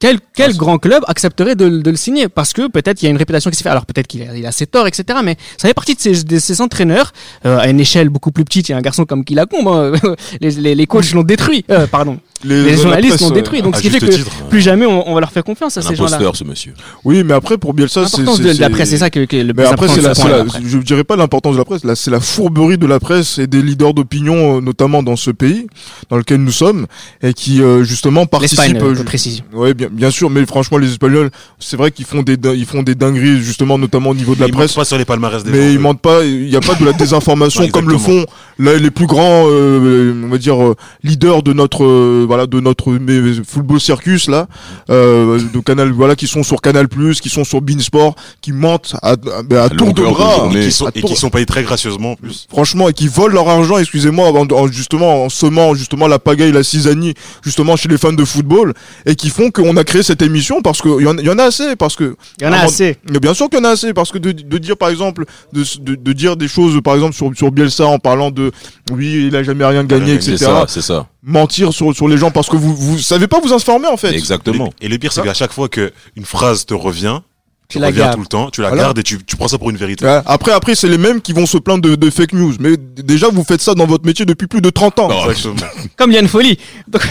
Quel, 0.00 0.18
quel 0.34 0.56
grand 0.56 0.78
club 0.78 1.02
accepterait 1.08 1.56
de, 1.56 1.64
le- 1.64 1.82
de 1.82 1.90
le 1.90 1.96
signer? 1.96 2.28
Parce 2.28 2.52
que 2.52 2.68
peut-être 2.68 3.02
il 3.02 3.06
y 3.06 3.08
a 3.08 3.10
une 3.10 3.16
réputation 3.16 3.50
qui 3.50 3.56
s'est 3.56 3.64
fait. 3.64 3.68
Alors 3.70 3.84
peut-être 3.86 4.06
qu'il 4.06 4.22
a, 4.22 4.36
il 4.36 4.46
a 4.46 4.52
ses 4.52 4.66
torts, 4.66 4.86
etc. 4.86 5.18
Mais 5.24 5.36
ça 5.56 5.66
fait 5.66 5.74
partie 5.74 5.94
de 5.94 6.00
ces, 6.00 6.22
de 6.24 6.38
ces 6.38 6.60
entraîneurs 6.60 7.12
euh, 7.46 7.58
à 7.58 7.68
une 7.68 7.80
échelle 7.80 8.08
beaucoup 8.08 8.30
plus 8.30 8.44
petite. 8.44 8.68
Il 8.68 8.72
y 8.72 8.74
a 8.74 8.78
un 8.78 8.82
garçon 8.82 9.04
comme 9.06 9.24
Kilacombe. 9.24 9.68
hein. 9.68 9.92
les, 10.40 10.52
les, 10.52 10.74
les 10.76 10.86
coachs 10.86 11.12
l'ont 11.12 11.24
détruit. 11.24 11.64
Euh, 11.70 11.86
pardon. 11.88 12.18
Les, 12.44 12.70
la 12.70 12.76
journalistes 12.76 13.16
presse, 13.16 13.28
l'ont 13.28 13.34
détruit. 13.34 13.62
Donc 13.62 13.76
ce 13.76 13.82
qui 13.82 13.90
fait 13.90 13.98
que 13.98 14.06
titre. 14.06 14.30
plus 14.48 14.60
jamais 14.60 14.86
on, 14.86 15.08
on 15.10 15.14
va 15.14 15.20
leur 15.20 15.32
faire 15.32 15.42
confiance 15.44 15.76
à 15.76 15.80
Un 15.80 15.82
ces 15.82 15.96
gens-là. 15.96 16.10
imposteur, 16.16 16.36
ce 16.36 16.44
monsieur. 16.44 16.72
Oui, 17.04 17.22
mais 17.24 17.34
après 17.34 17.58
pour 17.58 17.74
Bielsa, 17.74 18.06
c'est 18.06 18.18
L'importance 18.18 18.40
de, 18.40 18.52
de 18.52 18.60
la 18.60 18.70
presse, 18.70 18.90
c'est 18.90 18.98
ça 18.98 19.10
que, 19.10 19.24
que 19.24 19.36
le 19.36 19.52
Mais 19.52 19.64
après, 19.64 19.88
c'est 19.88 20.00
la, 20.00 20.12
la- 20.12 20.44
je 20.64 20.78
dirais 20.78 21.04
pas 21.04 21.16
l'importance 21.16 21.54
de 21.54 21.58
la 21.58 21.64
presse, 21.64 21.84
là, 21.84 21.96
c'est 21.96 22.10
la 22.10 22.20
fourberie 22.20 22.78
de 22.78 22.86
la 22.86 23.00
presse 23.00 23.38
et 23.38 23.46
des 23.46 23.60
leaders 23.62 23.92
d'opinion, 23.94 24.58
euh, 24.58 24.60
notamment 24.60 25.02
dans 25.02 25.16
ce 25.16 25.30
pays 25.32 25.66
dans 26.10 26.16
lequel 26.16 26.42
nous 26.42 26.52
sommes, 26.52 26.86
et 27.22 27.34
qui 27.34 27.60
euh, 27.62 27.82
justement 27.82 28.26
participent. 28.26 28.76
euh, 28.82 29.02
précision. 29.04 29.44
Ouais, 29.52 29.74
bien, 29.74 29.88
bien 29.90 30.10
sûr, 30.10 30.30
mais 30.30 30.46
franchement, 30.46 30.78
les 30.78 30.90
Espagnols, 30.90 31.30
c'est 31.58 31.76
vrai 31.76 31.90
qu'ils 31.90 32.04
font 32.06 32.22
des, 32.22 32.36
ils 32.54 32.66
font 32.66 32.82
des 32.82 32.94
dingueries, 32.94 33.40
justement, 33.42 33.78
notamment 33.78 34.10
au 34.10 34.14
niveau 34.14 34.34
de 34.34 34.40
la 34.40 34.46
Ils 34.46 34.52
presse. 34.52 34.70
mentent 34.70 34.76
pas 34.76 34.84
sur 34.84 34.98
les 34.98 35.04
palmarès 35.04 35.42
des 35.42 35.50
Mais 35.50 35.68
gens, 35.68 35.72
ils 35.74 35.78
mentent 35.80 36.00
pas, 36.00 36.24
il 36.24 36.46
n'y 36.48 36.56
a 36.56 36.60
pas 36.60 36.74
de 36.76 36.84
la 36.84 36.92
désinformation 36.98 37.62
Ouais, 37.62 37.68
comme 37.70 37.88
le 37.90 37.98
font 37.98 38.24
là, 38.58 38.76
les 38.76 38.90
plus 38.90 39.06
grands, 39.06 39.44
euh, 39.48 40.14
on 40.24 40.28
va 40.28 40.38
dire, 40.38 40.62
euh, 40.62 40.76
leaders 41.02 41.42
de 41.42 41.52
notre, 41.52 41.84
euh, 41.84 42.26
voilà, 42.28 42.46
de 42.46 42.60
notre 42.60 42.92
mais, 42.92 43.18
football 43.44 43.80
circus 43.80 44.28
là, 44.28 44.46
euh, 44.90 45.40
de 45.52 45.58
Canal, 45.60 45.90
voilà, 45.90 46.14
qui 46.14 46.28
sont 46.28 46.44
sur 46.44 46.60
Canal 46.60 46.86
qui 47.20 47.28
sont 47.28 47.44
sur 47.44 47.60
Beansport, 47.60 48.14
qui 48.40 48.52
mentent 48.52 48.94
à, 49.02 49.12
à, 49.12 49.62
à 49.64 49.68
tour 49.68 49.92
de 49.92 50.02
de 50.02 50.06
bras, 50.08 50.36
journée. 50.36 50.60
Et 50.60 50.62
à 50.62 50.66
qui 50.66 50.72
sont, 50.72 50.88
et 50.94 51.00
tour- 51.00 51.10
qui 51.10 51.16
sont 51.16 51.30
payés 51.30 51.46
très 51.46 51.62
gracieusement 51.64 52.12
en 52.12 52.16
plus. 52.16 52.46
franchement, 52.50 52.88
et 52.88 52.92
qui 52.92 53.08
volent 53.08 53.34
leur 53.34 53.48
argent, 53.48 53.78
excusez-moi, 53.78 54.30
en, 54.30 54.46
en- 54.46 54.66
justement 54.68 55.24
en 55.24 55.28
semant 55.28 55.74
justement 55.74 56.06
la 56.06 56.18
pagaille, 56.18 56.52
la 56.52 56.62
cisanie, 56.62 57.14
justement 57.42 57.74
chez 57.76 57.88
les 57.88 57.98
fans 57.98 58.12
de 58.12 58.24
football, 58.24 58.74
et 59.06 59.14
qui 59.14 59.30
font 59.30 59.50
qu'on 59.50 59.76
a 59.76 59.84
créé 59.84 60.02
cette 60.02 60.22
émission 60.22 60.60
parce 60.62 60.80
que 60.82 61.00
il 61.00 61.04
y, 61.04 61.08
en- 61.08 61.16
il 61.18 61.24
y 61.26 61.30
en 61.30 61.38
a 61.38 61.44
assez, 61.44 61.74
parce 61.76 61.96
que 61.96 62.14
Il 62.40 62.44
y 62.44 62.46
en 62.46 62.52
a 62.52 62.58
assez. 62.58 62.96
mais 63.10 63.18
bien 63.20 63.34
sûr 63.34 63.48
qu'il 63.48 63.58
y 63.58 63.62
en 63.62 63.64
a 63.64 63.70
assez, 63.70 63.92
parce 63.94 64.12
que 64.12 64.18
de, 64.18 64.32
de 64.32 64.58
dire 64.58 64.76
par 64.76 64.90
exemple, 64.90 65.24
de, 65.52 65.64
de, 65.80 65.94
de 65.94 66.12
dire 66.12 66.36
des 66.36 66.48
choses 66.48 66.78
par 66.82 66.94
exemple 66.94 67.14
sur, 67.14 67.30
sur 67.36 67.50
Bielsa 67.50 67.86
en 67.86 67.98
parlant 67.98 68.30
de 68.30 68.50
oui, 68.92 69.26
il 69.28 69.36
a 69.36 69.42
jamais 69.42 69.64
rien 69.64 69.84
gagné, 69.84 70.20
C'est 70.20 70.32
etc. 70.32 70.44
ça, 70.46 70.64
c'est 70.68 70.82
ça. 70.82 71.06
Mentir 71.22 71.72
sur, 71.72 71.94
sur 71.94 72.06
les 72.08 72.16
gens 72.16 72.30
parce 72.30 72.48
que 72.48 72.56
vous 72.56 72.74
vous 72.76 72.98
savez 72.98 73.26
pas 73.26 73.40
vous 73.40 73.52
informer 73.52 73.88
en 73.88 73.96
fait. 73.96 74.12
Exactement. 74.14 74.72
Et 74.80 74.88
le 74.88 74.98
pire, 74.98 75.12
c'est 75.12 75.22
qu'à 75.22 75.34
chaque 75.34 75.52
fois 75.52 75.68
que 75.68 75.92
une 76.16 76.24
phrase 76.24 76.64
te 76.64 76.74
revient, 76.74 77.20
Tu 77.68 77.74
tu 77.76 77.78
la 77.80 77.88
reviens 77.88 78.04
gardes. 78.04 78.14
tout 78.14 78.20
le 78.20 78.26
temps, 78.26 78.50
tu 78.50 78.62
la 78.62 78.68
Voilà. 78.68 78.84
gardes 78.84 78.98
et 79.00 79.02
tu, 79.02 79.18
tu 79.24 79.36
prends 79.36 79.48
ça 79.48 79.58
pour 79.58 79.68
une 79.70 79.76
vérité. 79.76 80.04
Ouais, 80.06 80.20
Après, 80.26 80.52
après, 80.52 80.74
c'est 80.76 80.88
les 80.88 80.96
mêmes 80.96 81.20
qui 81.20 81.32
vont 81.32 81.44
se 81.44 81.58
plaindre 81.58 81.82
de, 81.82 81.96
de 81.96 82.08
fake 82.10 82.32
news. 82.34 82.54
Mais 82.60 82.76
déjà, 82.78 83.28
vous 83.30 83.42
faites 83.44 83.60
ça 83.60 83.74
dans 83.74 83.84
votre 83.86 84.06
métier 84.06 84.24
depuis 84.24 84.46
plus 84.46 84.60
de 84.62 84.70
30 84.70 85.00
ans. 85.00 85.08
Non, 85.08 85.28
Exactement. 85.28 85.56
Comme 85.96 86.12
Yann 86.12 86.28
Folie. 86.28 86.56
Donc, 86.86 87.02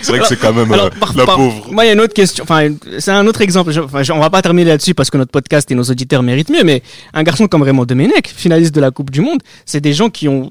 C'est 0.00 0.12
vrai 0.12 0.20
que 0.20 0.26
c'est 0.26 0.36
quand 0.38 0.52
même 0.52 0.72
Alors, 0.72 0.86
euh, 0.86 0.90
par- 1.00 1.14
la 1.16 1.26
par- 1.26 1.36
pauvre. 1.36 1.72
Moi, 1.72 1.84
il 1.84 1.88
y 1.88 1.90
a 1.90 1.94
une 1.94 2.00
autre 2.00 2.14
question. 2.14 2.44
Enfin, 2.44 2.68
c'est 2.98 3.10
un 3.10 3.26
autre 3.26 3.40
exemple. 3.42 3.72
Je- 3.72 3.80
Enfin, 3.80 4.02
on 4.14 4.20
va 4.20 4.30
pas 4.30 4.42
terminer 4.42 4.68
là-dessus 4.70 4.94
parce 4.94 5.10
que 5.10 5.18
notre 5.18 5.32
podcast 5.32 5.70
et 5.70 5.74
nos 5.74 5.82
auditeurs 5.84 6.22
méritent 6.22 6.50
mieux. 6.50 6.64
Mais 6.64 6.82
un 7.14 7.22
garçon 7.24 7.46
comme 7.48 7.62
Raymond 7.62 7.84
Domenech, 7.84 8.28
finaliste 8.34 8.74
de 8.74 8.80
la 8.80 8.90
Coupe 8.90 9.10
du 9.10 9.20
Monde, 9.20 9.40
c'est 9.66 9.80
des 9.80 9.92
gens 9.92 10.08
qui 10.08 10.28
ont 10.28 10.50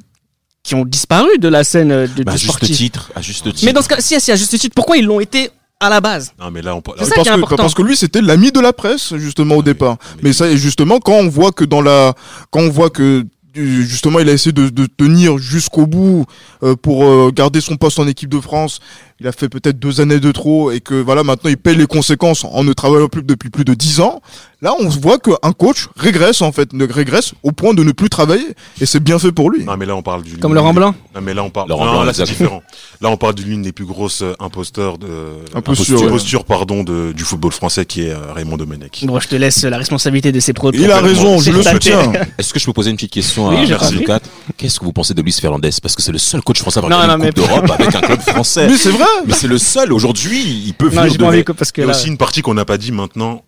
qui 0.71 0.75
ont 0.75 0.86
disparu 0.86 1.38
de 1.38 1.49
la 1.49 1.65
scène 1.65 1.91
euh, 1.91 2.07
de, 2.07 2.23
Bah, 2.23 2.31
du 2.31 2.38
juste 2.38 2.53
sportif. 2.53 2.77
titre, 2.77 3.12
à 3.13 3.21
juste 3.21 3.43
titre. 3.43 3.65
Mais 3.65 3.73
dans 3.73 3.81
ce 3.81 3.89
cas, 3.89 3.97
si, 3.99 4.17
si, 4.21 4.31
à 4.31 4.38
juste 4.38 4.57
titre, 4.57 4.73
pourquoi 4.73 4.95
ils 4.95 5.03
l'ont 5.05 5.19
été 5.19 5.49
à 5.81 5.89
la 5.89 5.99
base? 5.99 6.31
Non, 6.39 6.49
mais 6.49 6.62
là, 6.62 6.73
on 6.75 6.81
parle. 6.81 6.97
C'est 6.99 7.05
ça 7.10 7.15
parce, 7.15 7.29
que, 7.29 7.55
parce 7.55 7.73
que 7.73 7.81
lui, 7.81 7.97
c'était 7.97 8.21
l'ami 8.21 8.53
de 8.53 8.62
la 8.62 8.71
presse, 8.71 9.13
justement, 9.17 9.55
au 9.55 9.63
départ. 9.63 9.97
mais- 10.17 10.29
Mais 10.29 10.34
ça, 10.34 10.49
et 10.49 10.55
justement, 10.55 10.99
quand 10.99 11.15
on 11.15 11.27
voit 11.27 11.51
que 11.51 11.65
dans 11.65 11.81
la, 11.81 12.13
quand 12.51 12.62
on 12.62 12.69
voit 12.69 12.89
que, 12.89 13.25
justement, 13.53 14.19
il 14.19 14.29
a 14.29 14.31
essayé 14.31 14.53
de, 14.53 14.69
de 14.69 14.86
tenir 14.86 15.38
jusqu'au 15.38 15.86
bout 15.86 16.25
euh, 16.63 16.77
pour 16.77 17.03
euh, 17.03 17.31
garder 17.34 17.60
son 17.60 17.75
poste 17.75 17.99
en 17.99 18.07
équipe 18.07 18.29
de 18.29 18.39
France. 18.39 18.79
Il 19.21 19.27
a 19.27 19.31
fait 19.31 19.49
peut-être 19.49 19.77
deux 19.77 20.01
années 20.01 20.19
de 20.19 20.31
trop 20.31 20.71
et 20.71 20.79
que 20.79 20.95
voilà 20.95 21.23
maintenant 21.23 21.51
il 21.51 21.57
paye 21.57 21.75
les 21.75 21.86
conséquences 21.86 22.43
en 22.43 22.63
ne 22.63 22.73
travaillant 22.73 23.07
plus 23.07 23.21
depuis 23.21 23.51
plus 23.51 23.63
de 23.63 23.75
dix 23.75 23.99
ans. 23.99 24.19
Là, 24.63 24.73
on 24.79 24.88
voit 24.89 25.17
qu'un 25.17 25.53
coach 25.53 25.88
régresse 25.95 26.43
en 26.43 26.51
fait, 26.51 26.71
ne 26.73 26.88
régresse 26.91 27.34
au 27.41 27.51
point 27.51 27.73
de 27.73 27.84
ne 27.84 27.91
plus 27.91 28.10
travailler 28.10 28.55
et 28.79 28.86
c'est 28.86 28.99
bien 28.99 29.17
fait 29.17 29.31
pour 29.31 29.49
lui. 29.49 29.63
Non, 29.63 29.75
mais 29.75 29.88
là, 29.88 29.95
on 29.95 30.03
parle 30.03 30.21
du. 30.21 30.38
Comme 30.38 30.53
Laurent 30.53 30.73
Blanc 30.73 30.93
Non, 31.15 31.21
mais 31.21 31.34
là, 31.34 31.43
on 31.43 31.49
parle. 31.49 31.69
Laurent 31.69 31.86
non, 31.86 31.91
Blanc, 31.93 32.03
là, 32.03 32.13
c'est 32.13 32.25
différent. 32.25 32.62
Là, 33.01 33.10
on 33.10 33.17
parle 33.17 33.34
d'une 33.34 33.49
l'une 33.49 33.62
des 33.63 33.71
plus 33.71 33.86
grosses 33.86 34.21
euh, 34.21 34.36
imposteurs 34.39 34.99
de. 34.99 35.07
Imposture, 35.07 35.57
imposture, 35.57 35.99
ouais. 36.01 36.07
imposture, 36.07 36.45
pardon, 36.45 36.84
de, 36.84 37.12
du 37.12 37.23
football 37.23 37.51
français 37.51 37.86
qui 37.86 38.03
est 38.03 38.12
euh, 38.12 38.34
Raymond 38.34 38.57
Domenech. 38.57 39.03
Bon, 39.05 39.19
je 39.19 39.27
te 39.27 39.36
laisse 39.36 39.63
la 39.63 39.77
responsabilité 39.79 40.31
de 40.31 40.39
ses 40.39 40.53
propos. 40.53 40.77
Il 40.79 40.91
a 40.91 40.99
raison, 40.99 41.39
je 41.39 41.51
le 41.51 41.63
soutiens. 41.63 42.12
Est-ce 42.38 42.53
que 42.53 42.60
je 42.60 42.65
peux 42.67 42.73
poser 42.73 42.91
une 42.91 42.97
petite 42.97 43.13
question 43.13 43.49
Oui, 43.49 43.71
à. 43.73 43.77
4 43.77 44.29
Qu'est-ce 44.57 44.79
que 44.79 44.86
vous 44.86 44.93
pensez 44.93 45.15
de 45.15 45.21
Luis 45.23 45.31
Fernandez? 45.34 45.71
Parce 45.81 45.95
que 45.95 46.03
c'est 46.03 46.12
le 46.12 46.19
seul 46.19 46.41
coach 46.43 46.60
français 46.60 46.79
à 46.79 46.84
Non, 46.84 46.91
avoir 46.91 47.07
non, 47.07 47.23
gagné 47.23 47.31
une 47.36 47.41
mais- 47.41 47.47
d'Europe 47.47 47.71
avec 47.79 47.95
un 47.95 48.01
club 48.01 48.21
français. 48.21 48.67
Mais 48.67 48.77
c'est 48.77 48.91
vrai. 48.91 49.05
Mais 49.26 49.34
c'est 49.34 49.47
le 49.47 49.58
seul 49.58 49.93
aujourd'hui. 49.93 50.63
Il 50.65 50.74
peut 50.74 50.86
Non, 50.89 51.02
venir 51.04 51.13
de 51.13 51.17
pas 51.17 51.26
envie 51.28 51.43
que- 51.43 51.52
parce 51.52 51.71
que 51.71 51.82
Il 51.82 51.84
y 51.84 51.88
a 51.89 51.91
là, 51.91 51.97
aussi 51.97 52.08
une 52.08 52.17
partie 52.17 52.41
qu'on 52.41 52.54
n'a 52.54 52.65
pas 52.65 52.78
dit 52.78 52.91
maintenant. 52.91 53.43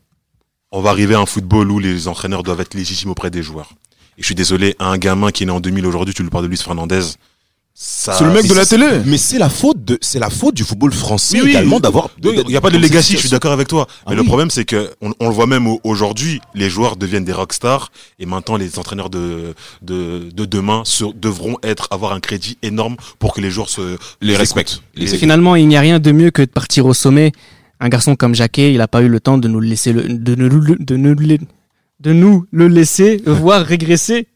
On 0.72 0.82
va 0.82 0.90
arriver 0.90 1.16
à 1.16 1.20
un 1.20 1.26
football 1.26 1.72
où 1.72 1.80
les 1.80 2.08
entraîneurs 2.08 2.44
doivent 2.44 2.62
être 2.62 2.74
légitimes 2.74 3.12
auprès 3.12 3.30
des 3.30 3.44
joueurs. 3.44 3.70
Et 4.18 4.22
je 4.22 4.26
suis 4.26 4.36
désolé, 4.36 4.76
un 4.80 4.98
gamin 4.98 5.32
qui 5.32 5.44
est 5.44 5.46
né 5.46 5.52
en 5.52 5.60
2000 5.60 5.86
aujourd'hui, 5.86 6.14
tu 6.14 6.24
lui 6.24 6.30
parles 6.30 6.44
de 6.46 6.50
Luis 6.50 6.58
Fernandez. 6.58 7.02
C'est 7.76 8.24
le 8.24 8.32
mec 8.32 8.48
de 8.48 8.54
la 8.54 8.66
télé. 8.68 8.86
Mais 9.06 9.18
c'est 9.18 9.40
la 9.40 9.50
faute 9.50 9.84
de, 9.84 9.98
c'est 10.00 10.20
la 10.20 10.30
faute 10.30 10.54
du 10.56 10.64
football 10.64 10.94
français 10.94 11.38
Oui, 11.38 11.46
oui. 11.46 11.50
également 11.52 11.80
d'avoir. 11.80 12.10
Il 12.24 12.44
n'y 12.48 12.56
a 12.56 12.62
pas 12.62 12.70
de 12.70 12.78
legacy, 12.78 13.14
je 13.14 13.18
suis 13.18 13.30
d'accord 13.30 13.52
avec 13.52 13.68
toi. 13.68 13.88
Ah 14.06 14.12
Mais 14.12 14.16
le 14.16 14.24
problème, 14.24 14.52
c'est 14.52 14.64
que 14.64 14.92
on, 15.02 15.12
on 15.20 15.28
le 15.28 15.34
voit 15.34 15.48
même 15.48 15.66
au- 15.68 15.80
aujourd'hui, 15.84 16.40
les 16.54 16.70
joueurs 16.70 16.98
deviennent 16.98 17.26
des 17.26 17.34
rockstars 17.34 17.92
et 18.20 18.28
maintenant 18.28 18.58
les 18.58 18.78
entraîneurs 18.78 19.10
de 19.10 19.56
de, 19.82 20.30
de 20.32 20.46
demain 20.46 20.84
se- 20.86 21.14
devront 21.16 21.58
être 21.64 21.88
avoir 21.90 22.14
un 22.14 22.20
crédit 22.20 22.58
énorme 22.62 22.96
pour 23.18 23.34
que 23.34 23.42
les 23.42 23.50
joueurs 23.50 23.70
se 23.70 23.98
Les 24.22 24.36
respectent. 24.38 24.82
Les. 24.96 25.08
Finalement, 25.08 25.56
il 25.56 25.68
n'y 25.68 25.76
a 25.76 25.82
rien 25.82 26.00
de 26.00 26.12
mieux 26.12 26.30
que 26.30 26.44
de 26.44 26.48
partir 26.48 26.86
au 26.86 26.94
sommet. 26.94 27.32
Un 27.80 27.90
garçon 27.90 28.16
comme 28.16 28.36
Jacquet, 28.36 28.72
il 28.72 28.78
n'a 28.78 28.88
pas 28.88 29.02
eu 29.02 29.08
le 29.10 29.20
temps 29.20 29.40
de 29.40 29.48
nous 29.48 29.60
le 29.60 29.68
laisser, 29.68 29.94
le, 29.94 30.04
de, 30.04 30.36
nous, 30.36 30.48
le- 30.62 30.78
de, 30.80 30.96
nous, 30.96 31.16
le- 31.16 31.38
de 32.00 32.14
nous 32.14 32.46
le 32.52 32.68
laisser 32.68 33.22
voir 33.26 33.66
régresser. 33.66 34.28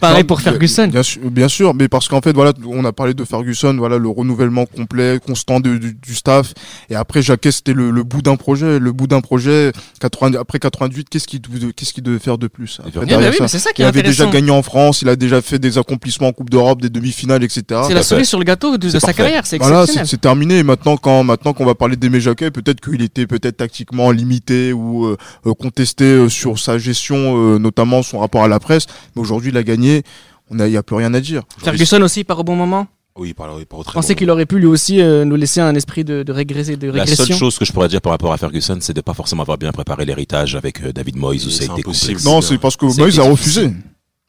Pareil 0.00 0.18
Non, 0.22 0.26
pour 0.26 0.40
Ferguson. 0.40 0.88
Bien 0.88 1.02
sûr, 1.02 1.30
bien 1.30 1.48
sûr, 1.48 1.74
mais 1.74 1.88
parce 1.88 2.08
qu'en 2.08 2.20
fait, 2.20 2.32
voilà, 2.32 2.52
on 2.66 2.84
a 2.84 2.92
parlé 2.92 3.14
de 3.14 3.24
Ferguson, 3.24 3.74
voilà, 3.78 3.98
le 3.98 4.08
renouvellement 4.08 4.66
complet, 4.66 5.18
constant 5.24 5.60
de- 5.60 5.76
du, 5.76 5.94
du 5.94 6.14
staff. 6.14 6.52
Et 6.90 6.94
après, 6.94 7.22
Jacquet, 7.22 7.52
c'était 7.52 7.72
le, 7.72 7.90
le 7.90 8.02
bout 8.02 8.22
d'un 8.22 8.36
projet. 8.36 8.78
Le 8.78 8.92
bout 8.92 9.06
d'un 9.06 9.20
projet, 9.20 9.72
80, 10.00 10.38
après 10.40 10.58
88, 10.58 11.08
qu'est-ce 11.08 11.26
qu'il 11.28 11.40
devait, 11.40 11.72
qu'est-ce 11.72 11.92
qu'il 11.92 12.02
devait 12.02 12.18
faire 12.18 12.38
de 12.38 12.46
plus 12.48 12.78
après, 12.80 12.90
bien, 13.06 13.18
derrière 13.18 13.30
oui, 13.30 13.36
ça? 13.38 13.44
Mais 13.44 13.48
c'est 13.48 13.58
ça 13.58 13.72
qui 13.72 13.82
Il 13.82 13.84
avait 13.84 14.02
déjà 14.02 14.26
gagné 14.26 14.50
en 14.50 14.62
France, 14.62 15.02
il 15.02 15.08
a 15.08 15.16
déjà 15.16 15.40
fait 15.42 15.58
des 15.58 15.78
accomplissements 15.78 16.28
en 16.28 16.32
Coupe 16.32 16.50
d'Europe, 16.50 16.80
des 16.82 16.90
demi-finales, 16.90 17.42
etc. 17.44 17.82
C'est 17.86 17.94
la 17.94 18.02
cerise 18.02 18.28
sur 18.28 18.38
le 18.38 18.44
gâteau 18.44 18.76
de, 18.78 18.88
sa 18.88 19.00
parfait. 19.00 19.14
carrière. 19.14 19.46
C'est 19.46 19.58
Voilà, 19.58 19.86
c'est 19.86 20.20
terminé. 20.20 20.58
Et 20.58 20.62
maintenant, 20.62 20.96
quand 20.96 21.24
maintenant 21.24 21.52
qu'on 21.52 21.66
va 21.66 21.74
parler 21.74 21.96
d'Aimé 21.96 22.20
Jacquet, 22.20 22.50
peut-être 22.50 22.80
qu'il 22.80 23.02
était 23.02 23.26
peut-être 23.26 23.56
tactiquement 23.58 24.10
limité 24.10 24.72
ou 24.72 25.06
euh, 25.06 25.16
euh, 25.46 25.54
contesté 25.54 26.04
euh, 26.04 26.28
sur 26.28 26.58
sa 26.58 26.78
gestion, 26.78 27.54
euh, 27.54 27.58
notamment 27.58 28.02
son 28.02 28.18
rapport 28.18 28.42
à 28.44 28.48
la 28.48 28.58
presse. 28.60 28.86
Mais 29.14 29.22
aujourd'hui, 29.22 29.50
il 29.50 29.56
a 29.56 29.62
gagné. 29.68 30.02
On 30.50 30.58
a, 30.60 30.66
il 30.66 30.72
y 30.72 30.76
a 30.76 30.82
plus 30.82 30.96
rien 30.96 31.12
à 31.14 31.20
dire. 31.20 31.42
Ferguson 31.58 32.00
aussi 32.02 32.24
part 32.24 32.38
au 32.40 32.44
bon 32.44 32.56
moment? 32.56 32.86
Oui, 33.16 33.34
par, 33.34 33.48
par 33.68 33.82
Je 33.86 33.90
pensais 33.92 34.14
qu'il 34.14 34.30
aurait 34.30 34.46
pu 34.46 34.58
lui 34.58 34.66
aussi 34.66 35.00
euh, 35.00 35.24
nous 35.24 35.34
laisser 35.36 35.60
un 35.60 35.74
esprit 35.74 36.04
de, 36.04 36.22
de, 36.22 36.32
régresser, 36.32 36.76
de 36.76 36.86
La 36.86 37.02
régression? 37.02 37.24
seule 37.26 37.36
chose 37.36 37.58
que 37.58 37.64
je 37.64 37.72
pourrais 37.72 37.88
dire 37.88 38.00
par 38.00 38.12
rapport 38.12 38.32
à 38.32 38.38
Ferguson, 38.38 38.78
c'est 38.80 38.94
de 38.94 39.00
pas 39.00 39.12
forcément 39.14 39.42
avoir 39.42 39.58
bien 39.58 39.72
préparé 39.72 40.04
l'héritage 40.04 40.54
avec 40.54 40.80
euh, 40.82 40.92
David 40.92 41.16
Moyes 41.16 41.42
Oui, 41.44 41.50
ça 41.50 41.56
a 41.56 41.58
c'est 41.58 41.64
été 41.64 41.72
impossible. 41.82 42.12
complexe. 42.14 42.24
Non, 42.24 42.40
c'est 42.40 42.58
parce 42.58 42.76
que 42.76 42.86
Moïse 42.98 43.18
a 43.18 43.24
refusé. 43.24 43.64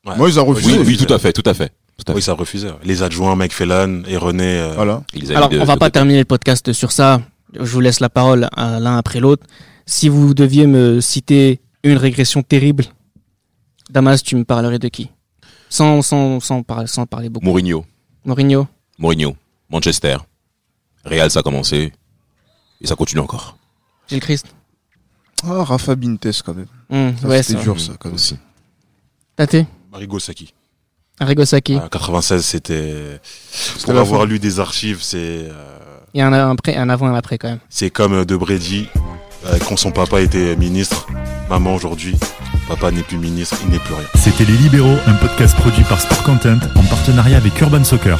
Ouais. 0.08 0.17
Moïse 0.17 0.38
a 0.39 0.41
refusé. 0.41 0.80
Oui, 0.80 0.84
oui, 0.88 0.97
tout 0.97 1.13
à 1.13 1.19
fait, 1.19 1.32
tout 1.34 1.47
à 1.47 1.54
fait. 1.54 1.71
Tout 2.04 2.12
à 2.12 2.15
Oui, 2.15 2.21
ça 2.21 2.34
refusait. 2.34 2.71
Les 2.84 3.04
adjoints, 3.04 3.36
Mike 3.36 3.54
Fellan 3.54 4.02
et 4.08 4.17
René. 4.17 4.60
euh, 4.60 4.73
Voilà. 4.75 5.04
Il 5.13 5.21
les 5.21 5.32
a 5.34 5.38
Alors, 5.38 5.49
de- 5.49 5.60
on 5.60 5.65
va 5.65 5.75
de 5.75 5.80
pas 5.80 5.89
terminer 5.91 6.19
le 6.19 6.25
podcast 6.25 6.73
sur 6.73 6.91
ça. 6.91 7.21
Je 7.54 7.71
vous 7.71 7.80
laisse 7.82 7.99
la 7.99 8.10
parole 8.10 8.47
à 8.56 8.80
l'un 8.80 8.97
après 8.97 9.19
l'autre. 9.19 9.45
Si 9.86 10.10
vous 10.10 10.34
deviez 10.34 10.65
me 10.67 10.99
citer 11.02 11.60
une 11.84 11.97
régression 11.97 12.41
terrible, 12.41 12.86
Damas, 13.89 14.23
tu 14.23 14.36
me 14.36 14.43
parlerais 14.45 14.80
de 14.80 14.88
qui? 14.88 15.10
Sans, 15.69 16.01
sans, 16.01 16.39
sans, 16.39 16.63
par- 16.63 16.88
sans 16.89 17.05
parler 17.05 17.29
beaucoup. 17.29 17.45
Mourinho, 17.45 17.86
Mourinho 18.25 18.67
Mourinho, 18.97 19.36
Manchester, 19.69 20.17
Real, 21.05 21.32
ça 21.32 21.39
a 21.39 21.43
commencé 21.43 21.93
et 22.82 22.88
ça 22.88 22.95
continue 22.95 23.21
encore. 23.21 23.58
Gilles 24.10 24.19
Christ 24.19 24.47
Ah, 25.45 25.63
Rafa 25.63 25.95
Bintes, 25.95 26.41
quand 26.43 26.53
même. 26.53 27.15
Ça, 27.21 27.27
Ouais, 27.27 27.43
c'était 27.43 27.62
dur, 27.62 27.79
ça, 27.79 27.93
quand 27.99 28.10
même. 28.10 28.15
Aussi. 28.15 28.38
Tate 29.36 29.65
Marigo 29.91 30.19
Saki. 30.19 30.53
Arrigo 31.21 31.43
Sacchi. 31.45 31.75
À 31.75 31.89
96, 31.89 32.45
c'était. 32.45 33.19
Pour 33.84 33.97
avoir 33.97 34.21
fin. 34.21 34.25
lu 34.27 34.39
des 34.39 34.60
archives, 34.60 34.99
c'est. 35.01 35.17
euh, 35.49 35.77
Il 36.13 36.19
y 36.19 36.21
a 36.21 36.27
un, 36.27 36.51
après, 36.51 36.75
un 36.77 36.88
avant 36.89 37.08
et 37.08 37.10
un 37.12 37.15
après 37.15 37.38
quand 37.38 37.49
même. 37.49 37.60
C'est 37.69 37.89
comme 37.89 38.13
euh, 38.13 38.25
De 38.25 38.38
Brady, 38.38 38.88
euh, 39.45 39.58
quand 39.67 39.75
son 39.77 39.91
papa 39.91 40.21
était 40.21 40.55
ministre. 40.55 41.08
Maman 41.49 41.75
aujourd'hui, 41.75 42.15
papa 42.69 42.91
n'est 42.91 43.01
plus 43.01 43.17
ministre, 43.17 43.58
il 43.63 43.71
n'est 43.71 43.79
plus 43.79 43.95
rien. 43.95 44.05
C'était 44.13 44.45
Les 44.45 44.53
Libéraux, 44.53 44.97
un 45.08 45.13
podcast 45.15 45.58
produit 45.58 45.84
par 45.86 45.99
Sport 45.99 46.21
Content 46.23 46.60
en 46.75 46.84
partenariat 46.84 47.38
avec 47.38 47.60
Urban 47.60 47.84
Soccer. 47.84 48.19